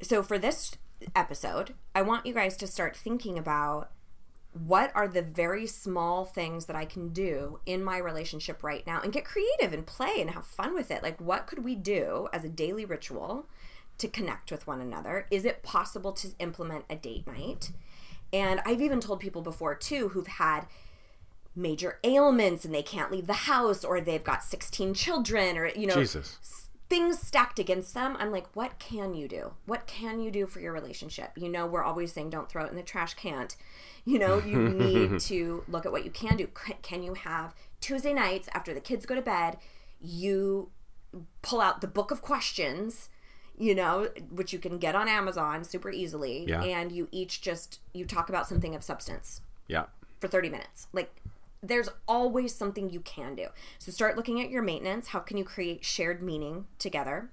so 0.00 0.22
for 0.22 0.38
this 0.38 0.72
episode, 1.14 1.74
I 1.94 2.02
want 2.02 2.26
you 2.26 2.34
guys 2.34 2.56
to 2.58 2.66
start 2.66 2.96
thinking 2.96 3.38
about 3.38 3.90
what 4.52 4.90
are 4.94 5.06
the 5.06 5.22
very 5.22 5.66
small 5.66 6.24
things 6.24 6.66
that 6.66 6.74
I 6.74 6.84
can 6.84 7.10
do 7.10 7.60
in 7.66 7.84
my 7.84 7.98
relationship 7.98 8.62
right 8.62 8.84
now 8.86 9.00
and 9.00 9.12
get 9.12 9.24
creative 9.24 9.72
and 9.72 9.86
play 9.86 10.16
and 10.20 10.30
have 10.30 10.44
fun 10.44 10.74
with 10.74 10.90
it. 10.90 11.02
Like, 11.02 11.20
what 11.20 11.46
could 11.46 11.62
we 11.62 11.74
do 11.76 12.28
as 12.32 12.44
a 12.44 12.48
daily 12.48 12.84
ritual 12.84 13.46
to 13.98 14.08
connect 14.08 14.50
with 14.50 14.66
one 14.66 14.80
another? 14.80 15.26
Is 15.30 15.44
it 15.44 15.62
possible 15.62 16.12
to 16.12 16.28
implement 16.38 16.84
a 16.90 16.96
date 16.96 17.26
night? 17.26 17.70
And 18.32 18.60
I've 18.64 18.82
even 18.82 19.00
told 19.00 19.20
people 19.20 19.42
before 19.42 19.74
too 19.74 20.10
who've 20.10 20.26
had 20.26 20.66
major 21.56 21.98
ailments 22.04 22.64
and 22.64 22.74
they 22.74 22.82
can't 22.82 23.10
leave 23.10 23.26
the 23.26 23.32
house 23.32 23.84
or 23.84 24.00
they've 24.00 24.22
got 24.22 24.44
16 24.44 24.94
children 24.94 25.58
or 25.58 25.66
you 25.66 25.86
know 25.86 25.96
Jesus. 25.96 26.68
things 26.88 27.18
stacked 27.18 27.58
against 27.58 27.92
them. 27.92 28.16
I'm 28.18 28.30
like 28.30 28.46
what 28.54 28.78
can 28.78 29.14
you 29.14 29.26
do? 29.26 29.54
What 29.66 29.86
can 29.86 30.20
you 30.20 30.30
do 30.30 30.46
for 30.46 30.60
your 30.60 30.72
relationship? 30.72 31.32
You 31.36 31.48
know 31.48 31.66
we're 31.66 31.82
always 31.82 32.12
saying 32.12 32.30
don't 32.30 32.48
throw 32.48 32.64
it 32.64 32.70
in 32.70 32.76
the 32.76 32.82
trash 32.82 33.14
can't. 33.14 33.56
You 34.04 34.18
know 34.18 34.38
you 34.38 34.56
need 34.68 35.20
to 35.20 35.64
look 35.68 35.84
at 35.84 35.92
what 35.92 36.04
you 36.04 36.10
can 36.10 36.36
do. 36.36 36.46
Can 36.82 37.02
you 37.02 37.14
have 37.14 37.54
tuesday 37.80 38.12
nights 38.12 38.48
after 38.52 38.72
the 38.72 38.80
kids 38.80 39.06
go 39.06 39.14
to 39.14 39.22
bed 39.22 39.56
you 40.00 40.70
pull 41.42 41.60
out 41.60 41.80
the 41.80 41.86
book 41.86 42.10
of 42.10 42.22
questions 42.22 43.09
you 43.60 43.74
know 43.74 44.08
which 44.30 44.52
you 44.54 44.58
can 44.58 44.78
get 44.78 44.94
on 44.96 45.06
amazon 45.06 45.62
super 45.64 45.90
easily 45.90 46.44
Yeah. 46.48 46.62
and 46.62 46.90
you 46.90 47.08
each 47.12 47.42
just 47.42 47.78
you 47.92 48.04
talk 48.06 48.28
about 48.30 48.48
something 48.48 48.74
of 48.74 48.82
substance 48.82 49.42
Yeah. 49.68 49.84
for 50.18 50.28
30 50.28 50.48
minutes. 50.48 50.88
Like 50.92 51.14
there's 51.62 51.90
always 52.08 52.54
something 52.54 52.88
you 52.88 53.00
can 53.00 53.34
do. 53.34 53.48
So 53.78 53.92
start 53.92 54.16
looking 54.16 54.40
at 54.40 54.48
your 54.48 54.62
maintenance. 54.62 55.08
How 55.08 55.18
can 55.20 55.36
you 55.36 55.44
create 55.44 55.84
shared 55.84 56.22
meaning 56.22 56.66
together? 56.78 57.30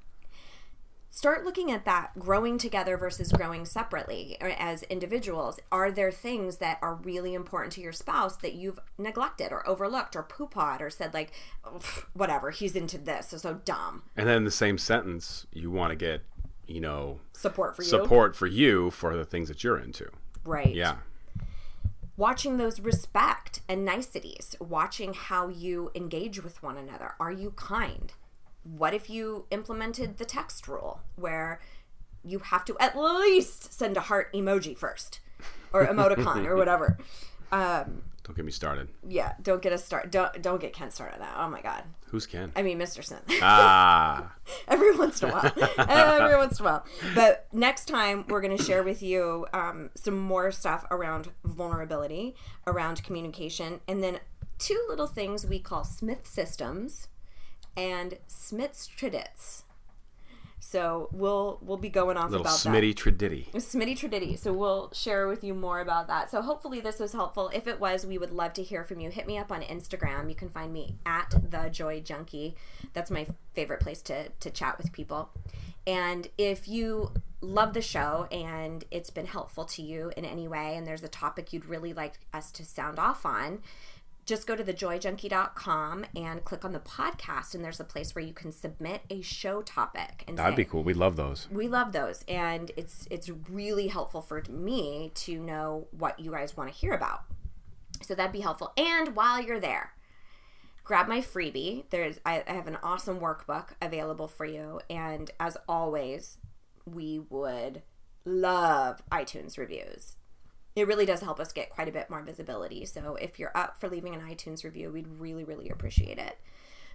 Start 1.17 1.43
looking 1.43 1.71
at 1.71 1.83
that 1.85 2.11
growing 2.19 2.59
together 2.59 2.95
versus 2.95 3.31
growing 3.31 3.65
separately 3.65 4.37
as 4.39 4.83
individuals. 4.83 5.59
Are 5.71 5.89
there 5.91 6.11
things 6.11 6.57
that 6.57 6.77
are 6.79 6.93
really 6.93 7.33
important 7.33 7.73
to 7.73 7.81
your 7.81 7.91
spouse 7.91 8.35
that 8.35 8.53
you've 8.53 8.77
neglected 8.99 9.51
or 9.51 9.67
overlooked 9.67 10.15
or 10.15 10.21
poo-pawed 10.21 10.79
or 10.79 10.91
said 10.91 11.15
like 11.15 11.31
"Oh, 11.65 11.79
whatever, 12.13 12.51
he's 12.51 12.75
into 12.75 12.99
this, 12.99 13.29
so, 13.29 13.37
so 13.37 13.55
dumb. 13.65 14.03
And 14.15 14.27
then 14.27 14.37
in 14.37 14.43
the 14.43 14.51
same 14.51 14.77
sentence, 14.77 15.47
you 15.51 15.71
want 15.71 15.89
to 15.89 15.95
get, 15.95 16.21
you 16.67 16.81
know, 16.81 17.19
Support 17.33 17.75
for 17.75 17.81
you. 17.81 17.89
support 17.89 18.35
for 18.35 18.45
you 18.45 18.91
for 18.91 19.17
the 19.17 19.25
things 19.25 19.47
that 19.47 19.63
you're 19.63 19.79
into. 19.79 20.11
Right. 20.45 20.75
Yeah. 20.75 20.97
watching 22.15 22.57
those 22.57 22.79
respect 22.79 23.61
and 23.67 23.83
niceties, 23.83 24.55
watching 24.59 25.15
how 25.15 25.47
you 25.47 25.89
engage 25.95 26.43
with 26.43 26.61
one 26.61 26.77
another. 26.77 27.15
Are 27.19 27.31
you 27.31 27.53
kind? 27.55 28.13
What 28.75 28.93
if 28.93 29.09
you 29.09 29.45
implemented 29.51 30.17
the 30.17 30.25
text 30.25 30.67
rule 30.67 31.01
where 31.15 31.59
you 32.23 32.39
have 32.39 32.65
to 32.65 32.75
at 32.79 32.97
least 32.97 33.73
send 33.73 33.95
a 33.95 34.01
heart 34.01 34.33
emoji 34.33 34.77
first 34.77 35.19
or 35.71 35.85
emoticon 35.85 36.45
or 36.45 36.55
whatever? 36.61 36.97
Um, 37.51 38.01
Don't 38.23 38.35
get 38.35 38.43
me 38.43 38.51
started. 38.51 38.89
yeah, 39.07 39.33
don't 39.41 39.61
get 39.61 39.71
us 39.71 39.85
start. 39.85 40.11
Don't 40.11 40.41
don't 40.41 40.59
get 40.59 40.73
Ken 40.73 40.91
started 40.91 41.13
on 41.15 41.19
that. 41.21 41.35
Oh 41.37 41.47
my 41.49 41.61
god. 41.61 41.83
Who's 42.07 42.25
Ken? 42.25 42.51
I 42.57 42.61
mean, 42.61 42.77
Mr. 42.77 43.03
Smith. 43.03 43.21
ah. 43.41 44.33
every 44.67 44.95
once 44.97 45.21
in 45.23 45.29
a 45.29 45.33
while. 45.33 45.51
every 45.77 46.35
once 46.37 46.59
in 46.59 46.65
a 46.65 46.69
while. 46.69 46.85
But 47.15 47.47
next 47.53 47.85
time, 47.85 48.25
we're 48.27 48.41
going 48.41 48.57
to 48.57 48.63
share 48.63 48.81
with 48.83 49.01
you 49.01 49.45
um, 49.53 49.89
some 49.95 50.17
more 50.17 50.51
stuff 50.51 50.85
around 50.91 51.29
vulnerability, 51.43 52.35
around 52.65 53.03
communication, 53.03 53.79
and 53.87 54.01
then 54.03 54.19
two 54.57 54.81
little 54.89 55.07
things 55.07 55.45
we 55.45 55.59
call 55.59 55.83
Smith 55.83 56.25
systems 56.27 57.07
and 57.77 58.17
Smits 58.27 58.89
tradits. 58.89 59.63
So 60.59 61.07
we'll 61.13 61.59
we'll 61.61 61.77
be 61.77 61.87
going 61.87 62.17
off 62.17 62.31
Little 62.31 62.45
about 62.45 62.59
that. 62.59 62.69
Smitty 62.69 62.93
Traditty. 62.93 63.49
Smitty 63.53 63.97
Traditty. 63.97 64.37
So 64.37 64.51
we'll 64.51 64.91
share 64.91 65.25
with 65.27 65.41
you 65.41 65.53
more 65.53 65.79
about 65.79 66.07
that. 66.07 66.29
So 66.29 66.41
hopefully 66.41 66.81
this 66.81 66.99
was 66.99 67.13
helpful. 67.13 67.49
If 67.53 67.67
it 67.67 67.79
was, 67.79 68.05
we 68.05 68.17
would 68.17 68.33
love 68.33 68.51
to 68.53 68.63
hear 68.63 68.83
from 68.83 68.99
you. 68.99 69.09
Hit 69.09 69.27
me 69.27 69.37
up 69.37 69.49
on 69.49 69.61
Instagram. 69.61 70.27
You 70.27 70.35
can 70.35 70.49
find 70.49 70.73
me 70.73 70.95
at 71.05 71.33
the 71.51 71.69
Joy 71.69 72.01
Junkie. 72.01 72.55
That's 72.91 73.09
my 73.09 73.27
favorite 73.53 73.79
place 73.79 74.01
to 74.03 74.27
to 74.27 74.49
chat 74.49 74.77
with 74.77 74.91
people. 74.91 75.29
And 75.85 76.27
if 76.37 76.67
you 76.67 77.13
love 77.39 77.73
the 77.73 77.81
show 77.81 78.27
and 78.29 78.83
it's 78.91 79.09
been 79.09 79.27
helpful 79.27 79.63
to 79.63 79.81
you 79.81 80.11
in 80.17 80.25
any 80.25 80.49
way, 80.49 80.75
and 80.75 80.85
there's 80.85 81.03
a 81.03 81.07
topic 81.07 81.53
you'd 81.53 81.65
really 81.65 81.93
like 81.93 82.19
us 82.33 82.51
to 82.51 82.65
sound 82.65 82.99
off 82.99 83.25
on, 83.25 83.59
just 84.27 84.45
go 84.45 84.55
to 84.55 84.63
thejoyjunkie.com 84.63 86.05
and 86.15 86.43
click 86.43 86.63
on 86.63 86.73
the 86.73 86.79
podcast, 86.79 87.55
and 87.55 87.63
there's 87.63 87.79
a 87.79 87.83
place 87.85 88.13
where 88.13 88.23
you 88.23 88.33
can 88.33 88.51
submit 88.51 89.01
a 89.09 89.21
show 89.21 89.61
topic. 89.63 90.23
And 90.27 90.37
That'd 90.37 90.53
say, 90.53 90.57
be 90.57 90.65
cool. 90.65 90.83
We 90.83 90.93
love 90.93 91.15
those. 91.15 91.47
we 91.49 91.67
love 91.67 91.93
those 91.93 92.23
and 92.27 92.71
it's 92.77 93.07
it's 93.09 93.29
really 93.49 93.87
helpful 93.87 94.21
for 94.21 94.43
me 94.49 95.11
to 95.15 95.39
know 95.39 95.87
what 95.91 96.19
you 96.19 96.31
guys 96.31 96.55
want 96.57 96.71
to 96.71 96.75
hear 96.77 96.91
about 96.93 97.21
so 98.01 98.13
that'd 98.13 98.31
be 98.31 98.41
helpful 98.41 98.73
and 98.77 99.15
while 99.15 99.41
you're 99.41 99.59
there 99.59 99.93
grab 100.83 101.07
my 101.07 101.19
freebie 101.19 101.83
there's 101.89 102.19
I, 102.25 102.43
I 102.47 102.53
have 102.53 102.67
an 102.67 102.77
awesome 102.83 103.19
workbook 103.19 103.69
available 103.81 104.27
for 104.27 104.45
you 104.45 104.79
and 104.89 105.31
as 105.39 105.57
always 105.67 106.37
we 106.85 107.19
would 107.29 107.81
love 108.25 109.01
itunes 109.11 109.57
reviews 109.57 110.17
it 110.77 110.87
really 110.87 111.05
does 111.05 111.21
help 111.21 111.39
us 111.39 111.51
get 111.51 111.69
quite 111.69 111.89
a 111.89 111.91
bit 111.91 112.09
more 112.09 112.21
visibility 112.21 112.85
so 112.85 113.15
if 113.15 113.39
you're 113.39 113.55
up 113.55 113.79
for 113.79 113.89
leaving 113.89 114.13
an 114.13 114.21
itunes 114.21 114.63
review 114.63 114.89
we'd 114.91 115.07
really 115.19 115.43
really 115.43 115.69
appreciate 115.69 116.17
it 116.17 116.37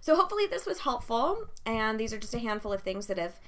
so 0.01 0.15
hopefully 0.15 0.45
this 0.47 0.65
was 0.65 0.79
helpful 0.79 1.47
and 1.65 1.99
these 1.99 2.13
are 2.13 2.17
just 2.17 2.33
a 2.33 2.39
handful 2.39 2.73
of 2.73 2.81
things 2.81 3.07
that 3.07 3.17
have 3.17 3.39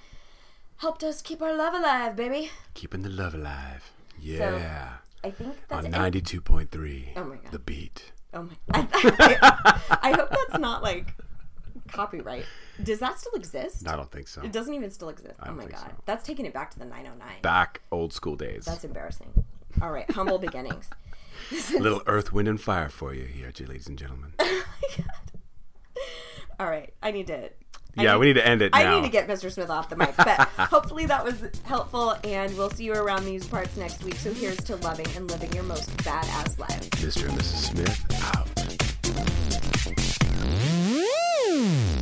helped 0.77 1.03
us 1.03 1.21
keep 1.21 1.41
our 1.41 1.55
love 1.55 1.73
alive, 1.73 2.15
baby. 2.15 2.51
Keeping 2.73 3.01
the 3.01 3.09
love 3.09 3.33
alive. 3.33 3.91
Yeah. 4.19 4.97
I 5.23 5.31
think 5.31 5.55
that's 5.67 5.85
On 5.85 5.93
it. 5.93 6.13
92.3. 6.13 7.09
Oh 7.15 7.23
my 7.23 7.35
God. 7.35 7.51
The 7.51 7.59
beat. 7.59 8.11
Oh 8.33 8.43
my! 8.43 8.55
I, 8.73 8.87
I, 9.91 10.09
I 10.09 10.11
hope 10.11 10.29
that's 10.29 10.59
not 10.59 10.83
like 10.83 11.15
copyright. 11.87 12.45
Does 12.83 12.99
that 12.99 13.17
still 13.17 13.31
exist? 13.33 13.87
I 13.87 13.95
don't 13.95 14.11
think 14.11 14.27
so. 14.27 14.41
It 14.41 14.51
doesn't 14.51 14.73
even 14.73 14.91
still 14.91 15.07
exist. 15.07 15.39
Oh 15.41 15.53
my 15.53 15.65
god, 15.65 15.79
so. 15.79 15.95
that's 16.05 16.25
taking 16.25 16.45
it 16.45 16.53
back 16.53 16.71
to 16.71 16.79
the 16.79 16.83
909. 16.85 17.41
Back 17.41 17.81
old 17.93 18.11
school 18.11 18.35
days. 18.35 18.65
That's 18.65 18.83
embarrassing. 18.83 19.45
All 19.81 19.91
right, 19.91 20.09
humble 20.11 20.37
beginnings. 20.37 20.89
Little 21.79 22.01
earth, 22.07 22.31
wind, 22.33 22.47
and 22.47 22.59
fire 22.59 22.89
for 22.89 23.13
you 23.13 23.25
here, 23.25 23.51
ladies 23.59 23.87
and 23.87 23.97
gentlemen. 23.97 24.33
Oh 26.57 26.63
All 26.63 26.69
right, 26.69 26.93
I 27.03 27.11
need 27.11 27.27
to. 27.27 27.49
I 27.97 28.03
yeah, 28.03 28.13
need, 28.13 28.19
we 28.19 28.25
need 28.27 28.33
to 28.35 28.47
end 28.47 28.61
it. 28.61 28.71
Now. 28.71 28.79
I 28.79 28.95
need 28.95 29.05
to 29.05 29.11
get 29.11 29.27
Mr. 29.27 29.51
Smith 29.51 29.69
off 29.69 29.89
the 29.89 29.97
mic, 29.97 30.15
but 30.15 30.39
hopefully 30.57 31.05
that 31.07 31.23
was 31.23 31.43
helpful, 31.63 32.15
and 32.23 32.55
we'll 32.57 32.69
see 32.69 32.85
you 32.85 32.93
around 32.93 33.25
these 33.25 33.45
parts 33.45 33.75
next 33.75 34.03
week. 34.05 34.15
So 34.15 34.33
here's 34.33 34.57
to 34.65 34.77
loving 34.77 35.07
and 35.17 35.29
living 35.29 35.51
your 35.51 35.63
most 35.63 35.89
badass 35.97 36.57
life. 36.59 36.89
Mr. 36.91 37.27
and 37.27 37.37
Mrs. 37.37 37.71
Smith 37.71 38.05
out. 38.23 38.47
Mm. 41.51 41.94